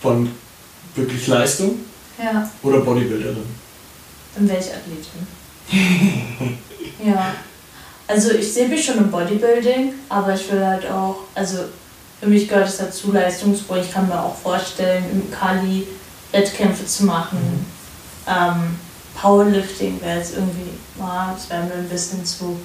von 0.00 0.30
wirklich 0.94 1.26
Leistung 1.26 1.80
Ja, 2.22 2.48
oder 2.62 2.80
Bodybuilderin? 2.80 3.44
dann 4.34 4.48
wäre 4.48 4.58
ich 4.60 4.66
Athletin. 4.72 6.58
ja. 7.04 7.34
Also 8.06 8.30
ich 8.32 8.52
sehe 8.52 8.68
mich 8.68 8.84
schon 8.84 8.98
im 8.98 9.10
Bodybuilding, 9.10 9.94
aber 10.08 10.34
ich 10.34 10.50
will 10.50 10.64
halt 10.64 10.88
auch, 10.90 11.16
also 11.34 11.58
für 12.18 12.26
mich 12.26 12.48
gehört 12.48 12.68
es 12.68 12.78
dazu 12.78 13.12
Leistungssport. 13.12 13.84
Ich 13.84 13.92
kann 13.92 14.08
mir 14.08 14.20
auch 14.20 14.36
vorstellen, 14.36 15.04
im 15.12 15.30
Kali 15.30 15.86
Wettkämpfe 16.32 16.86
zu 16.86 17.04
machen. 17.04 17.66
Ähm, 18.26 18.78
Powerlifting 19.20 20.00
wäre 20.00 20.18
jetzt 20.18 20.34
irgendwie, 20.34 20.70
ja, 20.98 21.34
das 21.34 21.50
wäre 21.50 21.64
mir 21.64 21.74
ein 21.74 21.88
bisschen 21.88 22.24
zu 22.24 22.58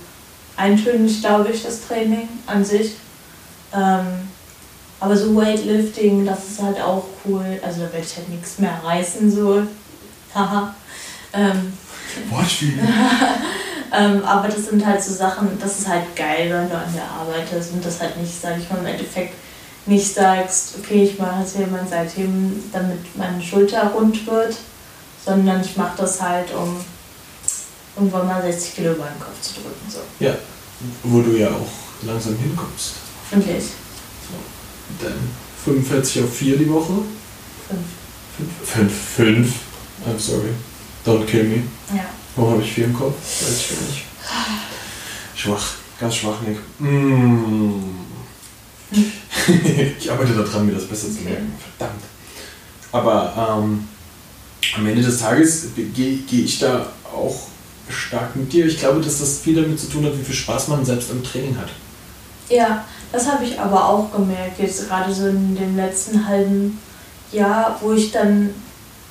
eintönig, 0.56 1.22
glaube 1.22 1.52
ich, 1.52 1.64
das 1.64 1.86
Training 1.88 2.30
an 2.48 2.64
sich. 2.64 2.96
Ähm, 3.74 4.30
aber 5.00 5.18
so 5.18 5.36
Weightlifting, 5.36 6.26
das 6.26 6.48
ist 6.50 6.62
halt 6.62 6.80
auch 6.82 7.04
cool. 7.26 7.60
Also 7.62 7.82
da 7.82 7.94
werde 7.94 8.06
ich 8.06 8.16
halt 8.16 8.30
nichts 8.30 8.60
mehr 8.60 8.80
reißen, 8.84 9.30
so. 9.30 9.64
Haha. 10.34 10.74
Ähm, 11.34 11.74
Wortspiel. 12.30 12.80
ähm, 13.94 14.24
aber 14.24 14.48
das 14.48 14.68
sind 14.68 14.86
halt 14.86 15.04
so 15.04 15.14
Sachen, 15.14 15.60
das 15.60 15.80
ist 15.80 15.88
halt 15.90 16.16
geil, 16.16 16.50
wenn 16.50 16.70
du 16.70 16.78
an 16.78 16.94
der 16.94 17.10
arbeitest 17.12 17.74
und 17.74 17.84
das 17.84 18.00
halt 18.00 18.18
nicht, 18.18 18.42
sag 18.42 18.58
ich 18.58 18.70
mal, 18.70 18.80
im 18.80 18.86
Endeffekt 18.86 19.34
nicht 19.86 20.14
sagst, 20.14 20.76
okay, 20.80 21.04
ich 21.04 21.20
mache 21.20 21.42
jetzt 21.42 21.58
hier 21.58 21.68
mein 21.68 21.88
Seitheben, 21.88 22.64
damit 22.72 23.16
meine 23.18 23.42
Schulter 23.42 23.92
rund 23.94 24.26
wird, 24.26 24.56
sondern 25.26 25.62
ich 25.62 25.76
mache 25.76 25.98
das 25.98 26.22
halt, 26.22 26.54
um 26.54 26.78
irgendwann 27.96 28.28
mal 28.28 28.42
60 28.42 28.76
Kilo 28.76 28.92
über 28.94 29.06
den 29.06 29.20
Kopf 29.20 29.42
zu 29.42 29.54
drücken. 29.56 29.90
So. 29.90 30.00
Wo 31.04 31.22
du 31.22 31.38
ja 31.38 31.48
auch 31.50 32.06
langsam 32.06 32.36
hinkommst. 32.38 32.94
Hoffentlich. 33.32 33.64
Dann 35.02 35.14
45 35.64 36.24
auf 36.24 36.34
4 36.36 36.58
die 36.58 36.70
Woche. 36.70 36.94
Fünf. 37.68 38.52
5. 38.64 38.94
5. 39.16 39.54
I'm 40.06 40.20
sorry. 40.20 40.50
Don't 41.06 41.26
kill 41.26 41.46
me. 41.46 41.64
Ja. 41.96 42.06
Warum 42.36 42.54
habe 42.54 42.62
ich 42.62 42.74
4 42.74 42.86
im 42.86 42.94
Kopf? 42.94 43.16
Weiß 43.16 43.58
ich 43.58 43.70
gar 43.70 43.88
nicht. 43.88 44.04
Schwach. 45.36 45.74
Ganz 46.00 46.16
schwach, 46.16 46.42
Nick. 46.42 46.58
Mm. 46.80 47.82
ich 49.98 50.12
arbeite 50.12 50.34
daran, 50.34 50.66
mir 50.66 50.74
das 50.74 50.86
besser 50.88 51.08
zu 51.08 51.20
Okay. 51.20 51.30
merken. 51.30 51.54
Verdammt. 51.78 52.04
Aber 52.92 53.60
ähm, 53.64 53.88
am 54.76 54.88
Ende 54.88 55.02
des 55.02 55.20
Tages 55.20 55.68
gehe 55.76 56.18
geh 56.18 56.42
ich 56.42 56.60
da 56.60 56.88
auch 57.14 57.36
stark 57.90 58.36
mit 58.36 58.52
dir. 58.52 58.66
Ich 58.66 58.80
glaube, 58.80 59.02
dass 59.02 59.20
das 59.20 59.40
viel 59.40 59.56
damit 59.56 59.80
zu 59.80 59.88
tun 59.88 60.06
hat, 60.06 60.18
wie 60.18 60.24
viel 60.24 60.36
Spaß 60.36 60.70
man 60.70 60.84
selbst 60.86 61.12
im 61.12 61.24
Training 61.24 61.58
hat. 61.58 61.70
Ja, 62.50 62.86
das 63.12 63.28
habe 63.32 63.44
ich 63.44 63.60
aber 63.60 63.88
auch 63.90 64.12
gemerkt, 64.12 64.60
jetzt 64.60 64.88
gerade 64.88 65.14
so 65.14 65.28
in 65.28 65.56
dem 65.56 65.76
letzten 65.76 66.28
halben 66.28 66.80
Jahr, 67.32 67.78
wo 67.82 67.94
ich 67.94 68.12
dann, 68.12 68.52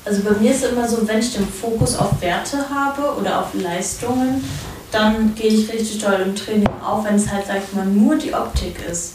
also 0.05 0.23
bei 0.23 0.33
mir 0.41 0.53
ist 0.53 0.65
es 0.65 0.73
immer 0.73 0.89
so, 0.89 1.07
wenn 1.07 1.19
ich 1.19 1.33
den 1.35 1.47
Fokus 1.49 1.97
auf 1.97 2.21
Werte 2.21 2.69
habe 2.71 3.19
oder 3.19 3.41
auf 3.41 3.55
Leistungen, 3.55 4.45
dann 4.93 5.35
gehe 5.35 5.49
ich 5.49 5.73
richtig 5.73 5.99
toll 5.99 6.21
im 6.25 6.37
Training 6.37 6.69
auf, 6.85 7.05
wenn 7.05 7.17
es 7.17 7.31
halt, 7.31 7.47
sag 7.47 7.57
ich 7.59 7.75
mal, 7.75 7.87
nur 7.87 8.17
die 8.17 8.33
Optik 8.33 8.77
ist. 8.91 9.15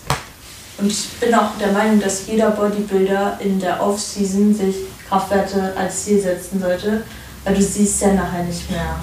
Und 0.78 0.88
ich 0.88 1.08
bin 1.20 1.34
auch 1.34 1.58
der 1.60 1.72
Meinung, 1.72 2.00
dass 2.00 2.28
jeder 2.28 2.52
Bodybuilder 2.52 3.40
in 3.42 3.60
der 3.60 3.82
Off-Season 3.82 4.54
sich 4.54 4.76
Kraftwerte 5.10 5.74
als 5.76 6.06
Ziel 6.06 6.22
setzen 6.22 6.62
sollte, 6.62 7.04
weil 7.44 7.56
du 7.56 7.62
siehst 7.62 8.02
ja 8.02 8.14
nachher 8.14 8.44
nicht 8.44 8.70
mehr, 8.70 8.96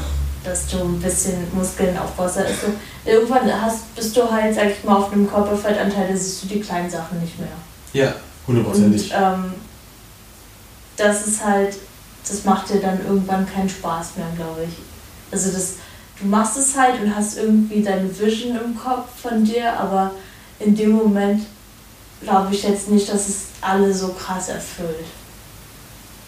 dass 0.45 0.67
du 0.69 0.79
ein 0.79 1.01
bisschen 1.01 1.35
Muskeln 1.53 1.99
aufbaust. 1.99 2.39
Also 2.39 2.69
irgendwann 3.05 3.51
hast, 3.61 3.95
bist 3.97 4.17
du 4.17 4.31
halt, 4.31 4.55
sag 4.55 4.71
ich 4.71 4.85
mal, 4.85 4.97
auf 4.97 5.13
einem 5.13 5.29
Körperfettanteil, 5.29 6.09
da 6.09 6.17
siehst 6.17 6.45
du 6.45 6.47
die 6.47 6.61
kleinen 6.61 6.89
Sachen 6.89 7.21
nicht 7.21 7.39
mehr. 7.39 7.49
Ja, 7.93 8.15
Und 8.47 8.57
hundertprozentig. 8.57 9.13
ähm, 9.13 9.55
das 10.97 11.27
ist 11.27 11.45
halt, 11.45 11.75
das 12.29 12.45
macht 12.45 12.71
dir 12.71 12.81
dann 12.81 13.05
irgendwann 13.05 13.47
keinen 13.53 13.69
Spaß 13.69 14.17
mehr, 14.17 14.27
glaube 14.37 14.63
ich. 14.65 14.77
Also 15.33 15.51
das, 15.51 15.75
du 16.21 16.27
machst 16.27 16.57
es 16.57 16.77
halt 16.77 17.01
und 17.01 17.15
hast 17.15 17.37
irgendwie 17.37 17.83
deine 17.83 18.09
Vision 18.17 18.57
im 18.57 18.79
Kopf 18.79 19.07
von 19.23 19.45
dir, 19.45 19.73
aber 19.79 20.13
in 20.61 20.75
dem 20.77 20.93
Moment 20.93 21.43
glaube 22.23 22.55
ich 22.55 22.63
jetzt 22.63 22.89
nicht, 22.89 23.13
dass 23.13 23.29
es 23.29 23.37
alle 23.61 23.93
so 23.93 24.09
krass 24.09 24.49
erfüllt. 24.49 25.05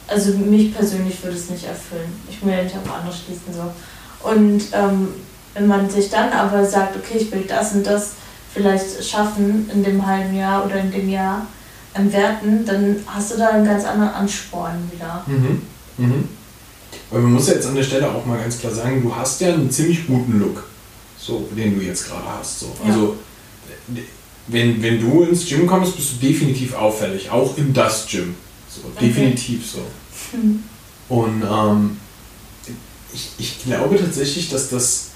Also 0.08 0.32
mich 0.32 0.74
persönlich 0.74 1.22
würde 1.22 1.36
es 1.36 1.50
nicht 1.50 1.64
erfüllen. 1.64 2.12
Ich 2.30 2.44
will 2.44 2.52
ja 2.52 2.62
nicht 2.62 2.74
auf 2.74 2.92
andere 2.92 3.14
schließen 3.14 3.52
so. 3.52 4.28
Und 4.28 4.62
ähm, 4.72 5.08
wenn 5.54 5.66
man 5.66 5.88
sich 5.88 6.10
dann 6.10 6.32
aber 6.32 6.64
sagt, 6.64 6.96
okay, 6.96 7.18
ich 7.18 7.30
will 7.30 7.44
das 7.46 7.72
und 7.72 7.86
das 7.86 8.12
vielleicht 8.52 9.04
schaffen 9.04 9.70
in 9.72 9.84
dem 9.84 10.04
halben 10.04 10.34
Jahr 10.34 10.64
oder 10.64 10.76
in 10.80 10.90
dem 10.90 11.08
Jahr 11.08 11.46
an 11.94 12.12
Werten, 12.12 12.64
dann 12.64 12.96
hast 13.06 13.32
du 13.32 13.38
da 13.38 13.50
einen 13.50 13.64
ganz 13.64 13.84
anderen 13.84 14.10
Ansporn 14.10 14.90
wieder. 14.92 15.24
Mhm. 15.26 15.62
Mhm. 15.98 16.28
Aber 17.10 17.20
man 17.20 17.32
muss 17.32 17.48
ja 17.48 17.54
jetzt 17.54 17.66
an 17.66 17.74
der 17.74 17.82
Stelle 17.82 18.10
auch 18.10 18.24
mal 18.24 18.38
ganz 18.38 18.58
klar 18.58 18.72
sagen, 18.72 19.02
du 19.02 19.14
hast 19.14 19.40
ja 19.40 19.48
einen 19.48 19.70
ziemlich 19.70 20.06
guten 20.06 20.38
Look, 20.38 20.64
so, 21.18 21.48
den 21.56 21.78
du 21.78 21.84
jetzt 21.84 22.08
gerade 22.08 22.24
hast. 22.38 22.60
So. 22.60 22.66
Ja. 22.84 22.92
Also, 22.92 23.16
wenn, 24.46 24.82
wenn 24.82 25.00
du 25.00 25.22
ins 25.22 25.46
Gym 25.46 25.66
kommst, 25.66 25.96
bist 25.96 26.12
du 26.12 26.26
definitiv 26.26 26.74
auffällig, 26.74 27.30
auch 27.30 27.56
in 27.56 27.72
das 27.72 28.06
Gym. 28.06 28.34
So, 28.82 28.88
Okay. 28.88 29.06
definitiv 29.06 29.70
so. 29.70 29.78
Hm. 30.32 30.62
Und 31.08 31.42
ähm, 31.42 31.96
ich, 33.12 33.30
ich 33.38 33.64
glaube 33.64 33.96
tatsächlich, 33.98 34.48
dass 34.50 34.68
das 34.68 35.06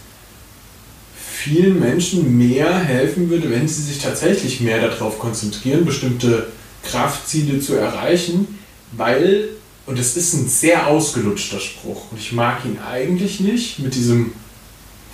vielen 1.16 1.80
Menschen 1.80 2.38
mehr 2.38 2.78
helfen 2.78 3.28
würde, 3.28 3.50
wenn 3.50 3.66
sie 3.66 3.82
sich 3.82 3.98
tatsächlich 3.98 4.60
mehr 4.60 4.80
darauf 4.80 5.18
konzentrieren, 5.18 5.84
bestimmte 5.84 6.46
Kraftziele 6.84 7.60
zu 7.60 7.74
erreichen, 7.74 8.58
weil, 8.92 9.48
und 9.86 9.98
das 9.98 10.16
ist 10.16 10.34
ein 10.34 10.48
sehr 10.48 10.86
ausgelutschter 10.86 11.60
Spruch, 11.60 12.10
und 12.10 12.18
ich 12.18 12.32
mag 12.32 12.64
ihn 12.64 12.78
eigentlich 12.78 13.40
nicht, 13.40 13.78
mit 13.80 13.94
diesem 13.94 14.32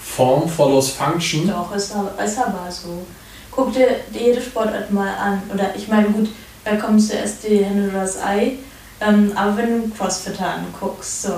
Form 0.00 0.48
follows 0.48 0.90
Function. 0.90 1.48
Doch, 1.48 1.74
ist 1.74 1.92
aber, 1.92 2.22
ist 2.22 2.38
aber 2.38 2.70
so. 2.70 3.06
Guck 3.50 3.72
dir 3.72 3.88
jede 4.12 4.40
Sportart 4.40 4.92
mal 4.92 5.14
an. 5.14 5.42
Oder 5.52 5.74
ich 5.76 5.88
meine, 5.88 6.08
gut, 6.08 6.28
da 6.68 6.76
kommt 6.76 7.02
zuerst 7.02 7.44
die 7.44 7.64
Henne 7.64 7.88
oder 7.88 8.00
das 8.00 8.22
Ei. 8.22 8.58
Ähm, 9.00 9.32
aber 9.34 9.56
wenn 9.56 9.82
du 9.82 9.94
Crossfitter 9.94 10.54
anguckst, 10.54 11.22
so. 11.22 11.34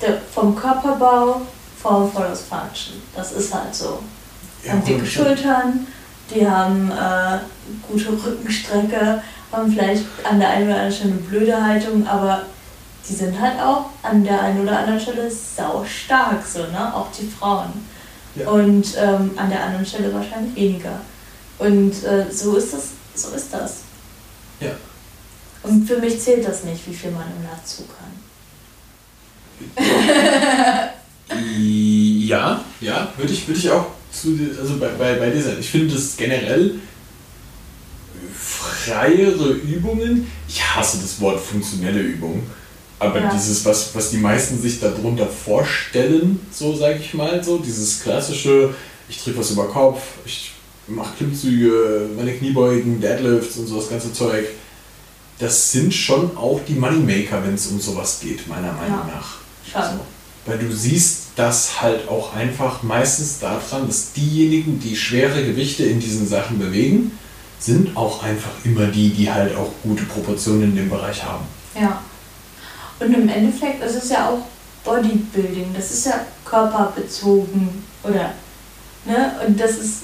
Der, 0.00 0.18
vom 0.34 0.54
Körperbau, 0.56 1.42
Form 1.80 2.10
follows 2.10 2.42
Function. 2.42 3.00
Das 3.14 3.32
ist 3.32 3.54
halt 3.54 3.74
so. 3.74 4.00
Die 4.64 4.70
haben 4.70 4.84
dicke 4.84 5.06
Schultern, 5.06 5.86
die 6.34 6.46
haben 6.46 6.90
äh, 6.90 7.38
gute 7.88 8.12
Rückenstrecke, 8.12 9.22
haben 9.52 9.72
vielleicht 9.72 10.04
an 10.24 10.40
der 10.40 10.50
einen 10.50 10.66
oder 10.66 10.74
anderen 10.76 10.92
Stelle 10.92 11.12
eine 11.12 11.22
blöde 11.22 11.64
Haltung, 11.64 12.06
aber 12.06 12.42
die 13.08 13.14
sind 13.14 13.40
halt 13.40 13.60
auch 13.60 13.86
an 14.02 14.24
der 14.24 14.40
einen 14.42 14.62
oder 14.62 14.80
anderen 14.80 15.00
Stelle 15.00 15.30
sau 15.30 15.84
stark, 15.84 16.44
so, 16.44 16.60
ne? 16.60 16.92
Auch 16.92 17.06
die 17.12 17.28
Frauen. 17.28 17.72
Ja. 18.34 18.50
Und 18.50 18.86
ähm, 18.98 19.30
an 19.36 19.48
der 19.48 19.64
anderen 19.64 19.86
Stelle 19.86 20.12
wahrscheinlich 20.12 20.54
weniger. 20.56 21.00
Und 21.58 22.04
äh, 22.04 22.26
so 22.30 22.56
ist 22.56 22.74
das, 22.74 22.88
so 23.18 23.30
ist 23.34 23.52
das. 23.52 23.72
Ja. 24.60 24.72
Und 25.62 25.86
für 25.86 25.98
mich 25.98 26.20
zählt 26.20 26.46
das 26.46 26.64
nicht, 26.64 26.86
wie 26.86 26.94
viel 26.94 27.10
man 27.10 27.26
im 27.36 27.42
Latzug 27.42 27.86
kann. 27.98 28.12
ja, 31.58 32.64
ja, 32.80 33.12
würde 33.16 33.32
ich, 33.32 33.48
würd 33.48 33.58
ich 33.58 33.70
auch 33.70 33.86
zu, 34.12 34.38
also 34.60 34.78
bei, 34.78 34.88
bei, 34.88 35.14
bei 35.14 35.30
dir 35.30 35.42
sein. 35.42 35.56
Ich 35.58 35.70
finde 35.70 35.94
das 35.94 36.16
generell 36.16 36.76
freiere 38.32 39.52
Übungen. 39.52 40.30
Ich 40.48 40.62
hasse 40.62 40.98
das 40.98 41.20
Wort 41.20 41.40
funktionelle 41.40 42.00
Übung. 42.00 42.42
Aber 42.98 43.20
ja. 43.20 43.32
dieses, 43.34 43.64
was, 43.64 43.94
was 43.94 44.10
die 44.10 44.18
meisten 44.18 44.60
sich 44.60 44.80
darunter 44.80 45.26
vorstellen, 45.26 46.40
so 46.50 46.74
sage 46.74 46.98
ich 47.00 47.12
mal, 47.12 47.42
so 47.42 47.58
dieses 47.58 48.02
klassische, 48.02 48.74
ich 49.08 49.22
drücke 49.22 49.38
was 49.38 49.50
über 49.50 49.68
Kopf, 49.68 50.00
ich 50.24 50.52
mache 50.88 51.16
Klimmzüge, 51.16 52.08
meine 52.16 52.32
Kniebeugen, 52.32 53.00
Deadlifts 53.00 53.56
und 53.56 53.66
so 53.66 53.76
das 53.76 53.90
ganze 53.90 54.12
Zeug, 54.12 54.46
das 55.38 55.72
sind 55.72 55.92
schon 55.92 56.36
auch 56.36 56.60
die 56.66 56.74
Moneymaker, 56.74 57.44
wenn 57.44 57.54
es 57.54 57.66
um 57.66 57.80
sowas 57.80 58.20
geht, 58.20 58.46
meiner 58.48 58.72
Meinung 58.72 59.00
ja. 59.06 59.10
nach. 59.14 59.90
So. 59.92 60.00
Weil 60.46 60.58
du 60.58 60.72
siehst 60.72 61.26
das 61.34 61.82
halt 61.82 62.08
auch 62.08 62.34
einfach 62.34 62.82
meistens 62.82 63.40
daran, 63.40 63.86
dass 63.86 64.12
diejenigen, 64.12 64.78
die 64.80 64.96
schwere 64.96 65.44
Gewichte 65.44 65.84
in 65.84 66.00
diesen 66.00 66.26
Sachen 66.26 66.58
bewegen, 66.58 67.12
sind 67.58 67.96
auch 67.96 68.22
einfach 68.22 68.52
immer 68.64 68.86
die, 68.86 69.10
die 69.10 69.30
halt 69.30 69.54
auch 69.56 69.72
gute 69.82 70.04
Proportionen 70.04 70.64
in 70.64 70.76
dem 70.76 70.88
Bereich 70.88 71.22
haben. 71.24 71.44
Ja. 71.78 72.00
Und 73.00 73.12
im 73.12 73.28
Endeffekt 73.28 73.82
ist 73.82 73.96
es 73.96 74.08
ja 74.08 74.30
auch 74.30 74.46
Bodybuilding, 74.84 75.74
das 75.74 75.90
ist 75.90 76.06
ja 76.06 76.24
körperbezogen, 76.44 77.84
oder? 78.02 78.32
Ne? 79.04 79.32
Und 79.46 79.60
das 79.60 79.72
ist, 79.72 80.02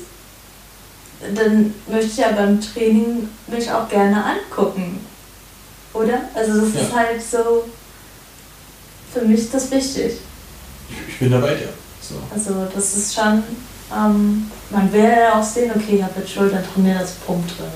dann 1.34 1.74
möchte 1.88 2.06
ich 2.06 2.16
ja 2.16 2.32
beim 2.32 2.60
Training 2.60 3.28
mich 3.46 3.70
auch 3.70 3.88
gerne 3.88 4.24
angucken, 4.24 5.00
oder? 5.92 6.22
Also 6.34 6.60
das 6.60 6.74
ja. 6.74 6.80
ist 6.80 6.94
halt 6.94 7.22
so, 7.22 7.64
für 9.12 9.24
mich 9.26 9.50
das 9.50 9.70
wichtig. 9.70 10.18
Ich 11.08 11.18
bin 11.18 11.30
dabei, 11.30 11.52
ja. 11.52 11.68
So. 12.00 12.14
Also 12.34 12.66
das 12.74 12.96
ist 12.96 13.14
schon, 13.14 13.42
ähm, 13.94 14.50
man 14.70 14.92
will 14.92 15.04
ja 15.04 15.38
auch 15.38 15.44
sehen, 15.44 15.70
okay, 15.74 15.96
ich 15.96 16.02
habe 16.02 16.20
jetzt 16.20 16.32
Schulter 16.32 16.62
trainiert, 16.62 17.00
das 17.00 17.12
Pump 17.12 17.46
drin. 17.56 17.66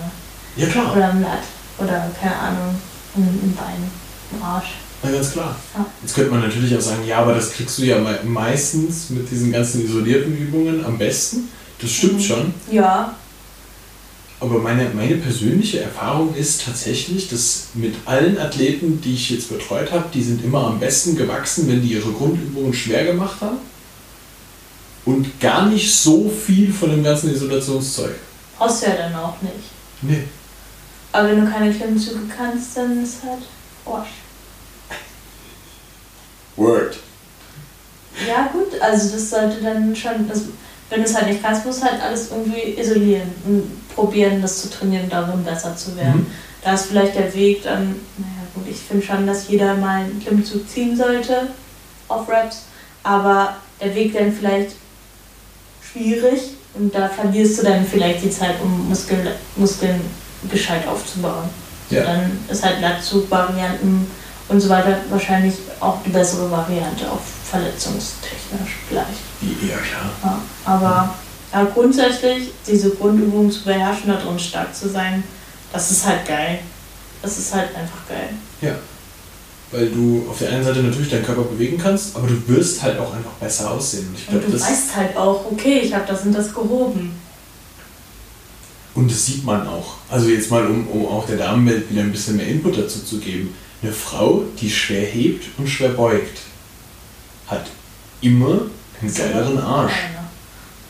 Ja 0.56 0.66
klar. 0.66 0.96
Oder 0.96 1.10
im 1.10 1.22
Latt. 1.22 1.42
Oder 1.78 2.10
keine 2.18 2.36
Ahnung, 2.36 2.74
im, 3.16 3.22
im 3.22 3.54
Bein, 3.54 3.90
im 4.32 4.42
Arsch. 4.42 4.76
Ja, 5.02 5.10
ganz 5.10 5.32
klar. 5.32 5.54
Ja. 5.76 5.86
Jetzt 6.02 6.14
könnte 6.14 6.30
man 6.30 6.40
natürlich 6.40 6.76
auch 6.76 6.80
sagen, 6.80 7.06
ja, 7.06 7.18
aber 7.18 7.34
das 7.34 7.52
kriegst 7.52 7.78
du 7.78 7.82
ja 7.82 7.98
meistens 8.24 9.10
mit 9.10 9.30
diesen 9.30 9.52
ganzen 9.52 9.84
isolierten 9.84 10.36
Übungen 10.36 10.84
am 10.84 10.96
besten. 10.96 11.48
Das 11.80 11.90
stimmt 11.90 12.14
mhm. 12.14 12.20
schon. 12.20 12.54
Ja. 12.70 13.14
Aber 14.46 14.60
meine, 14.60 14.88
meine 14.90 15.16
persönliche 15.16 15.80
Erfahrung 15.80 16.32
ist 16.36 16.64
tatsächlich, 16.64 17.28
dass 17.28 17.68
mit 17.74 17.96
allen 18.04 18.38
Athleten, 18.38 19.00
die 19.00 19.14
ich 19.14 19.30
jetzt 19.30 19.48
betreut 19.48 19.90
habe, 19.90 20.04
die 20.14 20.22
sind 20.22 20.44
immer 20.44 20.68
am 20.68 20.78
besten 20.78 21.16
gewachsen, 21.16 21.66
wenn 21.66 21.82
die 21.82 21.94
ihre 21.94 22.12
Grundübungen 22.12 22.72
schwer 22.72 23.04
gemacht 23.06 23.40
haben. 23.40 23.56
Und 25.04 25.40
gar 25.40 25.66
nicht 25.66 25.92
so 25.92 26.30
viel 26.30 26.72
von 26.72 26.90
dem 26.90 27.02
ganzen 27.02 27.34
Isolationszeug. 27.34 28.14
Brauchst 28.56 28.82
du 28.82 28.86
ja 28.86 28.96
dann 28.96 29.16
auch 29.16 29.34
nicht. 29.42 29.54
Nee. 30.02 30.22
Aber 31.10 31.28
wenn 31.28 31.44
du 31.44 31.50
keine 31.50 31.74
Klimmzüge 31.74 32.20
kannst, 32.36 32.76
dann 32.76 33.02
ist 33.02 33.24
halt 33.24 33.42
Arsch. 33.84 34.10
Word. 36.54 36.98
Ja, 38.28 38.48
gut, 38.52 38.80
also 38.80 39.10
das 39.10 39.28
sollte 39.28 39.60
dann 39.60 39.94
schon, 39.96 40.28
das, 40.28 40.42
wenn 40.88 41.02
du 41.02 41.08
es 41.08 41.16
halt 41.16 41.26
nicht 41.26 41.42
kannst, 41.42 41.66
musst 41.66 41.82
du 41.82 41.86
halt 41.86 42.00
alles 42.00 42.30
irgendwie 42.30 42.80
isolieren 42.80 43.32
und 43.44 43.85
probieren, 43.96 44.40
das 44.40 44.62
zu 44.62 44.70
trainieren, 44.70 45.08
darin 45.08 45.42
besser 45.42 45.76
zu 45.76 45.96
werden. 45.96 46.20
Mhm. 46.20 46.26
Da 46.62 46.74
ist 46.74 46.86
vielleicht 46.86 47.16
der 47.16 47.34
Weg 47.34 47.64
dann, 47.64 47.96
naja, 48.18 48.46
gut, 48.54 48.64
ich 48.70 48.78
finde 48.78 49.04
schon, 49.04 49.26
dass 49.26 49.48
jeder 49.48 49.74
mal 49.74 50.02
einen 50.02 50.22
Klimmzug 50.24 50.68
ziehen 50.68 50.96
sollte 50.96 51.48
auf 52.06 52.28
Raps, 52.28 52.66
aber 53.02 53.56
der 53.80 53.94
Weg 53.94 54.12
dann 54.12 54.32
vielleicht 54.32 54.72
schwierig 55.80 56.40
und 56.74 56.94
da 56.94 57.08
verlierst 57.08 57.58
du 57.58 57.62
dann 57.64 57.84
vielleicht 57.84 58.22
die 58.22 58.30
Zeit, 58.30 58.60
um 58.62 58.88
Muskeln, 58.88 59.26
Muskeln 59.56 60.00
gescheit 60.50 60.86
aufzubauen. 60.86 61.48
Ja. 61.90 62.02
Dann 62.02 62.38
ist 62.48 62.64
halt 62.64 62.80
Latzug-Varianten 62.80 64.06
und 64.48 64.60
so 64.60 64.68
weiter 64.68 64.98
wahrscheinlich 65.08 65.54
auch 65.80 65.98
die 66.04 66.10
bessere 66.10 66.50
Variante, 66.50 67.10
auch 67.10 67.20
verletzungstechnisch 67.44 68.76
vielleicht. 68.88 69.08
Ja, 69.62 69.76
klar. 69.76 70.10
Ja, 70.22 70.40
aber 70.64 71.14
ja, 71.52 71.64
grundsätzlich 71.64 72.50
diese 72.66 72.90
Grundübungen 72.90 73.50
zu 73.50 73.64
beherrschen, 73.64 74.08
da 74.08 74.16
drin 74.16 74.38
stark 74.38 74.74
zu 74.74 74.88
sein, 74.88 75.22
das 75.72 75.90
ist 75.90 76.06
halt 76.06 76.26
geil. 76.26 76.60
Das 77.22 77.38
ist 77.38 77.54
halt 77.54 77.74
einfach 77.74 78.06
geil. 78.08 78.28
Ja. 78.60 78.76
Weil 79.72 79.88
du 79.88 80.26
auf 80.30 80.38
der 80.38 80.50
einen 80.50 80.64
Seite 80.64 80.80
natürlich 80.80 81.10
deinen 81.10 81.24
Körper 81.24 81.42
bewegen 81.42 81.76
kannst, 81.76 82.14
aber 82.14 82.28
du 82.28 82.36
wirst 82.46 82.82
halt 82.82 82.98
auch 82.98 83.12
einfach 83.12 83.32
besser 83.32 83.70
aussehen. 83.70 84.06
Und, 84.08 84.28
glaub, 84.28 84.44
und 84.44 84.54
du 84.54 84.60
weißt 84.60 84.96
halt 84.96 85.16
auch, 85.16 85.44
okay, 85.50 85.80
ich 85.80 85.92
habe 85.92 86.04
das 86.06 86.22
und 86.22 86.32
das 86.32 86.54
gehoben. 86.54 87.12
Und 88.94 89.10
das 89.10 89.26
sieht 89.26 89.44
man 89.44 89.66
auch. 89.66 89.96
Also 90.08 90.28
jetzt 90.28 90.50
mal, 90.50 90.66
um, 90.66 90.86
um 90.86 91.06
auch 91.06 91.26
der 91.26 91.36
Damenwelt 91.36 91.90
wieder 91.90 92.02
ein 92.02 92.12
bisschen 92.12 92.36
mehr 92.36 92.46
Input 92.46 92.78
dazu 92.78 93.00
zu 93.00 93.18
geben 93.18 93.52
eine 93.82 93.92
Frau, 93.92 94.44
die 94.60 94.70
schwer 94.70 95.06
hebt 95.06 95.46
und 95.58 95.68
schwer 95.68 95.90
beugt, 95.90 96.40
hat 97.46 97.66
immer 98.20 98.62
einen 99.00 99.14
geileren 99.14 99.58
Arsch. 99.58 99.92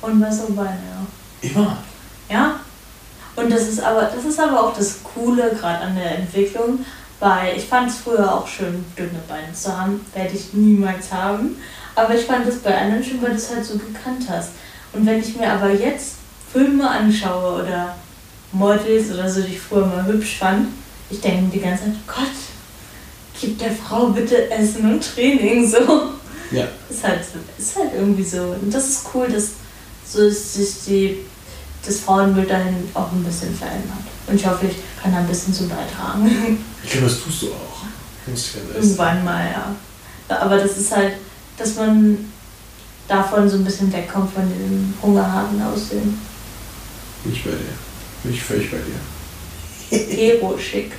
Und 0.03 0.20
bessere 0.20 0.53
Beine, 0.53 0.78
ja. 0.90 1.49
Immer. 1.49 1.78
Ja. 2.30 2.61
Und 3.36 3.53
das 3.53 3.68
ist 3.68 3.80
aber, 3.80 4.03
das 4.14 4.24
ist 4.24 4.40
aber 4.40 4.61
auch 4.61 4.76
das 4.76 5.03
Coole 5.03 5.51
gerade 5.59 5.84
an 5.84 5.94
der 5.94 6.18
Entwicklung, 6.18 6.84
weil 7.20 7.57
ich 7.57 7.64
fand 7.64 7.90
es 7.90 7.99
früher 7.99 8.32
auch 8.32 8.47
schön, 8.47 8.84
dünne 8.97 9.20
Beine 9.28 9.53
zu 9.53 9.76
haben. 9.76 10.01
Werde 10.14 10.34
ich 10.34 10.55
niemals 10.55 11.12
haben. 11.12 11.57
Aber 11.94 12.14
ich 12.14 12.24
fand 12.24 12.47
das 12.47 12.59
bei 12.59 12.76
anderen 12.76 13.03
schön, 13.03 13.22
weil 13.22 13.30
du 13.30 13.36
es 13.36 13.55
halt 13.55 13.64
so 13.64 13.74
gekannt 13.78 14.26
hast. 14.28 14.51
Und 14.92 15.07
wenn 15.07 15.20
ich 15.20 15.36
mir 15.36 15.51
aber 15.51 15.70
jetzt 15.70 16.16
Filme 16.53 16.88
anschaue 16.88 17.62
oder 17.62 17.94
Models 18.53 19.12
oder 19.12 19.28
so, 19.28 19.42
die 19.42 19.53
ich 19.53 19.61
früher 19.61 19.86
mal 19.86 20.07
hübsch 20.07 20.38
fand, 20.38 20.68
ich 21.11 21.20
denke 21.20 21.51
die 21.53 21.61
ganze 21.61 21.84
Zeit, 21.84 21.94
Gott, 22.07 22.26
gib 23.40 23.59
der 23.59 23.72
Frau 23.72 24.09
bitte 24.09 24.51
Essen 24.51 24.92
und 24.92 25.14
Training, 25.14 25.68
so. 25.68 25.78
Ja. 26.51 26.66
Ist 26.88 27.03
halt, 27.03 27.20
ist 27.59 27.76
halt 27.76 27.90
irgendwie 27.94 28.24
so. 28.24 28.57
Und 28.61 28.72
das 28.72 28.88
ist 28.88 29.07
cool, 29.14 29.28
dass 29.28 29.53
so 30.09 30.28
sich 30.30 30.84
die, 30.86 31.16
das 31.84 32.00
Frauenbild 32.00 32.50
dahin 32.50 32.88
auch 32.94 33.12
ein 33.12 33.24
bisschen 33.24 33.54
verändert. 33.54 33.98
Und 34.26 34.34
ich 34.36 34.46
hoffe, 34.46 34.66
ich 34.66 34.76
kann 35.00 35.12
da 35.12 35.18
ein 35.18 35.26
bisschen 35.26 35.52
zu 35.54 35.68
beitragen. 35.68 36.64
Ich 36.82 36.90
glaube, 36.90 37.07
das 37.07 37.20
tust 37.20 37.42
du 37.42 37.46
auch. 37.48 37.84
Irgendwann 38.74 39.24
mal, 39.24 39.44
ja. 39.50 39.74
Aber 40.36 40.57
das 40.57 40.76
ist 40.78 40.94
halt, 40.94 41.14
dass 41.57 41.76
man 41.76 42.18
davon 43.07 43.48
so 43.48 43.57
ein 43.57 43.64
bisschen 43.64 43.92
wegkommt 43.92 44.32
von 44.32 44.48
diesem 44.52 44.94
hungerharten 45.00 45.62
Aussehen. 45.62 46.18
Bin 47.22 47.32
ich 47.32 47.44
bei 47.44 47.50
dir. 47.50 47.74
Bin 48.24 48.32
ich 48.32 48.42
völlig 48.42 48.70
bei 48.70 48.78
dir. 48.78 49.98
Hero-schick. 49.98 50.92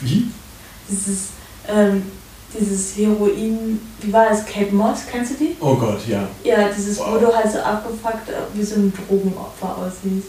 Wie? 0.00 0.30
dieses, 0.92 1.28
ähm, 1.68 2.02
dieses 2.58 2.96
Heroin, 2.96 3.80
wie 4.00 4.12
war 4.12 4.28
das, 4.28 4.44
Kate 4.44 4.74
Moss, 4.74 5.00
kennst 5.10 5.32
du 5.32 5.44
die? 5.44 5.56
Oh 5.60 5.74
Gott, 5.74 6.00
ja. 6.06 6.28
Ja, 6.44 6.68
dieses, 6.68 6.98
wow. 6.98 7.06
wo 7.12 7.18
du 7.18 7.34
halt 7.34 7.50
so 7.50 7.58
abgefuckt 7.58 8.28
äh, 8.28 8.32
wie 8.54 8.62
so 8.62 8.76
ein 8.76 8.92
Drogenopfer 8.92 9.76
aussiehst. 9.78 10.28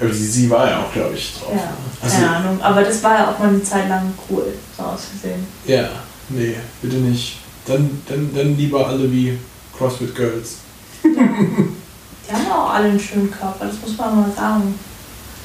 Aber 0.00 0.12
sie, 0.12 0.26
sie 0.26 0.50
war 0.50 0.68
ja 0.68 0.82
auch, 0.82 0.92
glaube 0.92 1.14
ich, 1.14 1.34
drauf. 1.38 1.52
Ja, 1.54 1.72
also, 2.02 2.16
keine 2.16 2.36
Ahnung, 2.36 2.62
aber 2.62 2.82
das 2.82 3.02
war 3.02 3.14
ja 3.14 3.30
auch 3.30 3.38
mal 3.38 3.48
eine 3.48 3.62
Zeit 3.62 3.88
lang 3.88 4.12
cool, 4.28 4.52
so 4.76 4.82
auszusehen. 4.82 5.46
Ja, 5.66 5.88
nee, 6.28 6.56
bitte 6.82 6.96
nicht. 6.96 7.38
Dann, 7.66 8.02
dann, 8.08 8.30
dann 8.34 8.56
lieber 8.56 8.86
alle 8.86 9.10
wie 9.10 9.38
CrossFit 9.76 10.14
Girls. 10.14 10.56
Ja. 11.02 11.10
Die 12.26 12.32
haben 12.32 12.50
auch 12.50 12.72
alle 12.72 12.88
einen 12.88 13.00
schönen 13.00 13.30
Körper, 13.30 13.66
das 13.66 13.80
muss 13.82 13.96
man 13.98 14.20
mal 14.20 14.32
sagen. 14.34 14.74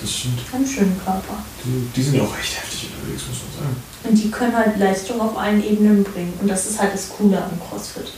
Das 0.01 0.15
stimmt. 0.15 0.39
Einen 0.53 0.65
schönen 0.65 0.99
Körper. 1.03 1.43
Die, 1.63 1.89
die 1.95 2.03
sind 2.03 2.15
ja 2.15 2.23
auch 2.23 2.37
recht 2.37 2.57
heftig 2.57 2.89
unterwegs, 2.95 3.23
muss 3.27 3.37
man 3.43 3.63
sagen. 3.63 3.75
Und 4.03 4.15
die 4.15 4.31
können 4.31 4.55
halt 4.55 4.77
Leistung 4.79 5.19
auf 5.19 5.37
allen 5.37 5.63
Ebenen 5.63 6.03
bringen. 6.03 6.33
Und 6.41 6.47
das 6.47 6.65
ist 6.67 6.79
halt 6.79 6.93
das 6.93 7.09
Coole 7.09 7.37
am 7.37 7.51
CrossFit. 7.59 8.11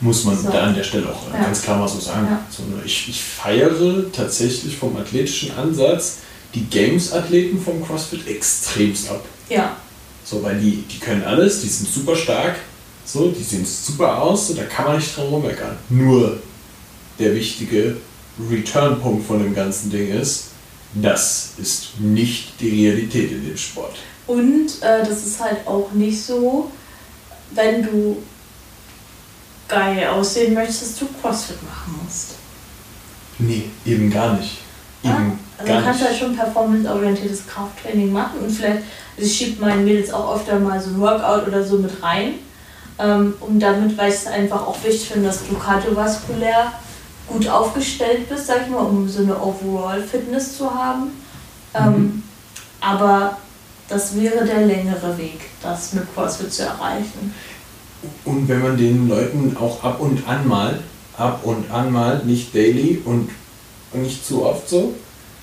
Muss 0.00 0.24
man 0.24 0.36
so. 0.36 0.50
da 0.50 0.64
an 0.64 0.74
der 0.74 0.82
Stelle 0.82 1.08
auch 1.08 1.32
ja. 1.32 1.42
ganz 1.42 1.62
klar 1.62 1.78
mal 1.78 1.88
so 1.88 1.98
sagen. 1.98 2.26
Ja. 2.30 2.44
So, 2.50 2.62
ich, 2.84 3.08
ich 3.08 3.22
feiere 3.22 4.12
tatsächlich 4.12 4.76
vom 4.76 4.94
athletischen 4.96 5.56
Ansatz 5.56 6.18
die 6.54 6.64
Games-Athleten 6.64 7.60
vom 7.60 7.84
CrossFit 7.84 8.26
extremst 8.26 9.10
ab. 9.10 9.24
Ja. 9.48 9.76
So, 10.24 10.42
weil 10.42 10.58
die, 10.58 10.82
die 10.82 10.98
können 10.98 11.24
alles, 11.24 11.62
die 11.62 11.68
sind 11.68 11.88
super 11.88 12.16
stark, 12.16 12.56
so, 13.04 13.30
die 13.30 13.42
sehen 13.42 13.64
super 13.64 14.20
aus, 14.20 14.48
so, 14.48 14.54
da 14.54 14.64
kann 14.64 14.86
man 14.86 14.96
nicht 14.96 15.16
dran 15.16 15.26
rummeckern. 15.26 15.76
Nur 15.88 16.40
der 17.18 17.34
wichtige 17.34 17.96
Return-Punkt 18.50 19.26
von 19.26 19.42
dem 19.42 19.54
ganzen 19.54 19.90
Ding 19.90 20.10
ist, 20.10 20.48
das 21.02 21.52
ist 21.58 22.00
nicht 22.00 22.60
die 22.60 22.88
Realität 22.88 23.32
in 23.32 23.46
dem 23.46 23.56
Sport. 23.56 23.96
Und 24.26 24.66
äh, 24.80 25.04
das 25.06 25.24
ist 25.26 25.40
halt 25.40 25.66
auch 25.66 25.92
nicht 25.92 26.22
so, 26.24 26.70
wenn 27.52 27.82
du 27.82 28.22
geil 29.68 30.06
aussehen 30.08 30.54
möchtest, 30.54 30.82
dass 30.82 30.98
du 30.98 31.06
CrossFit 31.20 31.62
machen 31.62 32.00
musst. 32.04 32.34
Nee, 33.38 33.64
eben 33.84 34.10
gar 34.10 34.34
nicht. 34.34 34.58
eben 35.04 35.38
Also 35.58 35.72
gar 35.72 35.78
du 35.78 35.84
kannst 35.84 36.00
nicht. 36.00 36.10
halt 36.10 36.20
schon 36.20 36.36
performance-orientiertes 36.36 37.46
Krafttraining 37.46 38.12
machen 38.12 38.40
und 38.40 38.50
vielleicht, 38.50 38.82
also 39.16 39.28
ich 39.28 39.36
schiebe 39.36 39.60
meinen 39.64 39.84
Mädels 39.84 40.12
auch 40.12 40.36
öfter 40.36 40.58
mal 40.58 40.80
so 40.80 40.90
ein 40.90 41.00
Workout 41.00 41.46
oder 41.46 41.62
so 41.64 41.78
mit 41.78 42.02
rein. 42.02 42.34
Ähm, 42.98 43.34
und 43.40 43.60
damit, 43.60 43.96
weil 43.98 44.08
ich 44.08 44.16
es 44.16 44.26
einfach 44.26 44.66
auch 44.66 44.82
wichtig 44.82 45.08
finde, 45.08 45.28
dass 45.28 45.46
du 45.46 45.54
kardiovaskulär 45.54 46.72
gut 47.28 47.48
aufgestellt 47.48 48.28
bist, 48.28 48.46
sag 48.46 48.62
ich 48.64 48.68
mal, 48.70 48.78
um 48.82 49.08
so 49.08 49.22
eine 49.22 49.36
Overall-Fitness 49.40 50.56
zu 50.56 50.72
haben. 50.72 51.10
Ähm, 51.74 51.92
Mhm. 51.92 52.22
aber 52.80 53.36
das 53.88 54.14
wäre 54.16 54.44
der 54.44 54.66
längere 54.66 55.16
Weg, 55.18 55.40
das 55.62 55.92
mit 55.92 56.12
CrossFit 56.14 56.52
zu 56.52 56.62
erreichen. 56.62 57.34
Und 58.24 58.48
wenn 58.48 58.62
man 58.62 58.76
den 58.76 59.08
Leuten 59.08 59.56
auch 59.58 59.82
ab 59.82 60.00
und 60.00 60.26
an 60.28 60.46
mal, 60.46 60.80
ab 61.16 61.40
und 61.44 61.70
an 61.70 61.92
mal, 61.92 62.22
nicht 62.24 62.54
daily 62.54 63.02
und 63.04 63.30
nicht 63.92 64.24
zu 64.26 64.44
oft 64.44 64.68
so, 64.68 64.94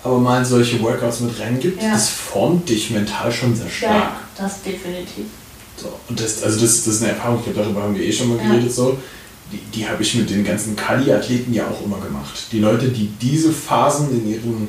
aber 0.03 0.17
mal 0.19 0.43
solche 0.45 0.81
Workouts 0.81 1.21
mit 1.21 1.39
reingibt, 1.39 1.81
Ja. 1.81 1.93
das 1.93 2.09
formt 2.09 2.67
dich 2.69 2.91
mental 2.91 3.31
schon 3.31 3.55
sehr 3.55 3.69
stark. 3.69 3.93
Ja, 3.95 4.11
das 4.37 4.61
definitiv. 4.61 5.25
So, 5.77 5.91
und 6.09 6.19
das, 6.19 6.43
also 6.43 6.59
das, 6.59 6.83
das 6.83 6.95
ist 6.95 7.03
eine 7.03 7.13
Erfahrung, 7.13 7.37
ich 7.39 7.45
glaube, 7.45 7.59
darüber 7.63 7.83
haben 7.83 7.95
wir 7.95 8.03
eh 8.05 8.11
schon 8.11 8.29
mal 8.29 8.37
Ja. 8.37 8.51
geredet, 8.51 8.73
so. 8.73 8.97
Die, 9.51 9.59
die 9.75 9.87
habe 9.87 10.01
ich 10.01 10.15
mit 10.15 10.29
den 10.29 10.43
ganzen 10.43 10.75
Kali-Athleten 10.75 11.53
ja 11.53 11.67
auch 11.67 11.85
immer 11.85 11.99
gemacht. 11.99 12.45
Die 12.51 12.59
Leute, 12.59 12.87
die 12.89 13.07
diese 13.21 13.51
Phasen 13.51 14.09
in 14.11 14.27
ihrem, 14.29 14.67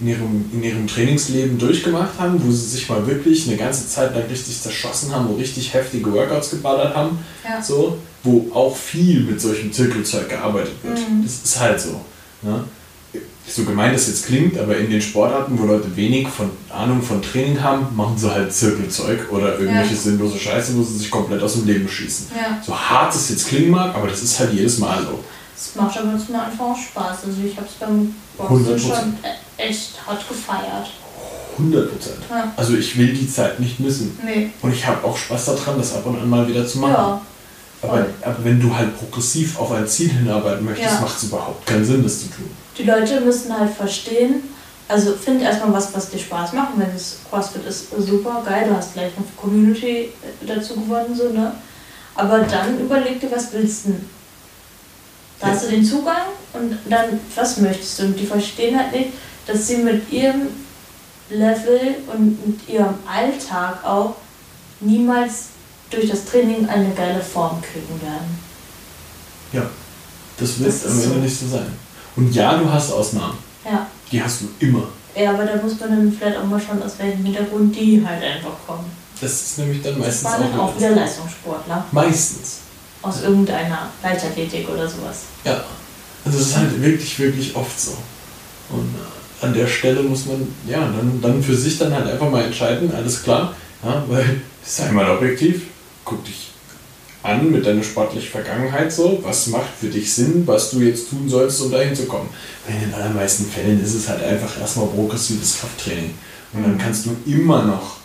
in, 0.00 0.08
ihrem, 0.08 0.44
in 0.52 0.62
ihrem 0.62 0.86
Trainingsleben 0.86 1.58
durchgemacht 1.58 2.18
haben, 2.18 2.42
wo 2.44 2.50
sie 2.50 2.66
sich 2.66 2.88
mal 2.88 3.06
wirklich 3.06 3.46
eine 3.46 3.56
ganze 3.56 3.86
Zeit 3.88 4.14
lang 4.14 4.24
richtig 4.28 4.60
zerschossen 4.60 5.14
haben, 5.14 5.28
wo 5.28 5.34
richtig 5.34 5.72
heftige 5.72 6.12
Workouts 6.12 6.50
geballert 6.50 6.96
haben, 6.96 7.18
Ja. 7.44 7.62
so, 7.62 7.98
wo 8.24 8.50
auch 8.52 8.76
viel 8.76 9.20
mit 9.20 9.40
solchem 9.40 9.72
Zirkelzeug 9.72 10.28
gearbeitet 10.28 10.74
wird. 10.82 10.98
Mhm. 10.98 11.22
Das 11.22 11.40
ist 11.44 11.60
halt 11.60 11.80
so. 11.80 12.00
Ne? 12.42 12.64
So 13.46 13.64
gemein 13.64 13.92
das 13.92 14.06
jetzt 14.08 14.26
klingt, 14.26 14.58
aber 14.58 14.76
in 14.78 14.90
den 14.90 15.02
Sportarten, 15.02 15.58
wo 15.58 15.66
Leute 15.66 15.94
wenig 15.96 16.26
von 16.28 16.50
Ahnung 16.70 17.02
von 17.02 17.20
Training 17.20 17.62
haben, 17.62 17.86
machen 17.94 18.16
sie 18.16 18.30
halt 18.30 18.52
Zirkelzeug 18.52 19.30
oder 19.30 19.58
irgendwelche 19.58 19.94
Ja. 19.94 20.00
sinnlose 20.00 20.38
Scheiße, 20.38 20.76
wo 20.76 20.82
sie 20.82 20.96
sich 20.96 21.10
komplett 21.10 21.42
aus 21.42 21.52
dem 21.54 21.66
Leben 21.66 21.86
schießen. 21.88 22.28
Ja. 22.34 22.58
So 22.64 22.74
hart 22.76 23.14
es 23.14 23.28
jetzt 23.28 23.46
klingen 23.48 23.70
mag, 23.70 23.94
aber 23.94 24.08
das 24.08 24.22
ist 24.22 24.40
halt 24.40 24.52
jedes 24.54 24.78
Mal 24.78 25.02
so. 25.02 25.22
Es 25.56 25.74
macht 25.76 25.96
aber 25.98 26.18
zum 26.18 26.34
Anfang 26.36 26.72
auch 26.72 26.76
Spaß. 26.76 27.18
Also 27.26 27.42
ich 27.44 27.56
habe 27.56 27.66
es 27.66 27.74
beim 27.74 28.14
100%. 28.38 28.48
Boxen 28.48 28.78
schon 28.78 29.14
e- 29.22 29.62
echt 29.68 29.90
hart 30.06 30.26
gefeiert. 30.28 30.88
100 31.58 31.90
Prozent. 31.92 32.16
Ja. 32.30 32.52
Also 32.56 32.74
ich 32.76 32.96
will 32.98 33.12
die 33.12 33.30
Zeit 33.30 33.60
nicht 33.60 33.78
missen. 33.78 34.18
Nee. 34.24 34.50
Und 34.62 34.72
ich 34.74 34.84
habe 34.86 35.06
auch 35.06 35.16
Spaß 35.16 35.44
daran, 35.44 35.78
das 35.78 35.94
ab 35.94 36.04
und 36.06 36.18
an 36.18 36.28
mal 36.28 36.48
wieder 36.48 36.66
zu 36.66 36.78
machen. 36.78 36.92
Ja. 36.94 37.20
aber, 37.82 38.06
aber 38.22 38.36
wenn 38.42 38.58
du 38.60 38.74
halt 38.74 38.98
progressiv 38.98 39.58
auf 39.60 39.70
ein 39.72 39.86
Ziel 39.86 40.08
hinarbeiten 40.10 40.64
möchtest, 40.64 41.00
macht 41.02 41.16
es 41.18 41.24
überhaupt 41.24 41.64
keinen 41.66 41.84
Sinn, 41.84 42.02
das 42.02 42.20
zu 42.20 42.26
tun. 42.28 42.50
Die 42.76 42.84
Leute 42.84 43.20
müssen 43.20 43.56
halt 43.56 43.72
verstehen, 43.72 44.42
also 44.88 45.14
find 45.14 45.42
erstmal 45.42 45.72
was, 45.72 45.94
was 45.94 46.10
dir 46.10 46.18
Spaß 46.18 46.52
macht. 46.52 46.72
Wenn 46.76 46.94
es 46.94 47.18
CrossFit 47.28 47.64
ist, 47.66 47.86
super 47.98 48.42
geil, 48.44 48.66
du 48.68 48.76
hast 48.76 48.94
gleich 48.94 49.12
noch 49.16 49.24
Community 49.40 50.10
dazu 50.46 50.74
gewonnen, 50.74 51.14
so, 51.14 51.30
ne? 51.30 51.52
Aber 52.14 52.40
dann 52.40 52.78
überleg 52.80 53.20
dir, 53.20 53.30
was 53.30 53.52
willst 53.52 53.86
du 53.86 53.90
denn? 53.90 54.08
Da 55.40 55.48
hast 55.48 55.64
du 55.64 55.70
den 55.70 55.84
Zugang 55.84 56.26
und 56.52 56.78
dann, 56.88 57.20
was 57.34 57.56
möchtest 57.58 57.98
du? 57.98 58.04
Und 58.04 58.18
die 58.18 58.26
verstehen 58.26 58.78
halt 58.78 58.92
nicht, 58.92 59.10
dass 59.46 59.66
sie 59.66 59.78
mit 59.78 60.10
ihrem 60.12 60.48
Level 61.30 61.96
und 62.12 62.46
mit 62.46 62.68
ihrem 62.68 62.94
Alltag 63.06 63.84
auch 63.84 64.14
niemals 64.80 65.46
durch 65.90 66.08
das 66.08 66.24
Training 66.24 66.68
eine 66.68 66.90
geile 66.94 67.20
Form 67.20 67.60
kriegen 67.62 68.00
werden. 68.02 68.38
Ja, 69.52 69.68
das 70.38 70.58
wird 70.58 70.68
Das 70.68 70.86
am 70.86 70.92
Ende 70.92 71.08
so. 71.08 71.14
nicht 71.20 71.40
so 71.40 71.48
sein. 71.48 71.83
Und 72.16 72.34
ja, 72.34 72.56
du 72.56 72.70
hast 72.70 72.92
Ausnahmen. 72.92 73.38
Ja. 73.64 73.86
Die 74.10 74.22
hast 74.22 74.42
du 74.42 74.48
immer. 74.60 74.84
Ja, 75.16 75.30
aber 75.30 75.44
da 75.44 75.56
muss 75.56 75.78
man 75.78 75.90
dann 75.90 76.12
vielleicht 76.12 76.36
auch 76.36 76.44
mal 76.44 76.60
schauen, 76.60 76.82
aus 76.82 76.98
welchem 76.98 77.24
Hintergrund 77.24 77.74
die 77.74 78.04
halt 78.04 78.22
einfach 78.22 78.54
kommen. 78.66 78.84
Das 79.20 79.32
ist 79.32 79.58
nämlich 79.58 79.82
dann 79.82 79.94
Das 79.94 80.06
meistens 80.06 80.24
waren 80.24 80.42
dann 80.42 80.60
auch, 80.60 80.64
auch 80.64 80.76
wieder 80.76 80.90
Leistungssportler. 80.90 81.84
Meistens. 81.92 82.58
Aus 83.02 83.22
irgendeiner 83.22 83.90
Leichtathletik 84.02 84.68
oder 84.68 84.88
sowas. 84.88 85.22
Ja. 85.44 85.62
Also 86.24 86.38
es 86.38 86.48
ist 86.48 86.56
halt 86.56 86.82
wirklich, 86.82 87.18
wirklich 87.18 87.54
oft 87.54 87.78
so. 87.78 87.92
Und 88.70 88.94
äh, 88.94 89.44
an 89.44 89.52
der 89.52 89.66
Stelle 89.66 90.02
muss 90.02 90.26
man, 90.26 90.46
ja, 90.66 90.80
dann, 90.80 91.20
dann 91.20 91.42
für 91.42 91.54
sich 91.54 91.78
dann 91.78 91.92
halt 91.94 92.08
einfach 92.08 92.30
mal 92.30 92.44
entscheiden, 92.44 92.92
alles 92.94 93.22
klar, 93.22 93.54
ja, 93.84 94.02
weil, 94.08 94.40
sei 94.64 94.90
mal 94.90 95.10
objektiv, 95.10 95.64
guck 96.04 96.24
dich 96.24 96.53
an 97.24 97.50
mit 97.50 97.64
deiner 97.64 97.82
sportlichen 97.82 98.30
Vergangenheit 98.30 98.92
so, 98.92 99.18
was 99.22 99.46
macht 99.46 99.70
für 99.80 99.88
dich 99.88 100.12
Sinn, 100.12 100.42
was 100.46 100.70
du 100.70 100.80
jetzt 100.80 101.08
tun 101.08 101.26
sollst, 101.26 101.60
um 101.62 101.72
dahin 101.72 101.96
zu 101.96 102.04
kommen. 102.04 102.28
In 102.68 102.78
den 102.78 102.94
allermeisten 102.94 103.46
Fällen 103.46 103.82
ist 103.82 103.94
es 103.94 104.08
halt 104.08 104.22
einfach 104.22 104.60
erstmal 104.60 104.86
progressives 104.88 105.58
Krafttraining. 105.58 106.14
Und 106.52 106.62
dann 106.62 106.78
kannst 106.78 107.06
du 107.06 107.16
immer 107.26 107.64
noch 107.64 107.96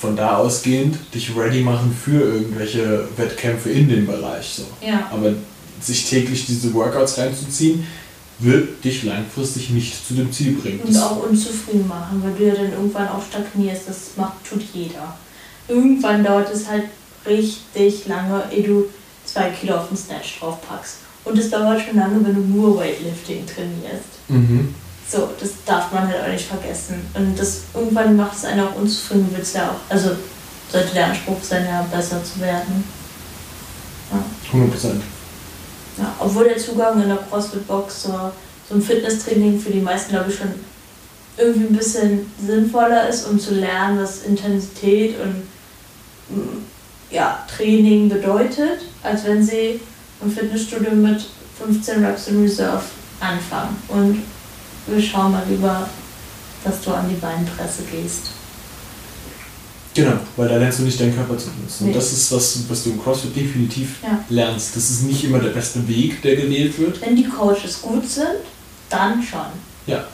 von 0.00 0.16
da 0.16 0.36
ausgehend 0.36 0.96
dich 1.14 1.34
ready 1.36 1.60
machen 1.60 1.96
für 2.04 2.20
irgendwelche 2.20 3.08
Wettkämpfe 3.16 3.70
in 3.70 3.88
dem 3.88 4.06
Bereich. 4.06 4.48
So. 4.56 4.64
Ja. 4.84 5.08
Aber 5.12 5.32
sich 5.80 6.08
täglich 6.10 6.46
diese 6.46 6.74
Workouts 6.74 7.18
reinzuziehen, 7.18 7.86
wird 8.40 8.84
dich 8.84 9.04
langfristig 9.04 9.70
nicht 9.70 10.06
zu 10.06 10.14
dem 10.14 10.32
Ziel 10.32 10.54
bringen. 10.54 10.80
Und 10.80 10.96
auch 10.96 11.22
unzufrieden 11.22 11.86
machen, 11.86 12.22
weil 12.22 12.34
du 12.34 12.46
ja 12.46 12.54
dann 12.54 12.72
irgendwann 12.72 13.08
auch 13.08 13.22
stagnierst. 13.24 13.82
Das 13.88 13.96
macht, 14.16 14.44
tut 14.48 14.62
jeder. 14.72 15.16
Irgendwann 15.68 16.24
dauert 16.24 16.52
es 16.52 16.68
halt 16.68 16.84
richtig 17.26 18.06
lange, 18.06 18.44
ehe 18.52 18.62
du 18.62 18.86
zwei 19.24 19.50
Kilo 19.50 19.76
auf 19.76 19.88
den 19.88 19.96
Snatch 19.96 20.38
draufpackst. 20.40 20.96
Und 21.24 21.38
es 21.38 21.50
dauert 21.50 21.80
schon 21.80 21.96
lange, 21.96 22.24
wenn 22.24 22.34
du 22.34 22.40
nur 22.40 22.78
Weightlifting 22.78 23.46
trainierst. 23.46 24.28
Mhm. 24.28 24.74
So, 25.10 25.30
das 25.40 25.50
darf 25.64 25.92
man 25.92 26.08
halt 26.08 26.22
auch 26.22 26.32
nicht 26.32 26.46
vergessen. 26.46 27.06
Und 27.14 27.38
das 27.38 27.62
irgendwann 27.74 28.16
macht 28.16 28.36
es 28.36 28.44
einen 28.44 28.60
auch 28.60 28.74
unzufrieden, 28.74 29.28
du 29.30 29.36
willst 29.36 29.54
ja 29.54 29.70
auch, 29.70 29.92
also 29.92 30.10
sollte 30.70 30.94
der 30.94 31.06
Anspruch 31.06 31.42
sein, 31.42 31.64
ja 31.64 31.82
besser 31.90 32.22
zu 32.22 32.40
werden. 32.40 32.84
100 34.52 34.70
Prozent. 34.70 35.02
Ja, 35.98 36.14
obwohl 36.18 36.44
der 36.44 36.58
Zugang 36.58 37.02
in 37.02 37.08
der 37.08 37.18
CrossFit-Box 37.18 38.02
zur 38.02 38.32
so 38.68 38.74
ein 38.74 38.82
Fitnesstraining 38.82 39.58
für 39.58 39.70
die 39.70 39.80
meisten, 39.80 40.10
glaube 40.10 40.30
ich, 40.30 40.36
schon 40.36 40.52
irgendwie 41.36 41.66
ein 41.66 41.76
bisschen 41.76 42.30
sinnvoller 42.44 43.08
ist, 43.08 43.26
um 43.26 43.38
zu 43.38 43.54
lernen, 43.54 44.00
was 44.00 44.24
Intensität 44.24 45.16
und 45.20 46.36
mm, 46.36 46.64
ja, 47.10 47.44
Training 47.54 48.08
bedeutet, 48.08 48.80
als 49.02 49.24
wenn 49.24 49.42
sie 49.44 49.80
im 50.22 50.30
Fitnessstudio 50.30 50.92
mit 50.92 51.24
15 51.58 52.04
Reps 52.04 52.28
in 52.28 52.42
Reserve 52.42 52.82
anfangen. 53.20 53.76
Und 53.88 54.22
wir 54.86 55.02
schauen 55.02 55.32
mal 55.32 55.44
lieber, 55.48 55.88
dass 56.64 56.80
du 56.82 56.92
an 56.92 57.08
die 57.08 57.16
Beinpresse 57.16 57.82
gehst. 57.90 58.30
Genau, 59.94 60.12
weil 60.36 60.48
da 60.48 60.58
lernst 60.58 60.78
du 60.78 60.84
nicht 60.84 61.00
deinen 61.00 61.14
Körper 61.14 61.36
zu 61.36 61.50
benutzen. 61.50 61.84
Nee. 61.86 61.90
Und 61.90 61.96
das 61.96 62.12
ist 62.12 62.30
was, 62.30 62.58
was 62.68 62.84
du 62.84 62.90
im 62.90 63.02
CrossFit 63.02 63.34
definitiv 63.34 63.96
Ja. 64.02 64.24
lernst. 64.28 64.76
Das 64.76 64.90
ist 64.90 65.02
nicht 65.04 65.24
immer 65.24 65.40
der 65.40 65.50
beste 65.50 65.86
Weg, 65.88 66.22
der 66.22 66.36
gewählt 66.36 66.78
wird. 66.78 67.00
Wenn 67.00 67.16
die 67.16 67.24
Coaches 67.24 67.82
gut 67.82 68.08
sind, 68.08 68.26
dann 68.90 69.20
schon. 69.22 69.46
Ja. 69.86 70.04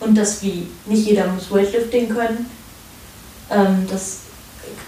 Und 0.00 0.14
das 0.14 0.42
wie, 0.42 0.66
nicht 0.86 1.06
jeder 1.06 1.26
muss 1.28 1.50
Weightlifting 1.50 2.08
können. 2.10 2.46
Ähm, 3.50 3.86
das 3.90 4.18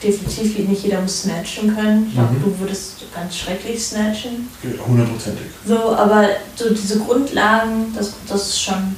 definitiv 0.02 0.58
nicht 0.68 0.82
jeder 0.84 1.00
muss 1.00 1.22
snatchen 1.22 1.74
können. 1.74 2.06
Ich 2.08 2.14
glaube, 2.14 2.34
Mhm. 2.34 2.42
du 2.42 2.58
würdest 2.60 2.94
ganz 3.14 3.36
schrecklich 3.36 3.82
snatchen. 3.84 4.48
Hundertprozentig. 4.86 5.46
So, 5.66 5.94
aber 5.94 6.28
so 6.56 6.70
diese 6.70 6.98
Grundlagen, 7.00 7.94
das, 7.94 8.12
das 8.28 8.48
ist 8.48 8.62
schon 8.62 8.96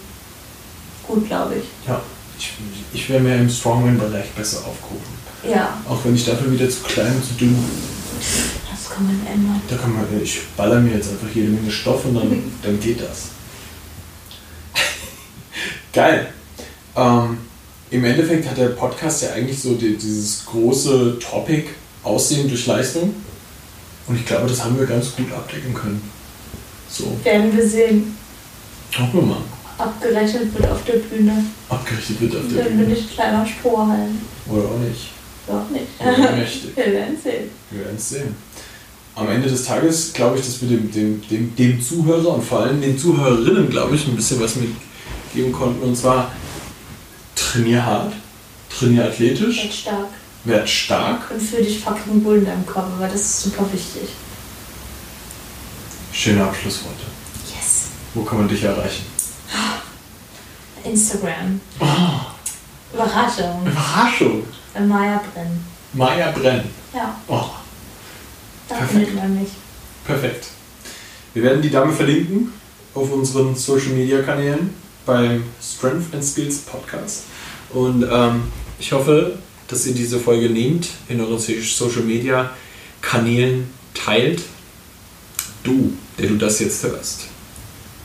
gut, 1.06 1.26
glaube 1.26 1.56
ich. 1.56 1.64
Ja. 1.88 2.00
Ich, 2.38 2.52
ich 2.92 3.08
wäre 3.08 3.20
mehr 3.20 3.36
im 3.38 3.48
Strongman-Bereich 3.48 4.30
besser 4.30 4.58
aufgehoben. 4.58 5.22
Ja, 5.48 5.76
Auch 5.88 5.98
wenn 6.04 6.14
ich 6.14 6.24
dafür 6.24 6.50
wieder 6.52 6.68
zu 6.70 6.80
klein 6.82 7.14
und 7.16 7.24
zu 7.24 7.34
dünn 7.34 7.54
bin. 7.54 7.64
das 8.70 8.90
kann 8.94 9.04
man 9.06 9.20
ändern. 9.26 9.60
Da 9.68 9.76
kann 9.76 9.92
man, 9.92 10.04
ich 10.22 10.40
baller 10.56 10.80
mir 10.80 10.94
jetzt 10.96 11.10
einfach 11.10 11.28
jede 11.34 11.48
Menge 11.48 11.70
Stoff 11.70 12.04
und 12.04 12.14
dann, 12.14 12.52
dann 12.62 12.80
geht 12.80 13.00
das. 13.00 13.26
Geil. 15.92 16.32
Ähm, 16.96 17.38
Im 17.92 18.04
Endeffekt 18.04 18.48
hat 18.48 18.56
der 18.56 18.68
Podcast 18.68 19.22
ja 19.22 19.32
eigentlich 19.34 19.60
so 19.60 19.74
die, 19.74 19.98
dieses 19.98 20.46
große 20.46 21.18
Topic 21.18 21.68
Aussehen 22.02 22.48
durch 22.48 22.66
Leistung. 22.66 23.14
Und 24.08 24.16
ich 24.16 24.24
glaube, 24.24 24.48
das 24.48 24.64
haben 24.64 24.78
wir 24.78 24.86
ganz 24.86 25.14
gut 25.14 25.30
abdecken 25.30 25.74
können. 25.74 26.02
So, 26.88 27.04
Werden 27.22 27.54
wir 27.54 27.68
sehen. 27.68 28.16
hoffen 28.98 29.12
wir 29.12 29.22
mal. 29.22 29.42
Abgerechnet 29.76 30.54
wird 30.54 30.70
auf 30.70 30.82
der 30.84 30.94
Bühne. 30.94 31.44
Abgerichtet 31.68 32.18
wird 32.18 32.34
auf 32.34 32.42
der 32.50 32.64
Dann 32.64 32.78
bin 32.78 32.86
Bühne. 32.86 32.98
ich 32.98 33.14
kleiner 33.14 33.46
Strohhalm. 33.46 34.18
Oder 34.48 34.62
auch 34.64 34.78
nicht. 34.78 35.10
Doch 35.46 35.68
nicht. 35.68 35.86
Oder 36.00 36.32
mächtig. 36.34 36.70
wir 36.76 36.92
werden 36.92 37.16
sehen. 37.22 37.50
Wir 37.70 37.80
werden 37.84 37.96
es 37.96 38.08
sehen. 38.08 38.34
Am 39.14 39.28
Ende 39.28 39.50
des 39.50 39.66
Tages 39.66 40.14
glaube 40.14 40.38
ich, 40.38 40.46
dass 40.46 40.62
wir 40.62 40.68
dem, 40.70 40.90
dem, 40.90 41.22
dem, 41.28 41.54
dem 41.56 41.82
Zuhörer 41.82 42.36
und 42.36 42.42
vor 42.42 42.60
allem 42.60 42.80
den 42.80 42.96
Zuhörerinnen, 42.96 43.68
glaube 43.68 43.96
ich, 43.96 44.06
ein 44.08 44.16
bisschen 44.16 44.40
was 44.40 44.56
mitgeben 44.56 45.52
konnten. 45.52 45.82
Und 45.82 45.94
zwar 45.94 46.32
trainier 47.52 47.84
hart, 47.84 48.12
trainier 48.70 49.04
athletisch, 49.06 49.56
Werd 49.64 49.74
stark. 49.74 50.08
werd 50.44 50.68
stark. 50.68 51.30
Und 51.30 51.40
fühl 51.42 51.62
dich 51.64 51.80
fucking 51.80 52.24
in 52.24 52.44
deinem 52.44 52.66
Körper, 52.66 52.92
weil 52.98 53.10
das 53.10 53.20
ist 53.20 53.42
super 53.42 53.64
wichtig. 53.72 54.08
Schöne 56.12 56.44
Abschlussworte. 56.44 57.04
Yes. 57.54 57.84
Wo 58.14 58.22
kann 58.22 58.38
man 58.38 58.48
dich 58.48 58.62
erreichen? 58.62 59.04
Instagram. 60.84 61.60
Oh, 61.78 61.86
Überraschung. 62.92 63.66
Überraschung. 63.66 64.42
Bei 64.74 64.80
Maya 64.80 65.22
Brenn. 65.32 65.64
Maya 65.92 66.30
Brenn. 66.32 66.64
Ja, 66.94 67.14
Oh, 67.28 67.44
da 68.68 68.74
Perfekt. 68.76 68.92
findet 68.92 69.14
man 69.14 69.38
mich. 69.40 69.50
perfekt. 70.04 70.46
Wir 71.34 71.42
werden 71.44 71.62
die 71.62 71.70
Dame 71.70 71.92
verlinken 71.92 72.52
auf 72.94 73.10
unseren 73.12 73.54
Social 73.56 73.92
Media 73.92 74.20
Kanälen 74.22 74.74
beim 75.06 75.44
Strength 75.62 76.12
and 76.14 76.24
Skills 76.24 76.58
Podcast. 76.58 77.22
Und 77.72 78.04
ähm, 78.10 78.42
ich 78.78 78.92
hoffe, 78.92 79.38
dass 79.68 79.86
ihr 79.86 79.94
diese 79.94 80.18
Folge 80.18 80.50
nehmt, 80.50 80.88
in 81.08 81.20
euren 81.20 81.38
Social 81.38 82.02
Media 82.02 82.50
Kanälen 83.00 83.68
teilt. 83.94 84.42
Du, 85.64 85.92
der 86.18 86.28
du 86.28 86.36
das 86.36 86.58
jetzt 86.60 86.82
hörst, 86.82 87.26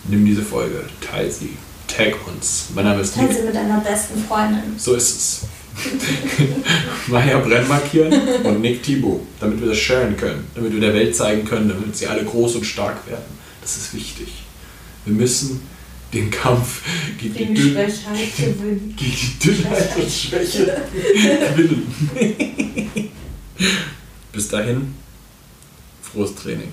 nimm 0.07 0.26
diese 0.26 0.43
Folge, 0.43 0.84
teil 1.01 1.32
sie, 1.32 1.57
tag 1.88 2.15
uns. 2.28 2.68
Mein 2.76 2.86
Name 2.86 3.01
ist 3.01 3.15
Teil 3.15 3.34
sie 3.34 3.41
mit 3.41 3.55
deiner 3.55 3.80
besten 3.80 4.24
Freundin. 4.24 4.78
So 4.78 4.93
ist 4.93 5.15
es. 5.15 5.41
Maya 7.07 7.39
Brenn 7.39 7.68
markieren 7.68 8.13
und 8.43 8.61
Nick 8.61 8.84
Thibault, 8.84 9.22
damit 9.39 9.59
wir 9.59 9.70
das 9.70 9.78
sharen 9.78 10.18
können, 10.18 10.47
damit 10.55 10.74
wir 10.74 10.80
der 10.80 10.93
Welt 10.93 11.15
zeigen 11.15 11.45
können, 11.45 11.70
damit 11.70 11.95
sie 11.95 12.07
alle 12.07 12.24
groß 12.24 12.55
und 12.55 12.65
stark 12.65 13.07
werden. 13.07 13.26
Das 13.61 13.78
ist 13.78 13.93
wichtig. 13.93 14.28
Wir 15.05 15.13
müssen 15.13 15.61
den 16.14 16.32
Kampf 16.32 16.82
gegen 17.20 17.34
die, 17.34 17.39
Gegen 17.39 17.55
Dünn 17.55 17.74
Schwächheit 17.74 18.38
gewinnen. 18.38 18.95
gegen 18.97 19.12
die 19.12 19.39
Dünnheit 19.39 19.97
und 19.97 20.12
Schwäche 20.12 20.66
gewinnen. 21.55 23.12
Bis 24.32 24.47
dahin, 24.47 24.93
frohes 26.01 26.36
Training. 26.36 26.72